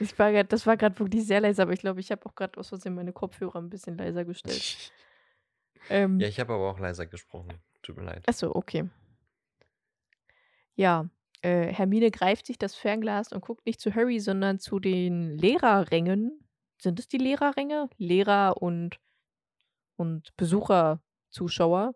ich 0.00 0.18
war 0.18 0.32
grad, 0.32 0.52
das 0.52 0.66
war 0.66 0.76
gerade 0.76 0.98
wirklich 0.98 1.26
sehr 1.26 1.40
leise, 1.40 1.62
aber 1.62 1.72
ich 1.72 1.80
glaube, 1.80 2.00
ich 2.00 2.10
habe 2.10 2.24
auch 2.26 2.34
gerade 2.34 2.58
aus 2.58 2.68
Versehen 2.68 2.94
meine 2.94 3.12
Kopfhörer 3.12 3.58
ein 3.58 3.70
bisschen 3.70 3.96
leiser 3.98 4.24
gestellt. 4.24 4.92
ähm, 5.90 6.18
ja, 6.20 6.28
ich 6.28 6.40
habe 6.40 6.54
aber 6.54 6.70
auch 6.70 6.78
leiser 6.78 7.06
gesprochen. 7.06 7.52
Tut 7.82 7.96
mir 7.96 8.04
leid. 8.04 8.28
Achso, 8.28 8.54
okay. 8.54 8.88
Ja, 10.74 11.08
äh, 11.42 11.72
Hermine 11.72 12.10
greift 12.10 12.46
sich 12.46 12.58
das 12.58 12.74
Fernglas 12.74 13.32
und 13.32 13.40
guckt 13.40 13.66
nicht 13.66 13.80
zu 13.80 13.94
Harry, 13.94 14.20
sondern 14.20 14.58
zu 14.58 14.78
den 14.78 15.36
Lehrerrängen. 15.36 16.46
Sind 16.80 16.98
es 16.98 17.08
die 17.08 17.18
Lehrerränge? 17.18 17.88
Lehrer 17.96 18.60
und, 18.60 18.98
und 19.96 20.34
Besucher, 20.36 21.02
Zuschauer, 21.30 21.94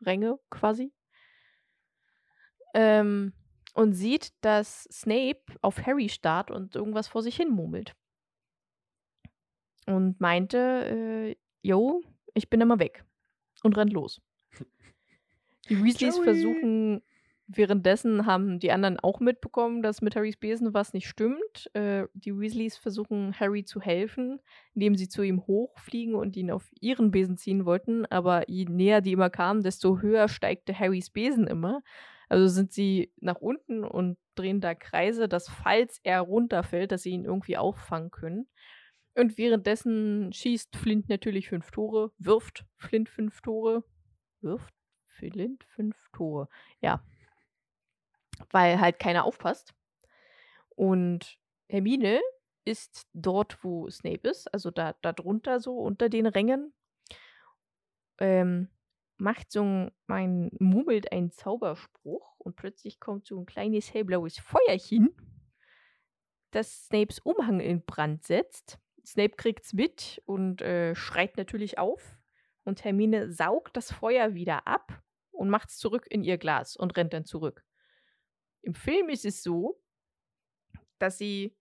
Ränge 0.00 0.38
quasi. 0.50 0.92
Ähm, 2.74 3.32
und 3.74 3.92
sieht, 3.92 4.32
dass 4.40 4.84
Snape 4.90 5.42
auf 5.60 5.86
Harry 5.86 6.08
starrt 6.08 6.50
und 6.50 6.74
irgendwas 6.74 7.08
vor 7.08 7.22
sich 7.22 7.36
hin 7.36 7.50
murmelt. 7.50 7.94
Und 9.86 10.20
meinte, 10.20 11.36
äh, 11.36 11.36
ich 12.34 12.50
bin 12.50 12.60
immer 12.60 12.78
weg. 12.78 13.04
Und 13.62 13.76
rennt 13.76 13.92
los. 13.92 14.20
Die 15.68 15.82
Weasleys 15.82 16.16
Joey. 16.16 16.24
versuchen 16.24 17.02
Währenddessen 17.50 18.26
haben 18.26 18.58
die 18.58 18.72
anderen 18.72 19.00
auch 19.00 19.20
mitbekommen, 19.20 19.80
dass 19.80 20.02
mit 20.02 20.14
Harrys 20.14 20.36
Besen 20.36 20.74
was 20.74 20.92
nicht 20.92 21.08
stimmt. 21.08 21.70
Äh, 21.72 22.06
die 22.12 22.38
Weasleys 22.38 22.76
versuchen 22.76 23.32
Harry 23.40 23.64
zu 23.64 23.80
helfen, 23.80 24.38
indem 24.74 24.96
sie 24.96 25.08
zu 25.08 25.22
ihm 25.22 25.46
hochfliegen 25.46 26.14
und 26.14 26.36
ihn 26.36 26.50
auf 26.50 26.70
ihren 26.78 27.10
Besen 27.10 27.38
ziehen 27.38 27.64
wollten. 27.64 28.04
Aber 28.04 28.50
je 28.50 28.66
näher 28.66 29.00
die 29.00 29.12
immer 29.12 29.30
kamen, 29.30 29.62
desto 29.62 30.02
höher 30.02 30.28
steigte 30.28 30.78
Harrys 30.78 31.08
Besen 31.08 31.46
immer. 31.46 31.80
Also 32.28 32.48
sind 32.48 32.72
sie 32.72 33.12
nach 33.16 33.36
unten 33.36 33.84
und 33.84 34.18
drehen 34.34 34.60
da 34.60 34.74
Kreise, 34.74 35.28
dass 35.28 35.48
falls 35.48 35.98
er 36.02 36.20
runterfällt, 36.20 36.92
dass 36.92 37.02
sie 37.02 37.10
ihn 37.10 37.24
irgendwie 37.24 37.56
auffangen 37.56 38.10
können. 38.10 38.48
Und 39.14 39.36
währenddessen 39.36 40.32
schießt 40.32 40.76
Flint 40.76 41.08
natürlich 41.08 41.48
fünf 41.48 41.70
Tore, 41.70 42.12
wirft 42.18 42.64
Flint 42.76 43.08
fünf 43.08 43.40
Tore, 43.40 43.82
wirft 44.40 44.74
Flint 45.08 45.64
fünf 45.64 45.96
Tore. 46.12 46.48
Ja. 46.80 47.02
Weil 48.50 48.80
halt 48.80 49.00
keiner 49.00 49.24
aufpasst. 49.24 49.74
Und 50.76 51.38
Hermine 51.68 52.20
ist 52.64 53.08
dort, 53.14 53.64
wo 53.64 53.90
Snape 53.90 54.28
ist, 54.28 54.52
also 54.52 54.70
da, 54.70 54.94
da 55.02 55.12
drunter 55.12 55.58
so 55.58 55.78
unter 55.78 56.08
den 56.08 56.26
Rängen. 56.26 56.72
Ähm, 58.18 58.68
macht 59.18 59.50
so 59.50 59.90
ein, 60.08 60.50
mummelt 60.58 61.12
einen 61.12 61.30
Zauberspruch 61.30 62.36
und 62.38 62.56
plötzlich 62.56 63.00
kommt 63.00 63.26
so 63.26 63.38
ein 63.38 63.46
kleines 63.46 63.92
hellblaues 63.92 64.38
Feuerchen, 64.38 65.10
das 66.50 66.86
Snapes 66.86 67.18
Umhang 67.18 67.60
in 67.60 67.84
Brand 67.84 68.24
setzt. 68.24 68.78
Snape 69.04 69.36
kriegt's 69.36 69.72
mit 69.72 70.22
und 70.24 70.62
äh, 70.62 70.94
schreit 70.94 71.36
natürlich 71.36 71.78
auf. 71.78 72.16
Und 72.64 72.84
Hermine 72.84 73.32
saugt 73.32 73.76
das 73.76 73.92
Feuer 73.92 74.34
wieder 74.34 74.66
ab 74.66 75.02
und 75.30 75.50
macht's 75.50 75.78
zurück 75.78 76.06
in 76.08 76.22
ihr 76.22 76.38
Glas 76.38 76.76
und 76.76 76.96
rennt 76.96 77.12
dann 77.12 77.24
zurück. 77.24 77.64
Im 78.62 78.74
Film 78.74 79.08
ist 79.08 79.24
es 79.24 79.42
so, 79.42 79.80
dass 80.98 81.16
sie 81.16 81.56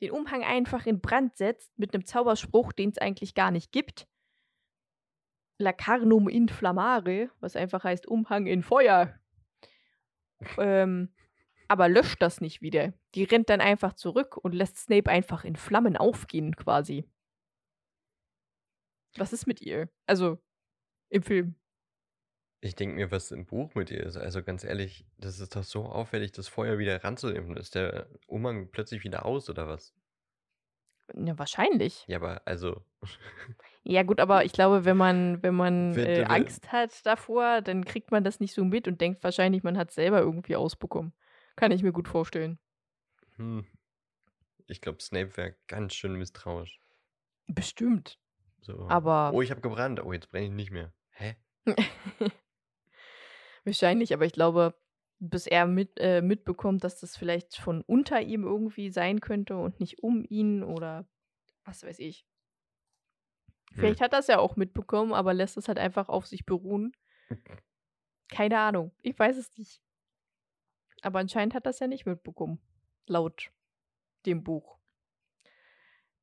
den 0.00 0.10
Umhang 0.10 0.42
einfach 0.42 0.86
in 0.86 1.00
Brand 1.00 1.36
setzt 1.36 1.78
mit 1.78 1.94
einem 1.94 2.04
Zauberspruch, 2.04 2.72
den 2.72 2.90
es 2.90 2.98
eigentlich 2.98 3.34
gar 3.34 3.52
nicht 3.52 3.70
gibt. 3.70 4.08
Lacarnum 5.58 6.28
inflammare, 6.28 7.30
was 7.40 7.56
einfach 7.56 7.84
heißt 7.84 8.06
Umhang 8.06 8.46
in 8.46 8.62
Feuer. 8.62 9.18
ähm, 10.58 11.14
aber 11.68 11.88
löscht 11.88 12.20
das 12.20 12.40
nicht 12.40 12.60
wieder. 12.60 12.92
Die 13.14 13.24
rennt 13.24 13.48
dann 13.48 13.60
einfach 13.60 13.94
zurück 13.94 14.36
und 14.36 14.52
lässt 14.52 14.78
Snape 14.78 15.10
einfach 15.10 15.44
in 15.44 15.56
Flammen 15.56 15.96
aufgehen, 15.96 16.54
quasi. 16.56 17.08
Was 19.16 19.32
ist 19.32 19.46
mit 19.46 19.60
ihr? 19.60 19.88
Also, 20.06 20.38
im 21.10 21.22
Film. 21.22 21.54
Ich 22.60 22.74
denke 22.76 22.94
mir, 22.94 23.10
was 23.10 23.30
im 23.30 23.44
Buch 23.44 23.74
mit 23.74 23.90
ihr 23.90 24.04
ist. 24.04 24.16
Also 24.16 24.42
ganz 24.42 24.64
ehrlich, 24.64 25.04
das 25.18 25.40
ist 25.40 25.56
doch 25.56 25.64
so 25.64 25.84
auffällig, 25.84 26.32
das 26.32 26.46
Feuer 26.48 26.78
wieder 26.78 27.02
ranzunehmen. 27.02 27.56
Ist 27.56 27.74
der 27.74 28.08
Umhang 28.26 28.70
plötzlich 28.70 29.02
wieder 29.02 29.26
aus 29.26 29.50
oder 29.50 29.66
was? 29.66 29.94
Ja, 31.14 31.38
wahrscheinlich. 31.38 32.04
Ja, 32.06 32.18
aber 32.18 32.46
also. 32.46 32.84
Ja, 33.84 34.04
gut, 34.04 34.20
aber 34.20 34.44
ich 34.44 34.52
glaube, 34.52 34.84
wenn 34.84 34.96
man, 34.96 35.42
wenn 35.42 35.54
man 35.54 35.96
äh, 35.96 36.24
Angst 36.28 36.70
hat 36.70 37.04
davor, 37.04 37.62
dann 37.62 37.84
kriegt 37.84 38.12
man 38.12 38.22
das 38.22 38.38
nicht 38.38 38.54
so 38.54 38.64
mit 38.64 38.86
und 38.86 39.00
denkt 39.00 39.24
wahrscheinlich, 39.24 39.64
man 39.64 39.76
hat 39.76 39.88
es 39.88 39.96
selber 39.96 40.20
irgendwie 40.20 40.54
ausbekommen. 40.54 41.12
Kann 41.56 41.72
ich 41.72 41.82
mir 41.82 41.92
gut 41.92 42.06
vorstellen. 42.06 42.58
Hm. 43.36 43.66
Ich 44.68 44.80
glaube, 44.80 45.02
Snape 45.02 45.36
wäre 45.36 45.56
ganz 45.66 45.94
schön 45.94 46.14
misstrauisch. 46.14 46.78
Bestimmt. 47.48 48.18
So. 48.60 48.86
Aber. 48.88 49.32
Oh, 49.34 49.42
ich 49.42 49.50
habe 49.50 49.60
gebrannt. 49.60 50.02
Oh, 50.04 50.12
jetzt 50.12 50.30
brenne 50.30 50.46
ich 50.46 50.52
nicht 50.52 50.70
mehr. 50.70 50.92
Hä? 51.10 51.36
Wahrscheinlich, 53.64 54.14
aber 54.14 54.24
ich 54.24 54.32
glaube, 54.32 54.74
bis 55.18 55.46
er 55.46 55.66
mit, 55.66 55.98
äh, 55.98 56.22
mitbekommt, 56.22 56.84
dass 56.84 57.00
das 57.00 57.16
vielleicht 57.16 57.56
von 57.56 57.82
unter 57.82 58.20
ihm 58.20 58.44
irgendwie 58.44 58.90
sein 58.90 59.20
könnte 59.20 59.56
und 59.56 59.78
nicht 59.78 60.02
um 60.02 60.24
ihn 60.28 60.62
oder 60.62 61.06
was 61.64 61.84
weiß 61.84 61.98
ich. 62.00 62.26
Vielleicht 63.74 64.00
hm. 64.00 64.04
hat 64.04 64.12
er 64.12 64.18
es 64.18 64.26
ja 64.26 64.38
auch 64.38 64.56
mitbekommen, 64.56 65.12
aber 65.12 65.34
lässt 65.34 65.56
es 65.56 65.68
halt 65.68 65.78
einfach 65.78 66.08
auf 66.08 66.26
sich 66.26 66.44
beruhen. 66.44 66.92
Keine 68.28 68.58
Ahnung. 68.58 68.92
Ich 69.02 69.18
weiß 69.18 69.36
es 69.36 69.56
nicht. 69.58 69.80
Aber 71.02 71.18
anscheinend 71.18 71.54
hat 71.54 71.66
es 71.66 71.80
ja 71.80 71.86
nicht 71.86 72.06
mitbekommen. 72.06 72.60
Laut 73.06 73.50
dem 74.24 74.44
Buch. 74.44 74.78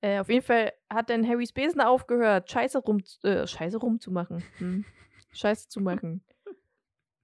Äh, 0.02 0.20
auf 0.20 0.30
jeden 0.30 0.46
Fall 0.46 0.74
hat 0.90 1.10
dann 1.10 1.28
Harrys 1.28 1.52
Besen 1.52 1.82
aufgehört, 1.82 2.50
Scheiße, 2.50 2.80
rum, 2.80 3.04
äh, 3.24 3.46
Scheiße 3.46 3.78
rumzumachen. 3.78 4.44
Hm. 4.58 4.86
Scheiße 5.34 5.68
zu 5.68 5.82
machen. 5.82 6.24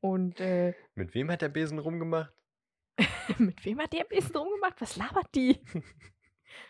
Und 0.02 0.40
äh, 0.40 0.74
Mit 0.94 1.14
wem 1.14 1.32
hat 1.32 1.42
der 1.42 1.50
Besen 1.50 1.80
rumgemacht? 1.80 2.32
mit 3.40 3.64
wem 3.66 3.80
hat 3.80 3.94
der 3.94 4.04
Besen 4.04 4.36
rumgemacht? 4.36 4.80
Was 4.80 4.98
labert 4.98 5.34
die? 5.34 5.60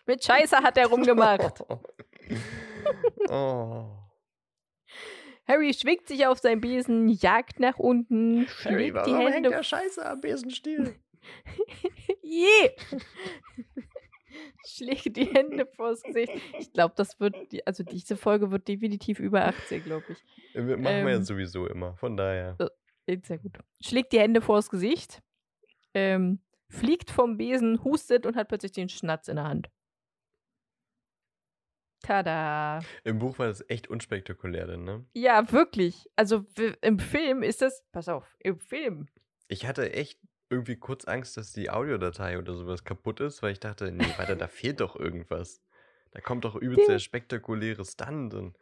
Mit 0.06 0.24
Scheiße 0.24 0.58
hat 0.58 0.78
er 0.78 0.88
rumgemacht. 0.88 1.64
oh. 3.30 4.06
Harry 5.48 5.74
schwingt 5.74 6.08
sich 6.08 6.26
auf 6.26 6.40
sein 6.40 6.60
Besen, 6.60 7.08
jagt 7.08 7.60
nach 7.60 7.78
unten, 7.78 8.48
Harry, 8.64 8.88
schlägt 8.90 9.06
die 9.06 9.14
Hände. 9.14 9.32
Hängt 9.32 9.46
der 9.46 9.64
Scheiße 9.64 10.06
am 10.06 10.22
Besenstiel. 10.22 10.96
Je! 12.22 12.72
schlägt 14.66 15.16
die 15.16 15.26
Hände 15.26 15.66
vors 15.66 16.02
Gesicht. 16.04 16.32
Ich 16.60 16.74
glaube, 16.74 16.94
das 16.98 17.20
wird, 17.20 17.36
also 17.66 17.84
diese 17.84 18.18
Folge 18.18 18.52
wird 18.52 18.68
definitiv 18.68 19.20
über 19.20 19.46
18, 19.46 19.84
glaube 19.84 20.06
ich. 20.10 20.18
Machen 20.56 20.70
ähm, 20.70 20.84
wir 20.84 21.12
ja 21.12 21.18
ähm, 21.18 21.24
sowieso 21.24 21.68
immer, 21.68 21.96
von 21.98 22.18
daher. 22.18 22.58
Sehr 23.24 23.38
gut. 23.38 23.60
Schlägt 23.82 24.14
die 24.14 24.20
Hände 24.20 24.42
vors 24.42 24.70
Gesicht, 24.70 25.22
ähm, 25.94 26.40
fliegt 26.70 27.12
vom 27.12 27.38
Besen, 27.38 27.84
hustet 27.84 28.26
und 28.26 28.36
hat 28.36 28.48
plötzlich 28.48 28.72
den 28.72 28.90
Schnatz 28.90 29.28
in 29.28 29.36
der 29.36 29.46
Hand. 29.46 29.70
Tada. 32.06 32.82
Im 33.04 33.20
Buch 33.20 33.40
war 33.40 33.48
das 33.48 33.68
echt 33.68 33.88
unspektakulär, 33.88 34.68
denn, 34.68 34.84
ne? 34.84 35.06
Ja, 35.14 35.52
wirklich. 35.52 36.10
Also 36.16 36.46
im 36.82 37.00
Film 37.00 37.42
ist 37.42 37.62
das, 37.62 37.84
pass 37.92 38.10
auf, 38.10 38.36
im 38.40 38.60
Film. 38.60 39.08
Ich 39.48 39.66
hatte 39.66 39.92
echt 39.94 40.20
irgendwie 40.50 40.76
kurz 40.76 41.06
Angst, 41.06 41.38
dass 41.38 41.52
die 41.52 41.70
Audiodatei 41.70 42.38
oder 42.38 42.54
sowas 42.54 42.84
kaputt 42.84 43.20
ist, 43.20 43.42
weil 43.42 43.54
ich 43.54 43.60
dachte, 43.60 43.92
nee, 43.92 44.06
weiter, 44.18 44.36
da 44.36 44.48
fehlt 44.48 44.82
doch 44.82 44.96
irgendwas. 44.96 45.62
Da 46.12 46.22
kommt 46.22 46.46
doch 46.46 46.56
übelst 46.56 46.88
der 46.88 47.00
spektakuläre 47.00 47.84
Stunt 47.84 48.34
und. 48.34 48.58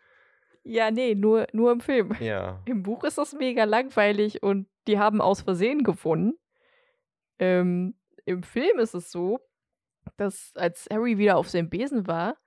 Ja, 0.63 0.89
nee, 0.91 1.13
nur, 1.13 1.47
nur 1.51 1.73
im 1.73 1.81
Film. 1.81 2.15
Ja. 2.21 2.61
Im 2.65 2.83
Buch 2.83 3.03
ist 3.03 3.17
das 3.17 3.33
mega 3.33 3.65
langweilig 3.65 4.41
und 4.41 4.67
die 4.87 4.97
haben 4.97 5.19
aus 5.19 5.41
Versehen 5.41 5.83
gewonnen. 5.83 6.33
Ähm, 7.37 7.95
Im 8.23 8.43
Film 8.43 8.79
ist 8.79 8.93
es 8.93 9.11
so, 9.11 9.41
dass 10.15 10.53
als 10.55 10.87
Harry 10.89 11.17
wieder 11.17 11.35
auf 11.35 11.49
seinem 11.49 11.69
Besen 11.69 12.07
war, 12.07 12.37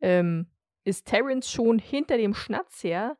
ähm, 0.00 0.50
ist 0.84 1.06
Terence 1.06 1.50
schon 1.50 1.78
hinter 1.78 2.16
dem 2.16 2.34
Schnatz 2.34 2.82
her. 2.82 3.18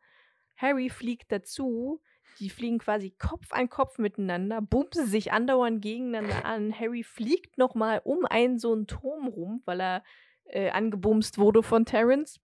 Harry 0.57 0.91
fliegt 0.91 1.31
dazu. 1.31 2.01
Die 2.41 2.51
fliegen 2.51 2.79
quasi 2.79 3.11
Kopf 3.11 3.53
an 3.53 3.69
Kopf 3.69 3.99
miteinander, 3.99 4.61
bumsen 4.61 5.07
sich 5.07 5.33
andauernd 5.33 5.83
gegeneinander 5.83 6.45
an. 6.45 6.73
Harry 6.79 7.03
fliegt 7.03 7.59
nochmal 7.59 8.01
um 8.05 8.25
einen 8.27 8.59
so 8.59 8.73
einen 8.73 8.87
Turm 8.87 9.27
rum, 9.27 9.63
weil 9.65 9.81
er 9.81 10.05
äh, 10.45 10.71
angebumst 10.71 11.39
wurde 11.39 11.65
von 11.65 11.85
Terence. 11.85 12.41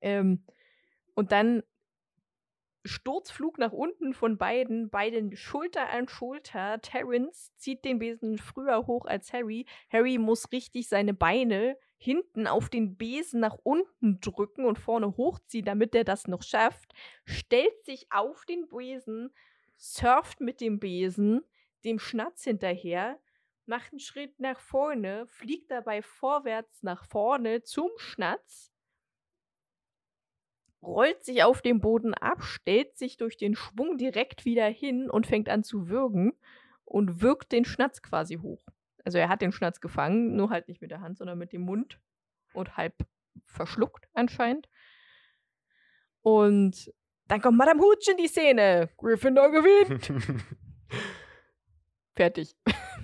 Ähm, 0.00 0.44
und 1.14 1.30
dann 1.30 1.62
Sturzflug 2.84 3.58
nach 3.58 3.72
unten 3.72 4.14
von 4.14 4.36
beiden, 4.36 4.90
beiden 4.90 5.36
Schulter 5.36 5.88
an 5.90 6.08
Schulter. 6.08 6.80
Terence 6.80 7.52
zieht 7.56 7.84
den 7.84 7.98
Besen 7.98 8.38
früher 8.38 8.86
hoch 8.86 9.06
als 9.06 9.32
Harry. 9.32 9.66
Harry 9.90 10.18
muss 10.18 10.50
richtig 10.52 10.88
seine 10.88 11.14
Beine 11.14 11.76
hinten 11.96 12.46
auf 12.46 12.68
den 12.68 12.96
Besen 12.96 13.40
nach 13.40 13.56
unten 13.62 14.20
drücken 14.20 14.64
und 14.64 14.78
vorne 14.78 15.16
hochziehen, 15.16 15.64
damit 15.64 15.94
er 15.94 16.04
das 16.04 16.26
noch 16.26 16.42
schafft. 16.42 16.92
Stellt 17.24 17.84
sich 17.84 18.06
auf 18.10 18.44
den 18.44 18.68
Besen, 18.68 19.32
surft 19.76 20.40
mit 20.40 20.60
dem 20.60 20.78
Besen, 20.78 21.42
dem 21.84 21.98
Schnatz 21.98 22.44
hinterher, 22.44 23.18
macht 23.66 23.92
einen 23.92 24.00
Schritt 24.00 24.38
nach 24.40 24.60
vorne, 24.60 25.26
fliegt 25.26 25.70
dabei 25.70 26.02
vorwärts 26.02 26.82
nach 26.82 27.04
vorne 27.04 27.62
zum 27.62 27.90
Schnatz 27.96 28.72
rollt 30.86 31.24
sich 31.24 31.42
auf 31.42 31.62
dem 31.62 31.80
Boden 31.80 32.14
ab, 32.14 32.42
stellt 32.42 32.96
sich 32.96 33.16
durch 33.16 33.36
den 33.36 33.54
Schwung 33.56 33.98
direkt 33.98 34.44
wieder 34.44 34.66
hin 34.66 35.10
und 35.10 35.26
fängt 35.26 35.48
an 35.48 35.64
zu 35.64 35.88
würgen 35.88 36.32
und 36.84 37.20
wirkt 37.20 37.52
den 37.52 37.64
Schnatz 37.64 38.02
quasi 38.02 38.36
hoch. 38.36 38.64
Also 39.06 39.18
er 39.18 39.28
hat 39.28 39.40
den 39.40 39.52
Schnatz 39.52 39.80
gefangen, 39.80 40.34
nur 40.34 40.50
halt 40.50 40.66
nicht 40.66 40.82
mit 40.82 40.90
der 40.90 41.00
Hand, 41.00 41.16
sondern 41.16 41.38
mit 41.38 41.52
dem 41.52 41.60
Mund 41.60 42.00
und 42.54 42.76
halb 42.76 42.92
verschluckt 43.44 44.08
anscheinend. 44.14 44.68
Und 46.22 46.92
dann 47.28 47.40
kommt 47.40 47.56
Madame 47.56 47.80
Hooch 47.80 48.08
in 48.10 48.16
die 48.16 48.26
Szene. 48.26 48.88
Gryffindor 48.96 49.52
gewinnt. 49.52 50.12
Fertig. 52.16 52.56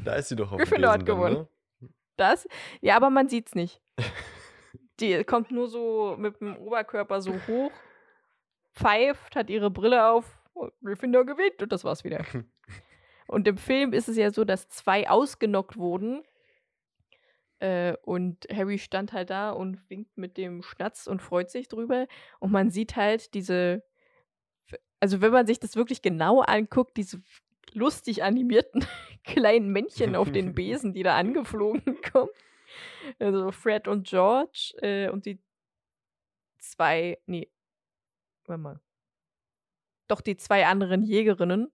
Da 0.05 0.17
ist 0.17 0.31
sie 0.31 0.35
doch 0.35 0.51
auf 0.51 0.59
Gryffindor 0.59 0.91
hat 0.91 1.07
gewonnen. 1.07 1.47
ne? 1.81 1.89
Das? 2.17 2.49
Ja, 2.81 2.97
aber 2.97 3.11
man 3.11 3.29
sieht's 3.29 3.55
nicht. 3.55 3.81
Die 4.99 5.23
kommt 5.23 5.53
nur 5.53 5.69
so 5.69 6.17
mit 6.19 6.41
dem 6.41 6.57
Oberkörper 6.57 7.21
so 7.21 7.33
hoch, 7.47 7.71
pfeift, 8.75 9.37
hat 9.37 9.51
ihre 9.51 9.71
Brille 9.71 10.09
auf, 10.09 10.25
Gryffindor 10.83 11.25
gewinnt 11.27 11.63
und 11.63 11.71
das 11.71 11.85
war's 11.85 12.03
wieder. 12.03 12.25
und 13.27 13.47
im 13.49 13.57
Film 13.57 13.93
ist 13.93 14.09
es 14.09 14.17
ja 14.17 14.31
so, 14.31 14.45
dass 14.45 14.69
zwei 14.69 15.09
ausgenockt 15.09 15.77
wurden. 15.77 16.23
Äh, 17.61 17.97
und 18.03 18.47
Harry 18.53 18.79
stand 18.79 19.13
halt 19.13 19.31
da 19.31 19.51
und 19.51 19.89
winkt 19.89 20.17
mit 20.19 20.37
dem 20.37 20.63
Schnatz 20.63 21.07
und 21.07 21.23
freut 21.23 21.51
sich 21.51 21.69
drüber. 21.69 22.07
Und 22.41 22.53
man 22.53 22.71
sieht 22.71 22.97
halt 22.97 23.35
diese, 23.35 23.85
also 25.01 25.21
wenn 25.21 25.33
man 25.33 25.47
sich 25.47 25.61
das 25.61 25.77
wirklich 25.77 26.03
genau 26.03 26.41
anguckt, 26.41 26.97
diese 26.97 27.23
lustig 27.73 28.23
animierten 28.23 28.85
kleinen 29.25 29.71
Männchen 29.71 30.17
auf 30.17 30.31
den 30.33 30.55
Besen, 30.55 30.93
die 30.93 31.03
da 31.03 31.17
angeflogen 31.17 32.01
kommen. 32.13 32.31
Also 33.19 33.51
Fred 33.51 33.87
und 33.87 34.09
George 34.09 34.75
äh, 34.79 35.09
und 35.09 35.27
die 35.27 35.41
zwei, 36.59 37.19
nee, 37.27 37.51
warte 38.47 38.63
mal. 38.63 38.81
Doch 40.09 40.21
die 40.21 40.37
zwei 40.37 40.67
anderen 40.67 41.03
Jägerinnen. 41.03 41.73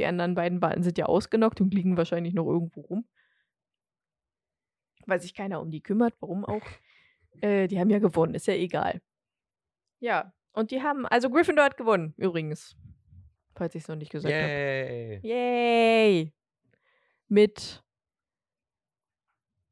Die 0.00 0.06
anderen 0.06 0.34
beiden 0.34 0.62
waren, 0.62 0.82
sind 0.82 0.96
ja 0.96 1.04
ausgenockt 1.04 1.60
und 1.60 1.74
liegen 1.74 1.98
wahrscheinlich 1.98 2.32
noch 2.32 2.46
irgendwo 2.46 2.80
rum. 2.80 3.06
Weil 5.04 5.20
sich 5.20 5.34
keiner 5.34 5.60
um 5.60 5.70
die 5.70 5.82
kümmert, 5.82 6.14
warum 6.20 6.44
auch. 6.46 6.62
Äh, 7.42 7.68
die 7.68 7.78
haben 7.78 7.88
ja 7.90 8.00
gewonnen, 8.00 8.34
ist 8.34 8.48
ja 8.48 8.54
egal. 8.54 9.00
Ja, 10.00 10.34
und 10.52 10.72
die 10.72 10.82
haben, 10.82 11.06
also 11.06 11.30
Gryffindor 11.30 11.64
hat 11.64 11.76
gewonnen, 11.76 12.12
übrigens. 12.16 12.76
Falls 13.54 13.74
ich 13.76 13.82
es 13.84 13.88
noch 13.88 13.94
nicht 13.94 14.10
gesagt 14.10 14.34
habe. 14.34 14.46
Yay! 14.46 15.20
Yay! 15.22 16.32
Mit 17.28 17.84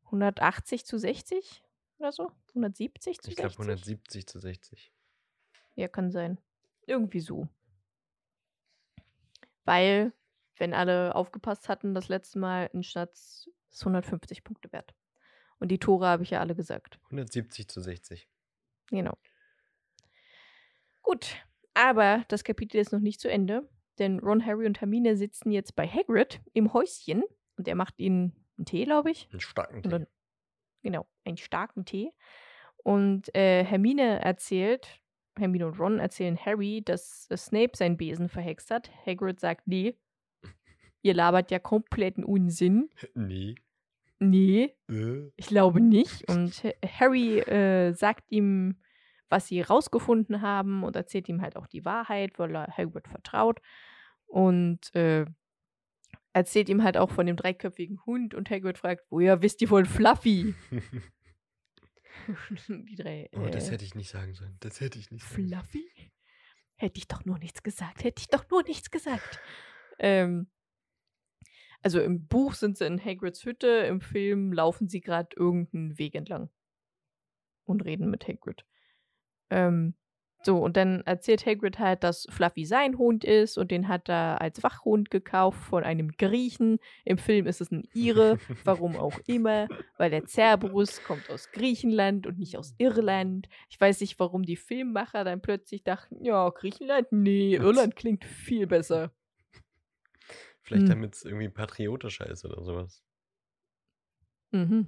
180 0.05 0.87
zu 0.87 0.99
60 0.99 1.65
oder 1.99 2.13
so? 2.13 2.31
170 2.51 3.21
zu 3.21 3.31
Ich 3.31 3.37
60? 3.37 3.37
glaube 3.37 3.55
170 3.55 4.27
zu 4.27 4.39
60. 4.39 4.93
Ja, 5.75 5.89
kann 5.89 6.11
sein. 6.13 6.41
Irgendwie 6.87 7.21
so. 7.21 7.49
Weil, 9.65 10.13
wenn 10.61 10.75
alle 10.75 11.15
aufgepasst 11.15 11.69
hatten, 11.69 11.95
das 11.95 12.09
letzte 12.09 12.39
Mal 12.39 12.71
ein 12.75 12.83
Schnatz 12.83 13.49
ist 13.71 13.83
150 13.83 14.45
Punkte 14.45 14.73
wert. 14.73 14.95
Und 15.59 15.69
die 15.69 15.79
Tore 15.79 16.07
habe 16.07 16.23
ich 16.23 16.31
ja 16.31 16.41
alle 16.41 16.55
gesagt. 16.55 16.99
170 17.07 17.69
zu 17.69 17.81
60. 17.81 18.29
Genau. 18.91 19.17
Gut, 21.03 21.37
aber 21.75 22.25
das 22.29 22.45
Kapitel 22.45 22.79
ist 22.79 22.93
noch 22.93 23.01
nicht 23.01 23.21
zu 23.21 23.31
Ende, 23.31 23.69
denn 23.99 24.19
Ron, 24.21 24.45
Harry 24.45 24.67
und 24.67 24.81
Hermine 24.81 25.17
sitzen 25.17 25.51
jetzt 25.51 25.75
bei 25.75 25.87
Hagrid 25.87 26.41
im 26.53 26.73
Häuschen 26.73 27.25
und 27.57 27.69
er 27.69 27.75
macht 27.75 27.99
ihnen 27.99 28.33
einen 28.57 28.67
Tee, 28.67 28.85
glaube 28.85 29.11
ich. 29.11 29.29
Einen 29.31 29.41
starken 29.41 29.83
Tee. 29.83 30.07
genau, 30.83 31.07
einen 31.25 31.37
starken 31.37 31.85
Tee. 31.85 32.13
Und 32.79 33.35
äh, 33.35 33.65
Hermine 33.65 34.21
erzählt, 34.21 35.01
Hermine 35.37 35.67
und 35.67 35.79
Ron 35.79 35.99
erzählen 35.99 36.39
Harry, 36.39 36.83
dass 36.85 37.29
Snape 37.35 37.73
seinen 37.75 37.97
Besen 37.97 38.29
verhext 38.29 38.71
hat. 38.71 38.91
Hagrid 39.07 39.41
sagt, 39.41 39.67
nee, 39.67 39.97
ihr 41.03 41.15
labert 41.15 41.51
ja 41.51 41.59
kompletten 41.59 42.25
Unsinn. 42.25 42.91
Nee. 43.15 43.55
Nee, 44.21 44.75
Äh. 44.89 45.31
ich 45.37 45.47
glaube 45.47 45.81
nicht. 45.81 46.29
Und 46.31 46.65
Ha- 46.65 46.73
Harry 46.87 47.39
äh, 47.41 47.93
sagt 47.93 48.31
ihm, 48.33 48.77
was 49.29 49.47
sie 49.47 49.61
rausgefunden 49.61 50.41
haben 50.43 50.83
und 50.85 50.97
erzählt 50.97 51.29
ihm 51.29 51.43
halt 51.43 51.55
auch 51.57 51.67
die 51.67 51.85
Wahrheit, 51.85 52.39
weil 52.39 52.57
er 52.57 52.67
Hagrid 52.77 53.07
vertraut. 53.09 53.61
Und 54.27 54.93
äh, 54.95 55.27
erzählt 56.33 56.69
ihm 56.71 56.83
halt 56.83 56.97
auch 56.97 57.11
von 57.11 57.27
dem 57.27 57.37
dreiköpfigen 57.37 58.05
Hund 58.07 58.35
und 58.35 58.49
Hagrid 58.51 58.79
fragt, 58.79 59.05
woher 59.11 59.43
wisst 59.43 59.61
ihr 59.61 59.69
von 59.69 59.85
Fluffy? 59.85 60.55
die 62.69 62.97
drei. 62.97 63.29
oh, 63.37 63.47
das 63.51 63.69
äh, 63.69 63.73
hätte 63.73 63.85
ich 63.85 63.95
nicht 63.95 64.11
sagen 64.11 64.35
sollen. 64.35 64.57
Das 64.61 64.81
hätte 64.81 64.99
ich 64.99 65.11
nicht. 65.11 65.23
Fluffy? 65.25 65.87
Hätte 66.77 66.99
ich 66.99 67.09
doch 67.09 67.25
nur 67.25 67.39
nichts 67.39 67.63
gesagt. 67.63 68.05
Hätte 68.05 68.21
ich 68.21 68.29
doch 68.29 68.49
nur 68.51 68.63
nichts 68.63 68.91
gesagt. 68.91 69.41
Ähm, 69.99 70.49
also 71.83 72.01
im 72.01 72.27
Buch 72.27 72.55
sind 72.55 72.77
sie 72.77 72.87
in 72.87 73.03
Hagrids 73.03 73.45
Hütte, 73.45 73.69
im 73.69 74.01
Film 74.01 74.53
laufen 74.53 74.89
sie 74.89 75.01
gerade 75.01 75.29
irgendeinen 75.37 75.99
Weg 75.99 76.15
entlang 76.15 76.51
und 77.65 77.85
reden 77.85 78.11
mit 78.11 78.27
Hagrid. 78.27 78.65
Ähm, 79.51 79.95
so, 80.45 80.59
und 80.59 80.77
dann 80.77 81.01
erzählt 81.01 81.47
Hagrid 81.47 81.81
halt, 81.81 82.05
dass 82.05 82.27
Fluffy 82.31 82.65
sein 82.65 82.97
Hund 82.97 83.25
ist 83.25 83.59
und 83.59 83.73
den 83.73 83.89
hat 83.89 84.09
er 84.09 84.41
als 84.41 84.63
Wachhund 84.63 85.11
gekauft 85.11 85.59
von 85.59 85.83
einem 85.83 86.13
Griechen. 86.13 86.79
Im 87.05 87.19
Film 87.19 87.47
ist 87.47 87.61
es 87.61 87.73
ein 87.73 87.89
Ire, 87.93 88.39
warum 88.65 88.97
auch 88.97 89.19
immer, 89.27 89.67
weil 89.97 90.11
der 90.11 90.27
Cerberus 90.27 91.03
kommt 91.03 91.29
aus 91.29 91.51
Griechenland 91.51 92.27
und 92.27 92.39
nicht 92.39 92.57
aus 92.57 92.75
Irland. 92.79 93.49
Ich 93.69 93.81
weiß 93.81 94.01
nicht, 94.01 94.19
warum 94.21 94.45
die 94.45 94.57
Filmmacher 94.57 95.25
dann 95.25 95.41
plötzlich 95.41 95.83
dachten, 95.83 96.25
ja, 96.25 96.49
Griechenland, 96.51 97.09
nee, 97.11 97.57
Irland 97.57 97.97
klingt 97.97 98.25
viel 98.25 98.69
besser. 98.69 99.11
Vielleicht 100.69 100.89
Hm. 100.89 100.91
damit 100.91 101.15
es 101.15 101.25
irgendwie 101.25 101.49
patriotischer 101.49 102.27
ist 102.29 102.45
oder 102.45 102.63
sowas. 102.63 103.03
Mhm. 104.53 104.87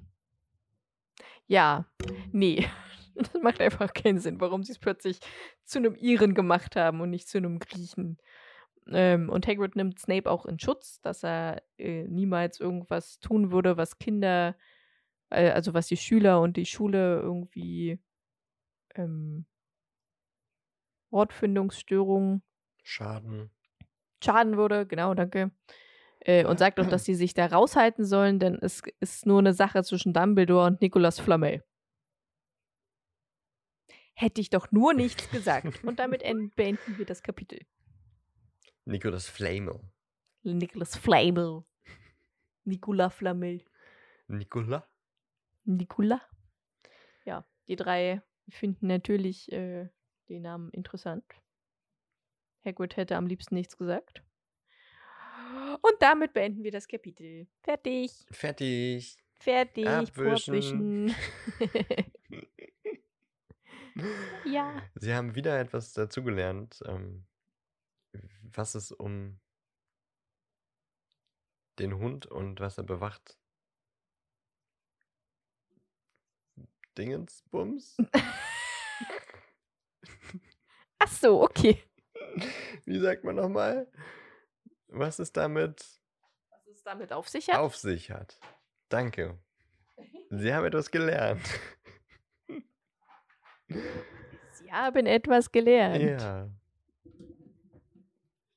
Ja, 1.47 1.87
nee. 2.33 2.67
Das 3.17 3.35
macht 3.43 3.61
einfach 3.61 3.93
keinen 3.93 4.19
Sinn, 4.19 4.41
warum 4.41 4.63
sie 4.63 4.73
es 4.73 4.79
plötzlich 4.79 5.19
zu 5.65 5.79
einem 5.79 5.95
Iren 5.95 6.33
gemacht 6.33 6.75
haben 6.77 7.01
und 7.03 7.11
nicht 7.11 7.29
zu 7.29 7.37
einem 7.37 7.59
Griechen. 7.59 8.17
Ähm, 8.89 9.29
und 9.29 9.47
Hagrid 9.47 9.77
nimmt 9.77 9.99
Snape 9.99 10.31
auch 10.31 10.47
in 10.47 10.59
Schutz, 10.59 11.01
dass 11.03 11.25
er 11.25 11.63
äh, 11.77 12.05
niemals 12.05 12.61
irgendwas 12.61 13.21
tun 13.21 13.53
würde, 13.53 13.77
was 13.77 13.99
Kinder, 13.99 14.57
äh, 15.31 15.51
also 15.51 15.75
was 15.75 15.89
die 15.89 15.99
Schüler 15.99 16.41
und 16.41 16.57
die 16.57 16.67
Schule 16.67 17.21
irgendwie 17.21 18.01
ähm, 18.97 19.47
Wortfindungsstörungen 21.13 22.43
Schaden. 22.83 23.51
Schaden 24.23 24.57
würde. 24.57 24.87
Genau, 24.87 25.15
danke. 25.15 25.51
Äh, 26.21 26.45
und 26.45 26.59
sagt 26.59 26.79
auch, 26.81 26.87
dass 26.87 27.05
sie 27.05 27.15
sich 27.15 27.33
da 27.35 27.47
raushalten 27.47 28.05
sollen, 28.05 28.39
denn 28.39 28.57
es 28.61 28.83
ist 29.01 29.25
nur 29.27 29.39
eine 29.39 29.55
Sache 29.55 29.83
zwischen 29.85 30.13
Dumbledore 30.13 30.67
und 30.67 30.81
Nicolas 30.83 31.19
Flamel. 31.19 31.65
Hätte 34.15 34.41
ich 34.41 34.51
doch 34.51 34.71
nur 34.71 34.93
nichts 34.93 35.31
gesagt. 35.31 35.83
Und 35.85 35.99
damit 35.99 36.23
en- 36.23 36.51
beenden 36.57 36.99
wir 36.99 37.07
das 37.07 37.23
Kapitel. 37.23 37.61
Nicolas 38.85 39.29
Flamel. 39.29 39.81
Nicolas 40.43 40.97
Flamel. 40.97 41.65
Nicolas 42.65 43.15
Flamel. 43.15 43.65
Nicola? 44.29 44.87
Nicola. 45.65 46.21
Ja, 47.25 47.47
die 47.69 47.77
drei 47.77 48.23
finden 48.49 48.89
natürlich 48.89 49.51
äh, 49.53 49.89
den 50.29 50.43
Namen 50.43 50.71
interessant. 50.71 51.25
Hagrid 52.65 52.97
hätte 52.97 53.17
am 53.17 53.27
liebsten 53.27 53.55
nichts 53.55 53.77
gesagt. 53.77 54.23
Und 55.83 55.95
damit 56.01 56.33
beenden 56.33 56.63
wir 56.63 56.71
das 56.71 56.87
Kapitel. 56.87 57.47
Fertig. 57.63 58.13
Fertig. 58.31 59.17
Fertig. 59.39 59.87
Abwischen. 59.87 61.15
Ja. 64.45 64.83
Sie 64.95 65.15
haben 65.15 65.35
wieder 65.35 65.59
etwas 65.59 65.93
dazugelernt, 65.93 66.83
ähm, 66.87 67.27
was 68.43 68.75
es 68.75 68.93
um 68.93 69.41
den 71.79 71.97
Hund 71.97 72.27
und 72.27 72.61
was 72.61 72.79
er 72.79 72.85
bewacht. 72.85 73.39
Dingensbums? 76.97 77.97
Ach 80.99 81.09
so, 81.09 81.43
okay. 81.43 81.83
Wie 82.85 82.99
sagt 82.99 83.25
man 83.25 83.37
nochmal? 83.37 83.87
Was 84.89 85.19
es 85.19 85.33
damit 85.33 85.85
Was 86.51 86.67
es 86.77 86.83
damit 86.83 87.13
auf 87.13 87.29
sich 87.29 87.49
hat? 87.49 87.59
auf 87.59 87.77
sich 87.77 88.11
hat. 88.11 88.39
Danke. 88.89 89.39
Sie 90.31 90.53
haben 90.53 90.65
etwas 90.65 90.91
gelernt. 90.91 91.47
Sie 94.53 94.73
haben 94.73 95.07
etwas 95.07 95.53
gelernt. 95.53 96.03
Ja. 96.03 96.49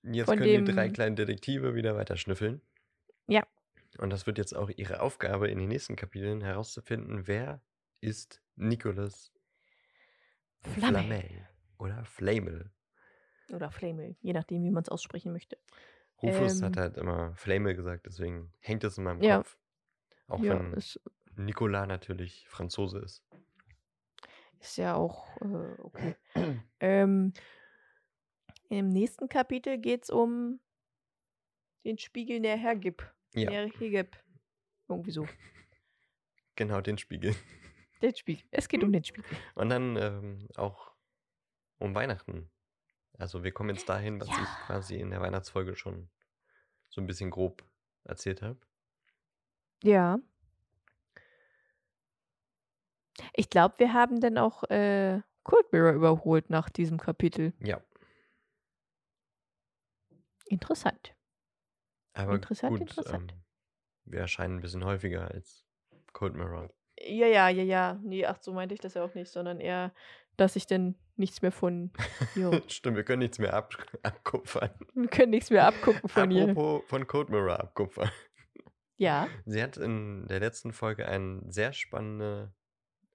Jetzt 0.03 0.26
Von 0.26 0.38
können 0.38 0.66
die 0.66 0.72
drei 0.72 0.89
kleinen 0.89 1.16
Detektive 1.16 1.76
wieder 1.76 1.95
weiter 1.95 2.18
schnüffeln. 2.18 2.61
Ja. 3.28 3.47
Und 3.97 4.09
das 4.09 4.26
wird 4.26 4.38
jetzt 4.38 4.53
auch 4.55 4.70
ihre 4.70 5.01
Aufgabe 5.01 5.49
in 5.49 5.59
den 5.59 5.70
nächsten 5.70 5.95
Kapiteln 5.95 6.41
herauszufinden, 6.41 7.28
wer 7.28 7.61
ist 8.01 8.41
Nicholas 8.55 9.32
Flamme. 10.61 10.99
Flamel 10.99 11.47
oder 11.78 12.05
Flamel. 12.05 12.72
Oder 13.52 13.72
Flamel, 13.72 14.16
je 14.22 14.34
nachdem, 14.34 14.64
wie 14.64 14.72
man 14.72 14.84
es 14.84 14.89
aussprechen 14.89 15.32
möchte. 15.32 15.58
Rufus 16.22 16.62
hat 16.62 16.78
Ähm. 16.78 16.82
halt 16.82 16.98
immer 16.98 17.36
Flamel 17.36 17.76
gesagt, 17.76 18.06
deswegen 18.06 18.52
hängt 18.60 18.84
es 18.84 18.98
in 18.98 19.04
meinem 19.04 19.22
Ja. 19.22 19.38
Kopf. 19.38 19.58
Auch 20.28 20.39
ja, 20.39 20.58
wenn 20.58 20.74
ist, 20.74 21.00
Nicolas 21.36 21.88
natürlich 21.88 22.48
Franzose 22.48 23.00
ist. 23.00 23.24
ist 24.60 24.78
ja 24.78 24.96
auch 24.96 25.36
äh, 25.41 25.82
okay. 25.82 26.16
ähm, 26.80 27.34
Im 28.70 28.89
nächsten 28.89 29.28
Kapitel 29.28 29.78
geht 29.78 30.04
es 30.04 30.10
um 30.10 30.60
den 31.84 31.98
Spiegel 31.98 32.39
der 32.41 32.56
Hergib. 32.58 33.04
Ja. 33.34 33.50
Der 33.50 33.68
Hergib. 33.68 34.16
Irgendwie 34.88 35.12
so. 35.12 35.28
Genau, 36.56 36.82
den 36.82 37.00
Spiegel. 37.00 37.36
Den 38.04 38.16
Spiegel. 38.16 38.46
Es 38.52 38.68
geht 38.70 38.84
um 38.84 38.91
den 38.91 39.04
Spiegel. 39.04 39.36
Und 39.56 39.70
dann 39.70 39.98
ähm, 39.98 40.48
auch 40.56 40.91
um 41.80 41.96
Weihnachten. 41.96 42.48
Also 43.18 43.43
wir 43.43 43.51
kommen 43.51 43.70
jetzt 43.70 43.88
dahin, 43.89 44.20
was 44.20 44.28
ich 44.28 44.36
Ja. 44.38 44.45
quasi 44.68 44.95
in 44.95 45.11
der 45.11 45.22
Weihnachtsfolge 45.22 45.76
schon 45.76 46.09
so 46.89 47.01
ein 47.01 47.07
bisschen 47.07 47.30
grob 47.32 47.64
erzählt 48.03 48.41
habe. 48.41 48.59
Ja. 49.84 50.20
Ich 53.34 53.49
glaube, 53.49 53.76
wir 53.78 53.93
haben 53.93 54.20
dann 54.20 54.38
auch 54.38 54.64
äh, 54.66 55.22
Cold 55.43 55.72
Mirror 55.72 55.93
überholt 55.93 56.49
nach 56.49 56.70
diesem 56.70 56.97
Kapitel. 56.99 57.53
Ja, 57.59 57.82
Interessant. 60.47 61.16
Aber 62.14 62.36
Interessant, 62.36 62.78
gut, 62.78 62.82
interessant. 62.89 63.32
ähm, 63.34 63.41
wir 64.05 64.20
erscheinen 64.20 64.57
ein 64.57 64.61
bisschen 64.61 64.86
häufiger 64.86 65.32
als 65.32 65.66
Cold 66.11 66.36
Mirror. 66.36 66.70
Ja, 66.99 67.26
ja, 67.28 67.49
ja, 67.49 67.64
ja. 67.64 67.99
Nee, 68.03 68.26
ach, 68.26 68.38
so 68.39 68.53
meinte 68.53 68.76
ich 68.76 68.82
das 68.82 68.93
ja 68.93 69.03
auch 69.03 69.14
nicht, 69.16 69.32
sondern 69.32 69.59
eher, 69.59 69.91
dass 70.38 70.55
ich 70.55 70.67
denn 70.67 70.95
nichts 71.15 71.41
mehr 71.41 71.51
von 71.51 71.91
Jo. 72.36 72.51
Stimmt, 72.67 72.97
wir 72.97 73.03
können 73.03 73.19
nichts 73.19 73.39
mehr 73.39 73.53
ab 73.53 73.75
abkupfern. 74.03 74.71
Wir 74.93 75.07
können 75.07 75.31
nichts 75.31 75.49
mehr 75.49 75.67
abgucken 75.67 76.09
von 76.09 76.31
ihr. 76.31 76.49
Apropos 76.49 76.84
von 76.88 77.07
Cold 77.07 77.29
Mirror 77.29 77.59
abkupfern. 77.59 78.09
Ja. 78.97 79.27
Sie 79.45 79.61
hat 79.61 79.77
in 79.77 80.27
der 80.27 80.39
letzten 80.39 80.71
Folge 80.71 81.07
ein 81.07 81.51
sehr 81.51 81.73
spannende, 81.73 82.53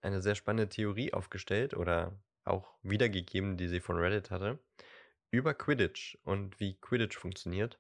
eine 0.01 0.21
sehr 0.21 0.35
spannende 0.35 0.69
Theorie 0.69 1.13
aufgestellt 1.13 1.75
oder 1.75 2.21
auch 2.45 2.75
wiedergegeben, 2.83 3.57
die 3.57 3.69
sie 3.69 3.81
von 3.81 3.97
Reddit 3.97 4.31
hatte, 4.31 4.59
über 5.31 5.55
Quidditch 5.55 6.19
und 6.25 6.59
wie 6.61 6.79
Quidditch 6.81 7.17
funktioniert. 7.17 7.79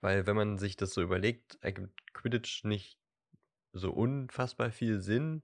Weil 0.00 0.26
wenn 0.26 0.36
man 0.36 0.58
sich 0.58 0.76
das 0.76 0.94
so 0.94 1.02
überlegt, 1.02 1.58
ergibt 1.60 2.14
Quidditch 2.14 2.64
nicht 2.64 2.98
so 3.72 3.92
unfassbar 3.92 4.72
viel 4.72 5.00
Sinn, 5.00 5.42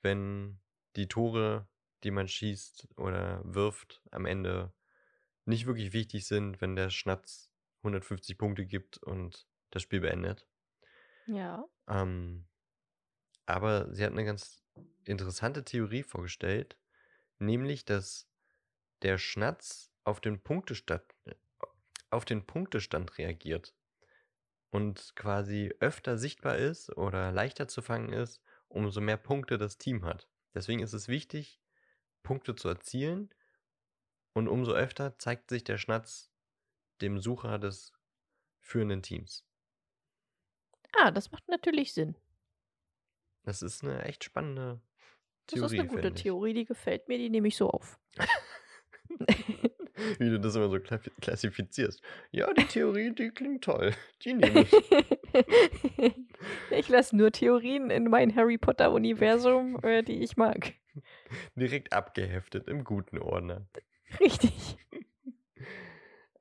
wenn 0.00 0.58
die 0.96 1.08
Tore, 1.08 1.68
die 2.04 2.10
man 2.10 2.28
schießt 2.28 2.88
oder 2.96 3.40
wirft, 3.44 4.02
am 4.10 4.26
Ende 4.26 4.72
nicht 5.44 5.66
wirklich 5.66 5.92
wichtig 5.92 6.26
sind, 6.26 6.60
wenn 6.60 6.76
der 6.76 6.90
Schnatz 6.90 7.50
150 7.78 8.38
Punkte 8.38 8.66
gibt 8.66 8.98
und 8.98 9.46
das 9.70 9.82
Spiel 9.82 10.00
beendet. 10.00 10.46
Ja. 11.26 11.64
Ähm, 11.88 12.46
aber 13.46 13.92
sie 13.92 14.04
hat 14.04 14.12
eine 14.12 14.24
ganz 14.24 14.62
interessante 15.04 15.64
Theorie 15.64 16.02
vorgestellt, 16.02 16.76
nämlich, 17.38 17.84
dass 17.84 18.28
der 19.02 19.18
Schnatz 19.18 19.90
auf 20.04 20.20
den 20.20 20.42
Punktestand, 20.42 21.02
auf 22.10 22.24
den 22.24 22.46
Punktestand 22.46 23.18
reagiert 23.18 23.74
und 24.70 25.14
quasi 25.16 25.74
öfter 25.80 26.18
sichtbar 26.18 26.56
ist 26.56 26.96
oder 26.96 27.32
leichter 27.32 27.68
zu 27.68 27.82
fangen 27.82 28.12
ist, 28.12 28.40
umso 28.68 29.00
mehr 29.00 29.16
Punkte 29.16 29.58
das 29.58 29.76
Team 29.76 30.04
hat. 30.04 30.28
Deswegen 30.54 30.80
ist 30.80 30.92
es 30.92 31.08
wichtig, 31.08 31.60
Punkte 32.22 32.54
zu 32.56 32.68
erzielen 32.68 33.30
und 34.34 34.48
umso 34.48 34.72
öfter 34.72 35.18
zeigt 35.18 35.50
sich 35.50 35.64
der 35.64 35.78
Schnatz 35.78 36.30
dem 37.00 37.18
Sucher 37.20 37.58
des 37.58 37.92
führenden 38.60 39.02
Teams. 39.02 39.44
Ah, 40.94 41.10
das 41.10 41.30
macht 41.30 41.48
natürlich 41.48 41.92
Sinn. 41.92 42.16
Das 43.44 43.62
ist 43.62 43.82
eine 43.84 44.04
echt 44.04 44.24
spannende 44.24 44.80
Das 45.46 45.60
Theorie. 45.60 45.76
ist 45.76 45.80
eine 45.80 45.88
gute. 45.88 46.14
Theorie, 46.14 46.54
die 46.54 46.64
gefällt 46.64 47.08
mir, 47.08 47.18
die 47.18 47.30
nehme 47.30 47.48
ich 47.48 47.56
so 47.56 47.70
auf. 47.70 48.00
Wie 50.18 50.30
du 50.30 50.38
das 50.40 50.54
immer 50.56 50.68
so 50.68 50.76
kla- 50.76 51.10
klassifizierst. 51.20 52.02
Ja, 52.30 52.52
die 52.52 52.64
Theorie, 52.64 53.12
die 53.14 53.30
klingt 53.30 53.64
toll. 53.64 53.92
Die 54.24 54.34
nehme 54.34 54.62
ich. 54.62 54.72
ich 56.70 56.88
lasse 56.88 57.16
nur 57.16 57.32
Theorien 57.32 57.90
in 57.90 58.04
mein 58.08 58.34
Harry 58.36 58.58
Potter-Universum, 58.58 59.78
äh, 59.82 60.02
die 60.02 60.22
ich 60.22 60.36
mag. 60.36 60.74
Direkt 61.56 61.92
abgeheftet 61.92 62.68
im 62.68 62.84
guten 62.84 63.18
Ordner. 63.18 63.66
Richtig. 64.20 64.76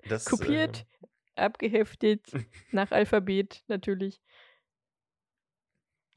Das, 0.08 0.26
Kopiert, 0.26 0.86
abgeheftet, 1.36 2.32
nach 2.72 2.92
Alphabet 2.92 3.64
natürlich. 3.68 4.22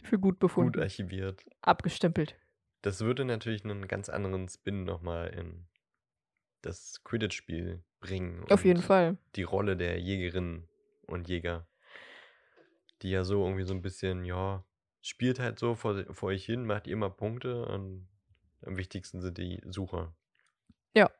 Für 0.02 0.18
gut 0.18 0.34
Äh, 0.34 0.38
gut 0.38 0.38
befunden. 0.40 0.80
archiviert. 0.80 1.44
Abgestempelt. 1.60 2.36
Das 2.82 3.00
würde 3.00 3.24
natürlich 3.24 3.64
einen 3.64 3.88
ganz 3.88 4.08
anderen 4.08 4.48
Spin 4.48 4.84
nochmal 4.84 5.28
in 5.28 5.66
das 6.64 7.02
Quidditch-Spiel 7.04 7.82
bringen. 8.00 8.44
Auf 8.50 8.64
jeden 8.64 8.82
Fall. 8.82 9.18
Die 9.36 9.42
Rolle 9.42 9.76
der 9.76 9.98
Jägerinnen 10.00 10.68
und 11.06 11.28
Jäger, 11.28 11.66
die 13.02 13.10
ja 13.10 13.24
so 13.24 13.44
irgendwie 13.44 13.64
so 13.64 13.74
ein 13.74 13.82
bisschen, 13.82 14.24
ja, 14.24 14.64
spielt 15.02 15.38
halt 15.38 15.58
so 15.58 15.74
vor, 15.74 16.04
vor 16.14 16.30
euch 16.30 16.44
hin, 16.44 16.64
macht 16.64 16.86
ihr 16.86 16.94
immer 16.94 17.10
Punkte 17.10 17.66
und 17.66 18.08
am 18.62 18.76
wichtigsten 18.76 19.20
sind 19.20 19.36
die 19.38 19.60
Sucher. 19.66 20.14
Ja. 20.94 21.10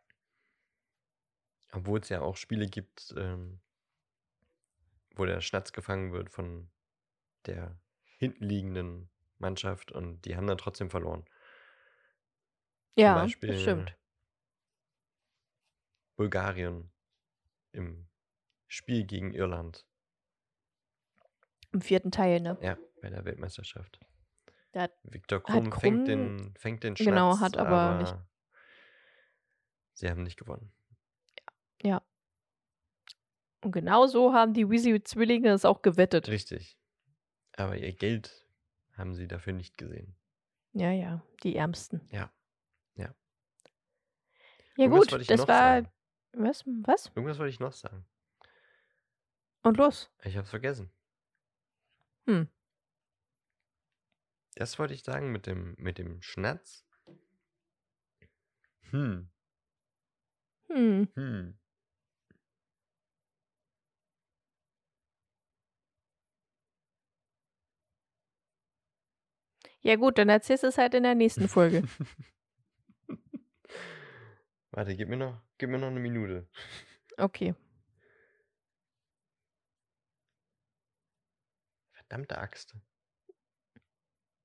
Obwohl 1.73 2.01
es 2.01 2.09
ja 2.09 2.23
auch 2.23 2.37
Spiele 2.37 2.67
gibt, 2.67 3.15
ähm, 3.17 3.61
wo 5.17 5.27
der 5.27 5.41
Schnatz 5.41 5.73
gefangen 5.73 6.13
wird 6.13 6.31
von 6.31 6.71
der 7.47 7.79
hinten 8.19 8.45
liegenden 8.45 9.11
Mannschaft 9.39 9.93
und 9.93 10.23
die 10.23 10.37
haben 10.37 10.47
dann 10.47 10.59
trotzdem 10.59 10.89
verloren. 10.89 11.25
Ja, 12.97 13.15
Beispiel 13.17 13.51
das 13.51 13.61
stimmt. 13.61 13.97
Bulgarien 16.17 16.91
im 17.73 18.09
Spiel 18.69 19.05
gegen 19.05 19.33
Irland. 19.33 19.87
Im 21.73 21.81
vierten 21.81 22.11
Teil, 22.11 22.41
ne? 22.41 22.57
Ja, 22.63 22.77
bei 23.03 23.11
der 23.11 23.25
Weltmeisterschaft. 23.25 23.99
Da 24.73 24.89
Viktor 25.03 25.43
Krumm, 25.43 25.71
Krumm- 25.71 25.81
fängt, 25.81 26.09
den, 26.09 26.55
fängt 26.57 26.83
den 26.85 26.97
Schnatz, 26.97 27.07
Genau, 27.07 27.39
hat 27.41 27.57
aber 27.57 27.99
nicht- 28.01 28.15
sie 29.95 30.09
haben 30.11 30.23
nicht 30.23 30.37
gewonnen. 30.39 30.73
Ja. 31.83 32.03
Und 33.61 33.73
genau 33.73 34.07
so 34.07 34.33
haben 34.33 34.53
die 34.53 34.69
Weasley-Zwillinge 34.69 35.51
es 35.53 35.65
auch 35.65 35.83
gewettet. 35.83 36.29
Richtig. 36.29 36.79
Aber 37.57 37.77
ihr 37.77 37.93
Geld 37.93 38.47
haben 38.97 39.15
sie 39.15 39.27
dafür 39.29 39.53
nicht 39.53 39.79
gesehen. 39.79 40.17
Ja, 40.73 40.91
ja, 40.91 41.23
die 41.45 41.55
Ärmsten. 41.57 42.01
Ja. 42.11 42.33
Ja. 42.97 43.15
Ja 44.77 44.85
Irgendwas 44.85 45.07
gut, 45.09 45.31
das 45.31 45.39
war. 45.41 45.47
sagen. 45.47 45.89
Was? 46.37 46.65
Was? 46.67 47.11
Irgendwas 47.15 47.39
wollte 47.39 47.51
ich 47.51 47.61
noch 47.61 47.73
sagen. 47.73 48.05
Und 49.63 49.77
los. 49.79 50.11
Ich 50.23 50.37
hab's 50.37 50.51
vergessen. 50.51 50.91
Hm. 52.27 52.45
Das 54.57 54.79
wollte 54.79 54.95
ich 54.95 55.05
sagen 55.05 55.31
mit 55.33 55.47
dem, 55.47 55.75
mit 55.79 55.99
dem 55.99 56.21
Schnatz. 56.23 56.85
Hm, 58.91 59.29
Hm. 60.69 61.07
hm. 61.17 61.55
Ja 69.83 69.97
gut, 69.97 70.19
dann 70.19 70.29
erzählst 70.31 70.65
du 70.65 70.69
es 70.69 70.79
halt 70.79 70.95
in 70.95 71.03
der 71.05 71.15
nächsten 71.15 71.49
Folge. 71.49 71.85
Warte, 74.73 74.95
gib 74.97 75.09
mir 75.09 75.17
noch, 75.17 75.41
gib 75.59 75.71
mir 75.71 75.79
noch 75.79 75.89
eine 75.89 76.01
Minute. 76.01 76.49
Okay. 77.17 77.55
Verdammte 81.93 82.39
Axt. 82.39 82.75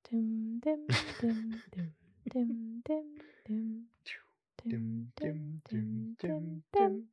Dim, 0.10 0.60
dim, 0.62 0.88
dim, 1.22 1.62
dim, 1.74 1.96
dim, 2.34 2.84
dim, 2.86 3.22
dim. 3.48 3.90
Dim, 4.66 5.12
dim, 5.16 5.64
dim, 5.72 6.18
dim, 6.22 6.64
dim. 6.76 7.10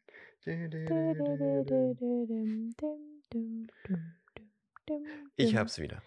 Ich 5.36 5.56
hab's 5.56 5.78
wieder. 5.78 6.02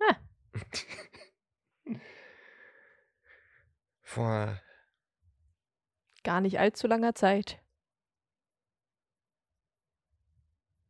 Ah. 0.00 0.16
Vor 4.02 4.60
Gar 6.24 6.40
nicht 6.40 6.58
allzu 6.58 6.86
langer 6.86 7.14
Zeit. 7.14 7.58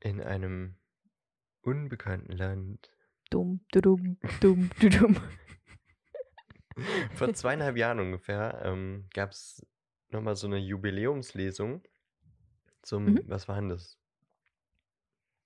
in 0.05 0.21
einem 0.21 0.75
unbekannten 1.61 2.33
Land. 2.33 2.91
Dumm, 3.31 3.65
du, 3.71 3.81
dumm, 3.81 4.19
dumm, 4.41 4.69
du, 4.81 4.89
dumm. 4.91 5.17
Vor 7.15 7.33
zweieinhalb 7.35 7.77
Jahren 7.77 8.01
ungefähr 8.01 8.63
ähm, 8.65 9.07
gab 9.15 9.31
es 9.31 9.65
nochmal 10.09 10.35
so 10.35 10.49
eine 10.49 10.59
Jubiläumslesung 10.59 11.85
zum, 12.83 13.05
Mhm. 13.05 13.23
was 13.29 13.47
war 13.47 13.55
denn 13.61 13.69
das? 13.69 13.97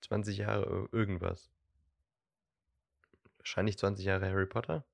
20 0.01 0.39
Jahre 0.39 0.63
ir- 0.65 0.89
irgendwas. 0.91 1.51
Wahrscheinlich 3.37 3.77
20 3.77 4.05
Jahre 4.05 4.25
Harry 4.25 4.47
Potter. 4.47 4.87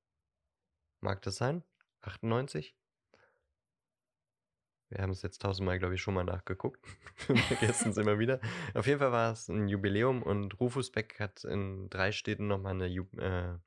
Mag 1.00 1.22
das 1.22 1.38
sein? 1.38 1.64
98? 2.02 2.76
Wir 4.90 5.02
haben 5.02 5.12
es 5.12 5.22
jetzt 5.22 5.42
tausendmal, 5.42 5.80
glaube 5.80 5.96
ich, 5.96 6.02
schon 6.02 6.14
mal 6.14 6.24
nachgeguckt. 6.24 6.86
Wir 7.28 7.38
vergessen 7.38 7.92
es 7.92 7.98
immer 7.98 8.20
wieder. 8.20 8.40
Auf 8.74 8.86
jeden 8.86 9.00
Fall 9.00 9.12
war 9.12 9.32
es 9.32 9.50
ein 9.50 9.68
Jubiläum 9.68 10.22
und 10.22 10.60
Rufus 10.60 10.92
Beck 10.92 11.20
hat 11.20 11.44
in 11.44 11.90
drei 11.90 12.12
Städten 12.12 12.48
nochmal 12.48 12.74
eine, 12.74 12.88
Ju 12.88 13.06
äh, 13.18 13.58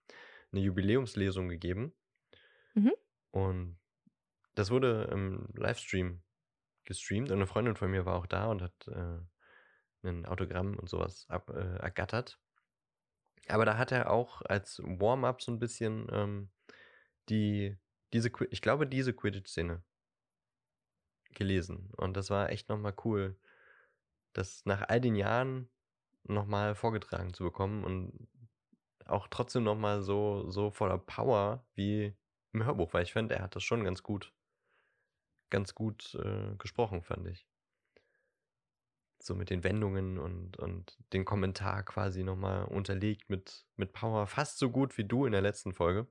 eine 0.52 0.60
Jubiläumslesung 0.60 1.48
gegeben. 1.48 1.92
Mhm. 2.74 2.92
Und 3.32 3.78
das 4.54 4.70
wurde 4.70 5.08
im 5.12 5.48
Livestream 5.54 6.22
gestreamt 6.84 7.30
und 7.30 7.38
eine 7.38 7.46
Freundin 7.46 7.76
von 7.76 7.90
mir 7.90 8.06
war 8.06 8.16
auch 8.16 8.26
da 8.26 8.46
und 8.46 8.62
hat 8.62 8.88
äh, 8.88 9.18
ein 10.08 10.24
Autogramm 10.26 10.78
und 10.78 10.88
sowas 10.88 11.26
ab, 11.28 11.50
äh, 11.50 11.76
ergattert. 11.78 12.38
Aber 13.48 13.64
da 13.64 13.78
hat 13.78 13.92
er 13.92 14.10
auch 14.10 14.42
als 14.42 14.80
Warm-up 14.84 15.42
so 15.42 15.52
ein 15.52 15.58
bisschen 15.58 16.06
ähm, 16.10 16.50
die, 17.28 17.76
diese, 18.12 18.30
ich 18.50 18.62
glaube, 18.62 18.86
diese 18.86 19.12
Quidditch-Szene 19.12 19.82
gelesen. 21.36 21.92
Und 21.96 22.16
das 22.16 22.30
war 22.30 22.50
echt 22.50 22.68
nochmal 22.68 22.94
cool, 23.04 23.36
dass 24.32 24.64
nach 24.66 24.88
all 24.88 25.00
den 25.00 25.14
Jahren 25.14 25.68
nochmal 26.24 26.74
vorgetragen 26.74 27.32
zu 27.32 27.44
bekommen 27.44 27.84
und 27.84 28.28
auch 29.06 29.28
trotzdem 29.28 29.62
nochmal 29.62 30.02
so, 30.02 30.50
so 30.50 30.70
voller 30.70 30.98
Power 30.98 31.64
wie 31.74 32.16
im 32.52 32.64
Hörbuch, 32.64 32.92
weil 32.92 33.04
ich 33.04 33.12
finde, 33.12 33.36
er 33.36 33.42
hat 33.42 33.54
das 33.54 33.62
schon 33.62 33.84
ganz 33.84 34.02
gut, 34.02 34.32
ganz 35.50 35.74
gut 35.74 36.14
äh, 36.16 36.56
gesprochen, 36.56 37.02
fand 37.02 37.28
ich. 37.28 37.46
So 39.18 39.34
mit 39.34 39.50
den 39.50 39.64
Wendungen 39.64 40.18
und, 40.18 40.56
und 40.56 40.96
den 41.12 41.24
Kommentar 41.24 41.82
quasi 41.84 42.24
nochmal 42.24 42.64
unterlegt 42.64 43.30
mit, 43.30 43.64
mit 43.76 43.92
Power, 43.92 44.26
fast 44.26 44.58
so 44.58 44.70
gut 44.70 44.98
wie 44.98 45.04
du 45.04 45.26
in 45.26 45.32
der 45.32 45.42
letzten 45.42 45.72
Folge. 45.72 46.06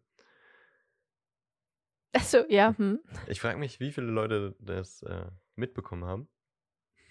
Achso, 2.15 2.45
ja. 2.47 2.75
Hm. 2.77 2.99
Ich 3.27 3.41
frage 3.41 3.59
mich, 3.59 3.79
wie 3.79 3.91
viele 3.91 4.07
Leute 4.07 4.55
das 4.59 5.03
äh, 5.03 5.25
mitbekommen 5.55 6.05
haben. 6.05 6.29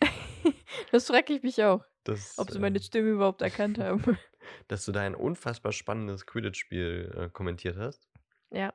das 0.93 1.07
frage 1.07 1.35
ich 1.35 1.43
mich 1.43 1.63
auch. 1.63 1.85
Dass, 2.05 2.39
ob 2.39 2.51
sie 2.51 2.59
meine 2.59 2.79
äh, 2.79 2.83
Stimme 2.83 3.11
überhaupt 3.11 3.43
erkannt 3.43 3.79
haben. 3.79 4.03
dass 4.69 4.85
du 4.85 4.93
da 4.93 5.03
ein 5.03 5.15
unfassbar 5.15 5.73
spannendes 5.73 6.27
Quidditch-Spiel 6.27 7.15
äh, 7.17 7.29
kommentiert 7.31 7.77
hast. 7.77 8.09
Ja. 8.51 8.73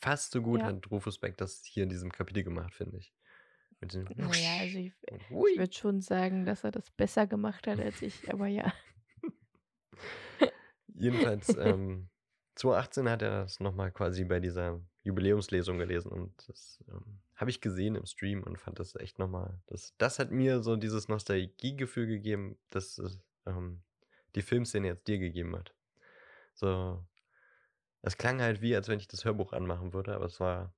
Fast 0.00 0.32
so 0.32 0.42
gut 0.42 0.60
Ja. 0.60 0.66
hat 0.66 0.90
Rufus 0.90 1.18
Beck 1.18 1.36
das 1.36 1.62
hier 1.64 1.82
in 1.82 1.88
diesem 1.90 2.10
Kapitel 2.10 2.42
gemacht, 2.42 2.74
finde 2.74 2.98
ich. 2.98 3.12
Mit 3.80 3.92
dem 3.92 4.04
Naja, 4.16 4.60
also 4.60 4.78
ich, 4.78 4.92
ich 5.02 5.30
würde 5.30 5.72
schon 5.72 6.00
sagen, 6.00 6.46
dass 6.46 6.64
er 6.64 6.70
das 6.70 6.90
besser 6.90 7.26
gemacht 7.26 7.66
hat 7.66 7.78
als 7.78 8.00
ich, 8.00 8.30
aber 8.32 8.46
ja. 8.46 8.72
Jedenfalls, 10.94 11.54
ähm, 11.58 12.08
2018 12.54 13.10
hat 13.10 13.20
er 13.20 13.42
das 13.42 13.60
nochmal 13.60 13.92
quasi 13.92 14.24
bei 14.24 14.40
dieser 14.40 14.80
Jubiläumslesung 15.06 15.78
gelesen 15.78 16.10
und 16.10 16.32
das 16.48 16.82
ähm, 16.88 17.20
habe 17.36 17.50
ich 17.50 17.60
gesehen 17.60 17.94
im 17.94 18.06
Stream 18.06 18.42
und 18.42 18.58
fand 18.58 18.80
das 18.80 18.96
echt 18.96 19.20
nochmal. 19.20 19.60
Das, 19.66 19.94
das 19.98 20.18
hat 20.18 20.32
mir 20.32 20.62
so 20.64 20.74
dieses 20.74 21.06
Nostalgiegefühl 21.06 22.06
gegeben, 22.08 22.58
dass 22.70 23.00
ähm, 23.46 23.82
die 24.34 24.42
Filmszene 24.42 24.88
jetzt 24.88 25.06
dir 25.06 25.18
gegeben 25.18 25.54
hat. 25.54 25.72
So, 26.54 27.06
es 28.02 28.16
klang 28.18 28.40
halt 28.40 28.60
wie, 28.62 28.74
als 28.74 28.88
wenn 28.88 28.98
ich 28.98 29.06
das 29.06 29.24
Hörbuch 29.24 29.52
anmachen 29.52 29.92
würde, 29.92 30.14
aber 30.14 30.24
es 30.26 30.40
war 30.40 30.74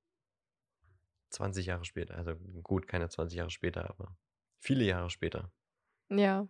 20 1.31 1.65
Jahre 1.65 1.85
später. 1.85 2.15
Also 2.15 2.35
gut, 2.61 2.87
keine 2.87 3.09
20 3.09 3.37
Jahre 3.37 3.49
später, 3.49 3.89
aber 3.89 4.15
viele 4.59 4.83
Jahre 4.83 5.09
später. 5.09 5.51
Ja. 6.09 6.47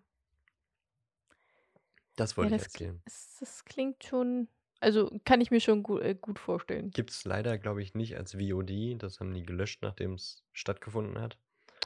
Das 2.17 2.35
ja 2.35 2.37
wollte 2.37 2.55
ich 2.55 2.63
das, 2.63 2.73
kli- 2.73 2.87
erzählen. 2.87 3.03
es, 3.05 3.37
das 3.39 3.63
klingt 3.63 4.03
schon. 4.03 4.49
Also 4.81 5.11
kann 5.25 5.41
ich 5.41 5.51
mir 5.51 5.59
schon 5.59 5.83
gut, 5.83 6.01
äh, 6.01 6.15
gut 6.15 6.39
vorstellen. 6.39 6.91
Gibt 6.91 7.11
es 7.11 7.25
leider, 7.25 7.57
glaube 7.57 7.81
ich, 7.81 7.95
nicht 7.95 8.15
als 8.17 8.33
VOD. 8.33 8.95
Das 8.97 9.19
haben 9.19 9.33
die 9.33 9.43
gelöscht, 9.43 9.81
nachdem 9.81 10.13
es 10.13 10.43
stattgefunden 10.53 11.19
hat. 11.21 11.37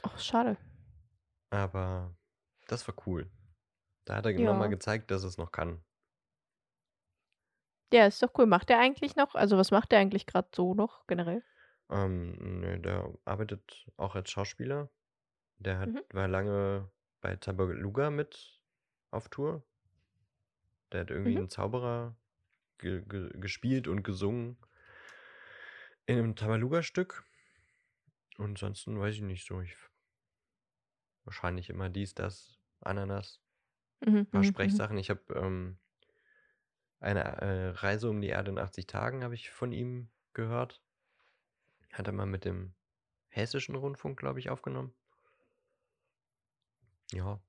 Ach, 0.02 0.18
schade. 0.18 0.56
Aber 1.50 2.16
das 2.68 2.86
war 2.86 2.94
cool. 3.06 3.30
Da 4.04 4.16
hat 4.16 4.26
er 4.26 4.32
nochmal 4.32 4.68
Ja. 4.68 4.68
gezeigt, 4.68 5.10
dass 5.10 5.24
es 5.24 5.38
noch 5.38 5.50
kann. 5.50 5.82
Ja, 7.92 8.06
ist 8.06 8.22
doch 8.22 8.30
cool. 8.38 8.46
Macht 8.46 8.70
er 8.70 8.78
eigentlich 8.78 9.16
noch? 9.16 9.34
Also, 9.34 9.56
was 9.56 9.70
macht 9.70 9.92
er 9.92 9.98
eigentlich 10.00 10.26
gerade 10.26 10.48
so 10.54 10.74
noch 10.74 11.06
generell? 11.06 11.42
Ähm, 11.90 12.60
ne, 12.60 12.80
der 12.80 13.12
arbeitet 13.24 13.86
auch 13.96 14.14
als 14.14 14.30
Schauspieler. 14.30 14.90
Der 15.58 15.78
hat, 15.78 15.90
Mhm. 15.90 16.02
war 16.12 16.28
lange 16.28 16.90
bei 17.20 17.36
Tabaluga 17.36 18.10
mit 18.10 18.60
auf 19.10 19.28
Tour. 19.28 19.62
Der 20.92 21.00
hat 21.00 21.10
irgendwie 21.10 21.32
Mhm. 21.32 21.38
einen 21.38 21.50
Zauberer 21.50 22.16
ge 22.78 23.02
ge 23.02 23.30
gespielt 23.34 23.88
und 23.88 24.02
gesungen 24.02 24.56
in 26.06 26.18
einem 26.18 26.36
Tabaluga-Stück. 26.36 27.24
Und 28.36 28.46
ansonsten 28.46 28.98
weiß 28.98 29.16
ich 29.16 29.22
nicht 29.22 29.46
so. 29.46 29.60
Ich, 29.60 29.76
wahrscheinlich 31.24 31.70
immer 31.70 31.88
dies, 31.88 32.14
das, 32.14 32.58
Ananas. 32.80 33.40
Mhm, 34.00 34.16
Ein 34.16 34.26
paar 34.26 34.40
mhm, 34.40 34.46
mhm. 34.46 34.50
Sprechsachen. 34.50 34.98
Ich 34.98 35.10
habe 35.10 35.22
ähm, 35.34 35.78
eine 37.00 37.22
äh, 37.22 37.68
Reise 37.70 38.08
um 38.10 38.20
die 38.20 38.28
Erde 38.28 38.50
in 38.50 38.58
80 38.58 38.86
Tagen 38.86 39.24
habe 39.24 39.34
ich 39.34 39.50
von 39.50 39.72
ihm 39.72 40.10
gehört. 40.32 40.82
Hat 41.92 42.06
er 42.06 42.12
mal 42.12 42.26
mit 42.26 42.44
dem 42.44 42.74
Hessischen 43.28 43.74
Rundfunk, 43.74 44.18
glaube 44.18 44.38
ich, 44.40 44.50
aufgenommen. 44.50 44.94
Ja. 47.12 47.40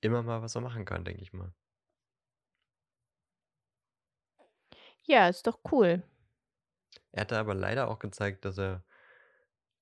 Immer 0.00 0.22
mal, 0.22 0.42
was 0.42 0.54
er 0.54 0.60
machen 0.60 0.84
kann, 0.84 1.04
denke 1.04 1.22
ich 1.22 1.32
mal. 1.32 1.52
Ja, 5.08 5.26
ist 5.28 5.46
doch 5.46 5.58
cool. 5.72 6.02
Er 7.12 7.22
hatte 7.22 7.38
aber 7.38 7.54
leider 7.54 7.88
auch 7.88 7.98
gezeigt, 7.98 8.44
dass 8.44 8.58
er, 8.58 8.84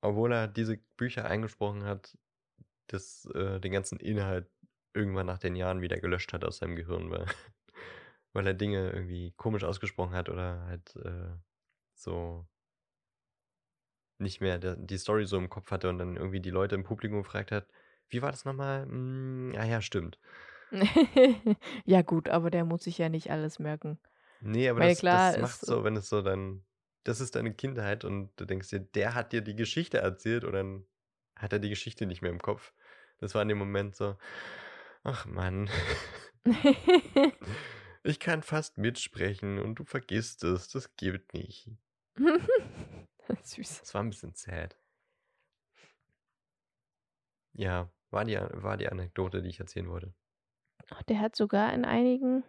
obwohl 0.01 0.33
er 0.33 0.47
diese 0.47 0.77
Bücher 0.97 1.25
eingesprochen 1.27 1.85
hat, 1.85 2.17
das, 2.87 3.27
äh, 3.35 3.59
den 3.61 3.73
ganzen 3.73 3.99
Inhalt 3.99 4.49
irgendwann 4.95 5.27
nach 5.27 5.39
den 5.39 5.57
Jahren 5.57 5.83
wieder 5.83 5.99
gelöscht 5.99 6.33
hat 6.33 6.45
aus 6.45 6.59
seinem 6.59 6.77
Gehirn, 6.77 7.11
weil, 7.11 7.27
weil 8.33 8.47
er 8.47 8.55
Dinge 8.55 8.91
irgendwie 8.93 9.33
komisch 9.33 9.65
ausgesprochen 9.65 10.15
hat 10.15 10.29
oder 10.29 10.65
halt 10.67 10.95
äh, 10.97 11.37
so 11.95 12.47
nicht 14.19 14.41
mehr 14.41 14.59
der, 14.59 14.77
die 14.77 14.97
Story 14.97 15.27
so 15.27 15.37
im 15.37 15.51
Kopf 15.51 15.73
hatte 15.73 15.89
und 15.89 15.99
dann 15.99 16.17
irgendwie 16.17 16.41
die 16.41 16.51
Leute 16.51 16.77
im 16.77 16.85
Publikum 16.85 17.23
gefragt 17.23 17.51
hat, 17.51 17.67
wie 18.09 18.23
war 18.23 18.31
das 18.31 18.45
nochmal? 18.45 18.85
Hm, 18.85 19.55
ah 19.59 19.65
ja, 19.65 19.83
stimmt. 19.83 20.19
ja, 21.85 22.03
gut, 22.03 22.29
aber 22.29 22.51
der 22.51 22.65
muss 22.65 22.85
sich 22.85 22.99
ja 22.99 23.09
nicht 23.09 23.31
alles 23.31 23.59
merken. 23.59 23.99
Nee, 24.47 24.69
aber 24.69 24.81
Weil 24.81 24.91
das, 24.91 24.99
klar, 24.99 25.33
das 25.33 25.41
macht 25.41 25.61
so, 25.61 25.85
wenn 25.85 25.97
es 25.97 26.09
so 26.09 26.23
dann, 26.23 26.65
das 27.05 27.21
ist 27.21 27.35
deine 27.35 27.53
Kindheit 27.53 28.05
und 28.05 28.31
du 28.37 28.45
denkst 28.45 28.71
dir, 28.71 28.81
der 28.81 29.15
hat 29.15 29.33
dir 29.33 29.41
die 29.41 29.57
Geschichte 29.57 29.99
erzählt 29.99 30.45
und 30.45 30.53
dann 30.53 30.87
hat 31.37 31.53
er 31.53 31.59
die 31.59 31.69
Geschichte 31.69 32.07
nicht 32.07 32.23
mehr 32.23 32.31
im 32.31 32.41
Kopf. 32.41 32.73
Das 33.19 33.35
war 33.35 33.43
in 33.43 33.49
dem 33.49 33.59
Moment 33.59 33.97
so, 33.97 34.17
ach 35.03 35.27
Mann, 35.27 35.69
ich 38.05 38.21
kann 38.21 38.43
fast 38.43 38.79
mitsprechen 38.79 39.59
und 39.59 39.77
du 39.77 39.85
vergisst 39.85 40.45
es, 40.45 40.69
das 40.69 40.95
geht 40.97 41.35
nicht. 41.35 41.71
Süß. 43.43 43.81
Das 43.81 43.95
war 43.95 44.03
ein 44.03 44.11
bisschen 44.11 44.35
sad. 44.35 44.77
Ja, 47.53 47.91
war 48.11 48.25
die, 48.25 48.37
war 48.37 48.77
die 48.77 48.89
Anekdote, 48.89 49.43
die 49.43 49.49
ich 49.49 49.61
erzählen 49.61 49.89
wollte. 49.89 50.15
Ach, 50.91 51.03
Der 51.05 51.21
hat 51.21 51.35
sogar 51.35 51.73
in 51.73 51.85
einigen 51.85 52.45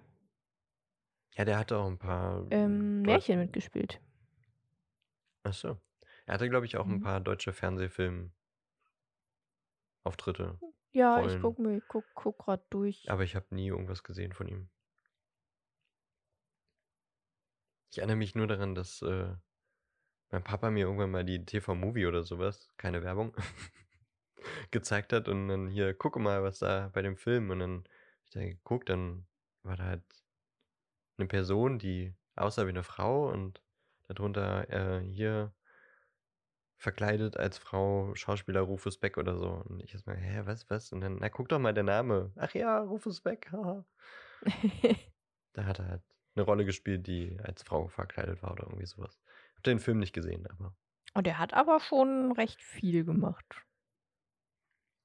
Ja, 1.38 1.46
der 1.46 1.58
hatte 1.60 1.78
auch 1.78 1.88
ein 1.88 2.00
paar 2.00 2.46
ähm, 2.52 3.04
Märchen 3.04 3.40
mitgespielt. 3.40 4.00
Ach 5.44 5.54
so. 5.54 5.78
Er 6.26 6.34
hatte, 6.36 6.50
glaube 6.50 6.66
ich, 6.66 6.78
auch 6.78 6.86
ein 6.86 7.00
Mhm. 7.00 7.04
paar 7.04 7.20
deutsche 7.22 7.54
Fernsehfilm-Auftritte. 7.54 8.32
Ja, 10.92 11.22
ich 11.22 11.28
Rollen. 11.28 11.42
guck 11.42 11.60
mir, 11.60 11.82
guck, 11.88 12.06
guck 12.16 12.38
grad 12.40 12.62
durch. 12.72 13.10
Aber 13.10 13.24
ich 13.24 13.36
habe 13.36 13.46
nie 13.52 13.68
irgendwas 13.68 14.04
gesehen 14.04 14.34
von 14.34 14.48
ihm. 14.48 14.70
Ich 17.92 18.00
erinnere 18.00 18.18
mich 18.18 18.36
nur 18.36 18.48
daran, 18.48 18.76
dass 18.76 19.02
äh, 19.02 19.36
mein 20.32 20.44
Papa 20.44 20.72
mir 20.72 20.86
irgendwann 20.86 21.12
mal 21.12 21.26
die 21.26 21.46
TV-Movie 21.46 22.06
oder 22.08 22.24
sowas, 22.24 22.70
keine 22.78 23.04
Werbung, 23.04 23.36
gezeigt 24.72 25.14
hat 25.14 25.28
und 25.28 25.48
dann 25.48 25.68
hier, 25.68 25.94
gucke 25.94 26.20
mal, 26.20 26.44
was 26.44 26.60
da 26.60 26.90
bei 26.94 27.02
dem 27.02 27.18
Film. 27.18 27.50
Und 27.50 27.60
dann 27.60 27.84
ich 28.26 28.32
da 28.32 28.42
geguckt, 28.42 28.90
dann 28.90 29.28
war 29.64 29.76
da 29.78 29.86
halt 29.86 30.04
eine 31.18 31.28
Person, 31.28 31.80
die 31.80 32.14
aussah 32.36 32.66
wie 32.66 32.72
eine 32.72 32.84
Frau 32.84 33.30
und 33.30 33.62
darunter 34.08 34.70
äh, 34.70 35.02
hier 35.02 35.54
verkleidet 36.78 37.38
als 37.38 37.58
Frau 37.58 38.14
Schauspieler 38.16 38.62
Rufus 38.62 39.00
Beck 39.00 39.18
oder 39.18 39.38
so. 39.38 39.50
Und 39.50 39.84
ich 39.84 39.94
erstmal, 39.94 40.18
hä, 40.18 40.42
was, 40.46 40.70
was? 40.70 40.92
Und 40.92 41.02
dann, 41.02 41.18
na, 41.20 41.30
guck 41.30 41.50
doch 41.50 41.60
mal 41.60 41.74
der 41.74 41.84
Name. 41.84 42.32
Ach 42.36 42.54
ja, 42.54 42.80
Rufus 42.80 43.22
Beck, 43.22 43.52
haha. 43.52 43.86
Da 45.54 45.66
hat 45.66 45.80
er 45.80 45.88
halt 45.88 46.04
eine 46.36 46.46
Rolle 46.46 46.66
gespielt, 46.66 47.08
die 47.08 47.36
als 47.44 47.64
Frau 47.64 47.88
verkleidet 47.88 48.44
war 48.44 48.52
oder 48.52 48.66
irgendwie 48.66 48.86
sowas. 48.86 49.20
Hab 49.56 49.64
den 49.64 49.80
Film 49.80 49.98
nicht 49.98 50.14
gesehen, 50.14 50.46
aber. 50.46 50.76
Und 51.16 51.26
er 51.26 51.40
hat 51.40 51.56
aber 51.56 51.80
schon 51.80 52.32
recht 52.34 52.62
viel 52.62 53.04
gemacht. 53.04 53.66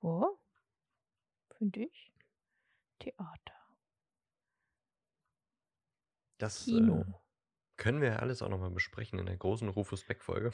Oh, 0.02 0.36
finde 1.56 1.84
ich. 1.84 2.12
Theater. 2.98 3.61
Das 6.42 6.64
Kino. 6.64 7.00
Äh, 7.00 7.04
können 7.76 8.00
wir 8.00 8.20
alles 8.20 8.42
auch 8.42 8.48
nochmal 8.48 8.70
besprechen 8.70 9.18
in 9.18 9.26
der 9.26 9.36
großen 9.36 9.68
Rufus 9.68 10.04
Beck-Folge. 10.04 10.52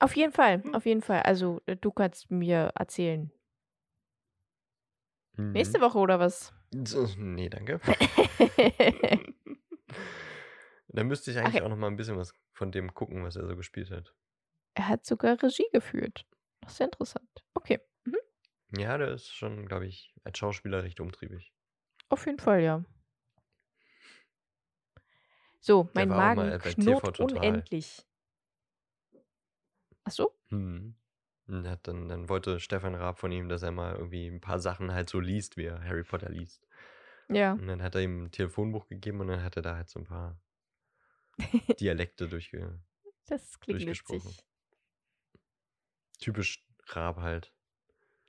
Auf 0.00 0.16
jeden 0.16 0.32
Fall, 0.32 0.62
Hm. 0.62 0.74
auf 0.74 0.86
jeden 0.86 1.02
Fall. 1.02 1.22
Also, 1.22 1.60
äh, 1.66 1.76
du 1.76 1.90
kannst 1.92 2.30
mir 2.30 2.72
erzählen. 2.74 3.30
Nächste 5.36 5.78
Mhm. 5.78 5.82
Woche 5.82 5.98
oder 5.98 6.18
was? 6.18 6.52
Nee, 7.18 7.48
danke. 7.48 7.80
Dann 10.88 11.06
müsste 11.08 11.30
ich 11.30 11.38
eigentlich 11.38 11.56
Okay. 11.56 11.62
auch 11.62 11.68
noch 11.68 11.76
mal 11.76 11.88
ein 11.88 11.96
bisschen 11.96 12.16
was 12.16 12.32
von 12.52 12.70
dem 12.72 12.94
gucken, 12.94 13.24
was 13.24 13.36
er 13.36 13.46
so 13.46 13.56
gespielt 13.56 13.90
hat. 13.90 14.14
er 14.74 14.88
hat 14.88 15.04
sogar 15.04 15.40
Regie 15.42 15.68
geführt. 15.72 16.26
Das 16.60 16.72
ist 16.72 16.78
ja 16.78 16.86
interessant. 16.86 17.44
Okay. 17.54 17.80
Mhm. 18.04 18.16
Ja, 18.78 18.96
der 18.98 19.08
ist 19.12 19.32
schon, 19.34 19.66
glaube 19.66 19.86
ich, 19.86 20.14
als 20.24 20.38
Schauspieler 20.38 20.82
recht 20.82 21.00
umtriebig. 21.00 21.52
Auf 22.08 22.26
jeden 22.26 22.38
Fall, 22.38 22.62
ja. 22.62 22.84
So, 25.64 25.88
mein 25.94 26.10
Magen 26.10 26.58
knurrt 26.58 27.20
unendlich. 27.20 28.04
Ach 30.04 30.10
so? 30.10 30.38
Hm. 30.50 30.94
Hat 31.48 31.88
dann, 31.88 32.10
dann 32.10 32.28
wollte 32.28 32.60
Stefan 32.60 32.94
Raab 32.94 33.18
von 33.18 33.32
ihm, 33.32 33.48
dass 33.48 33.62
er 33.62 33.70
mal 33.70 33.94
irgendwie 33.94 34.26
ein 34.26 34.42
paar 34.42 34.58
Sachen 34.58 34.92
halt 34.92 35.08
so 35.08 35.20
liest, 35.20 35.56
wie 35.56 35.64
er 35.64 35.82
Harry 35.82 36.04
Potter 36.04 36.28
liest. 36.28 36.68
Ja. 37.30 37.54
Und 37.54 37.66
dann 37.66 37.82
hat 37.82 37.94
er 37.94 38.02
ihm 38.02 38.24
ein 38.24 38.30
Telefonbuch 38.30 38.88
gegeben 38.88 39.20
und 39.20 39.28
dann 39.28 39.42
hat 39.42 39.56
er 39.56 39.62
da 39.62 39.76
halt 39.76 39.88
so 39.88 40.00
ein 40.00 40.04
paar 40.04 40.38
Dialekte 41.80 42.28
durchge 42.28 42.78
Das 43.26 43.58
klingt 43.58 43.80
Durchgesprochen. 43.80 44.22
witzig. 44.22 44.44
typisch 46.18 46.62
Raab 46.88 47.22
halt. 47.22 47.54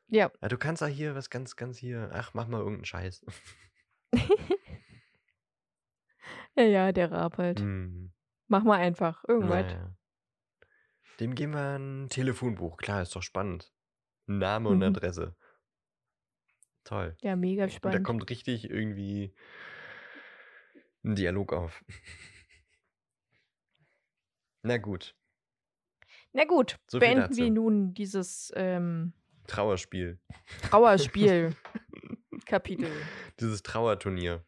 Ja. 0.07 0.31
Ja, 0.41 0.47
du 0.47 0.57
kannst 0.57 0.81
da 0.81 0.85
hier 0.85 1.15
was 1.15 1.29
ganz, 1.29 1.57
ganz 1.57 1.77
hier. 1.77 2.11
Ach, 2.13 2.33
mach 2.33 2.47
mal 2.47 2.59
irgendeinen 2.59 2.85
Scheiß. 2.85 3.25
Ja, 6.55 6.63
ja, 6.63 6.91
der 6.91 7.11
Raab 7.11 7.37
halt. 7.37 7.59
Hm, 7.59 8.11
Mach 8.47 8.63
mal 8.63 8.79
einfach. 8.79 9.23
Irgendwas. 9.27 9.65
naja. 9.65 9.95
Dem 11.19 11.35
geben 11.35 11.53
wir 11.53 11.77
ein 11.77 12.07
Telefonbuch. 12.09 12.77
Klar, 12.77 13.01
ist 13.01 13.15
doch 13.15 13.23
spannend. 13.23 13.71
Name 14.27 14.69
und 14.69 14.77
Mhm. 14.77 14.83
Adresse. 14.83 15.35
Toll. 16.83 17.17
Ja, 17.21 17.35
mega 17.35 17.63
Und 17.63 17.71
da 17.71 17.75
spannend. 17.75 18.05
kommt 18.05 18.29
richtig 18.29 18.69
irgendwie 18.69 19.33
ein 21.03 21.15
Dialog 21.15 21.53
auf. 21.53 21.83
Na 24.63 24.77
gut, 24.77 25.15
Na 26.33 26.43
gut, 26.45 26.77
So 26.87 26.99
beenden 26.99 27.35
wir 27.37 27.49
nun 27.51 27.93
dieses 27.93 28.51
ähm, 28.55 29.13
Trauerspiel. 29.47 30.19
Trauerspiel-Kapitel. 30.63 32.89
Dieses 33.39 33.61
Trauerturnier. 33.63 34.43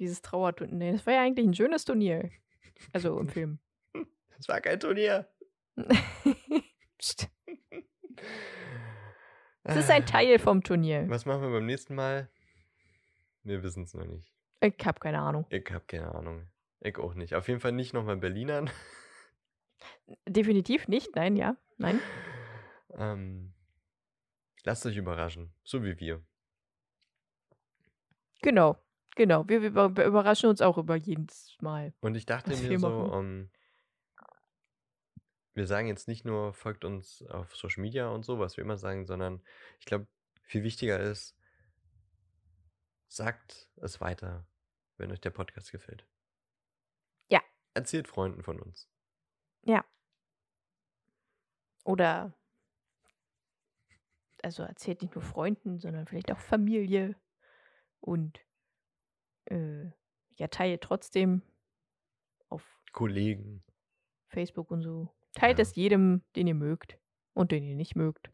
Dieses 0.00 0.22
Trauerturnier. 0.22 0.74
Nee, 0.74 0.92
das 0.92 1.06
war 1.06 1.12
ja 1.12 1.22
eigentlich 1.22 1.46
ein 1.46 1.54
schönes 1.54 1.84
Turnier. 1.84 2.30
Also 2.92 3.18
im 3.18 3.28
Film. 3.36 3.60
Es 4.38 4.48
war 4.48 4.60
kein 4.60 4.80
Turnier. 4.80 5.28
Es 9.62 9.76
ist 9.76 9.90
ein 9.90 10.04
Teil 10.04 10.38
vom 10.38 10.62
Turnier. 10.62 11.08
Was 11.08 11.26
machen 11.26 11.42
wir 11.42 11.50
beim 11.50 11.66
nächsten 11.66 11.94
Mal? 11.94 12.30
Wir 13.42 13.62
wissen 13.62 13.84
es 13.84 13.94
noch 13.94 14.04
nicht. 14.04 14.32
Ich 14.60 14.74
hab 14.84 15.00
keine 15.00 15.20
Ahnung. 15.20 15.46
Ich 15.50 15.70
habe 15.70 15.84
keine 15.86 16.14
Ahnung. 16.14 16.48
Ich 16.80 16.98
auch 16.98 17.14
nicht. 17.14 17.34
Auf 17.34 17.48
jeden 17.48 17.60
Fall 17.60 17.72
nicht 17.72 17.94
nochmal 17.94 18.16
Berlinern. 18.16 18.70
Definitiv 20.28 20.88
nicht. 20.88 21.14
Nein, 21.14 21.36
ja. 21.36 21.56
Nein. 21.78 22.00
Ähm, 22.94 23.54
lasst 24.64 24.84
euch 24.86 24.96
überraschen. 24.96 25.54
So 25.62 25.84
wie 25.84 25.98
wir. 26.00 26.22
Genau. 28.42 28.76
Genau. 29.20 29.46
Wir, 29.46 29.74
wir, 29.74 30.06
überraschen 30.06 30.48
uns 30.48 30.62
auch 30.62 30.78
über 30.78 30.96
jedes 30.96 31.54
Mal. 31.60 31.92
Und 32.00 32.14
ich 32.14 32.24
dachte 32.24 32.56
mir 32.56 32.78
so, 32.78 32.88
machen. 32.88 33.12
ähm, 33.12 33.50
wir 35.52 35.66
sagen 35.66 35.88
jetzt 35.88 36.08
nicht 36.08 36.24
nur, 36.24 36.54
folgt 36.54 36.86
uns 36.86 37.22
auf 37.28 37.54
Social 37.54 37.82
Media 37.82 38.08
und 38.08 38.24
so, 38.24 38.38
was 38.38 38.56
wir 38.56 38.64
immer 38.64 38.78
sagen, 38.78 39.04
sondern 39.04 39.42
ich 39.78 39.84
glaube, 39.84 40.06
viel 40.40 40.62
wichtiger 40.62 40.98
ist, 40.98 41.36
sagt 43.08 43.68
es 43.76 44.00
weiter, 44.00 44.46
wenn 44.96 45.12
euch 45.12 45.20
der 45.20 45.28
Podcast 45.28 45.70
gefällt. 45.70 46.06
Ja. 47.28 47.42
Erzählt 47.74 48.08
Freunden 48.08 48.42
von 48.42 48.58
uns. 48.58 48.88
Oder 51.84 52.32
also 54.42 54.62
erzählt 54.62 55.02
nicht 55.02 55.14
nur 55.14 55.22
Freunden, 55.22 55.78
sondern 55.78 56.06
vielleicht 56.06 56.32
auch 56.32 56.40
Familie 56.40 57.16
und 58.00 58.40
äh, 59.50 59.90
ja, 60.36 60.48
teilt 60.48 60.80
trotzdem 60.82 61.42
auf 62.48 62.64
Kollegen. 62.92 63.62
Facebook 64.28 64.70
und 64.70 64.82
so. 64.82 65.08
Teilt 65.34 65.58
Ja. 65.58 65.62
es 65.62 65.74
jedem, 65.74 66.22
den 66.36 66.46
ihr 66.46 66.54
mögt 66.54 66.98
und 67.34 67.52
den 67.52 67.64
ihr 67.64 67.76
nicht 67.76 67.94
mögt. 67.96 68.30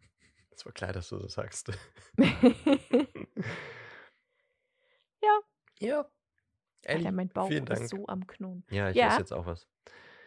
Es 0.51 0.65
war 0.65 0.73
klar, 0.73 0.93
dass 0.93 1.09
du 1.11 1.19
das 1.19 1.35
sagst. 1.35 1.71
ja. 5.81 6.09
Elli, 6.83 6.99
Alter, 6.99 7.13
mein 7.13 7.29
Bauch 7.29 7.49
vielen 7.49 7.67
Dank. 7.67 7.81
ist 7.83 7.91
so 7.91 8.07
am 8.07 8.27
Knurren. 8.27 8.65
Ja, 8.71 8.91
ich 8.91 8.97
Ja. 8.97 9.09
esse 9.09 9.19
jetzt 9.19 9.33
auch 9.33 9.47
was. 9.47 9.67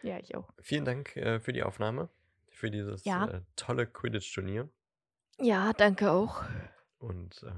Ja, 0.02 0.18
ich 0.18 0.34
auch. 0.34 0.48
Vielen 0.60 0.84
Dank 0.84 1.16
äh, 1.16 1.40
für 1.40 1.52
die 1.52 1.62
Aufnahme, 1.62 2.08
für 2.50 2.70
dieses 2.70 3.04
Ja. 3.04 3.26
äh, 3.28 3.42
tolle 3.56 3.86
Quidditch-Turnier 3.86 4.68
Ja, 5.40 5.72
danke 5.72 6.10
auch. 6.10 6.44
und 6.98 7.42
äh, 7.42 7.52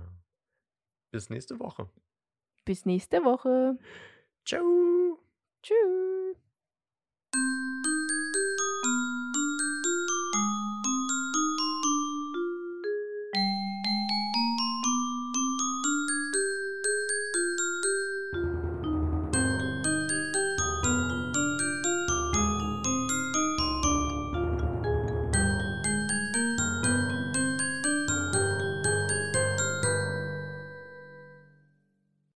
bis 1.10 1.30
nächste 1.30 1.58
Woche. 1.58 1.88
Bis 2.64 2.86
nächste 2.86 3.24
Woche. 3.24 3.78
Ciao! 4.44 5.18
Tschüss. 5.62 6.11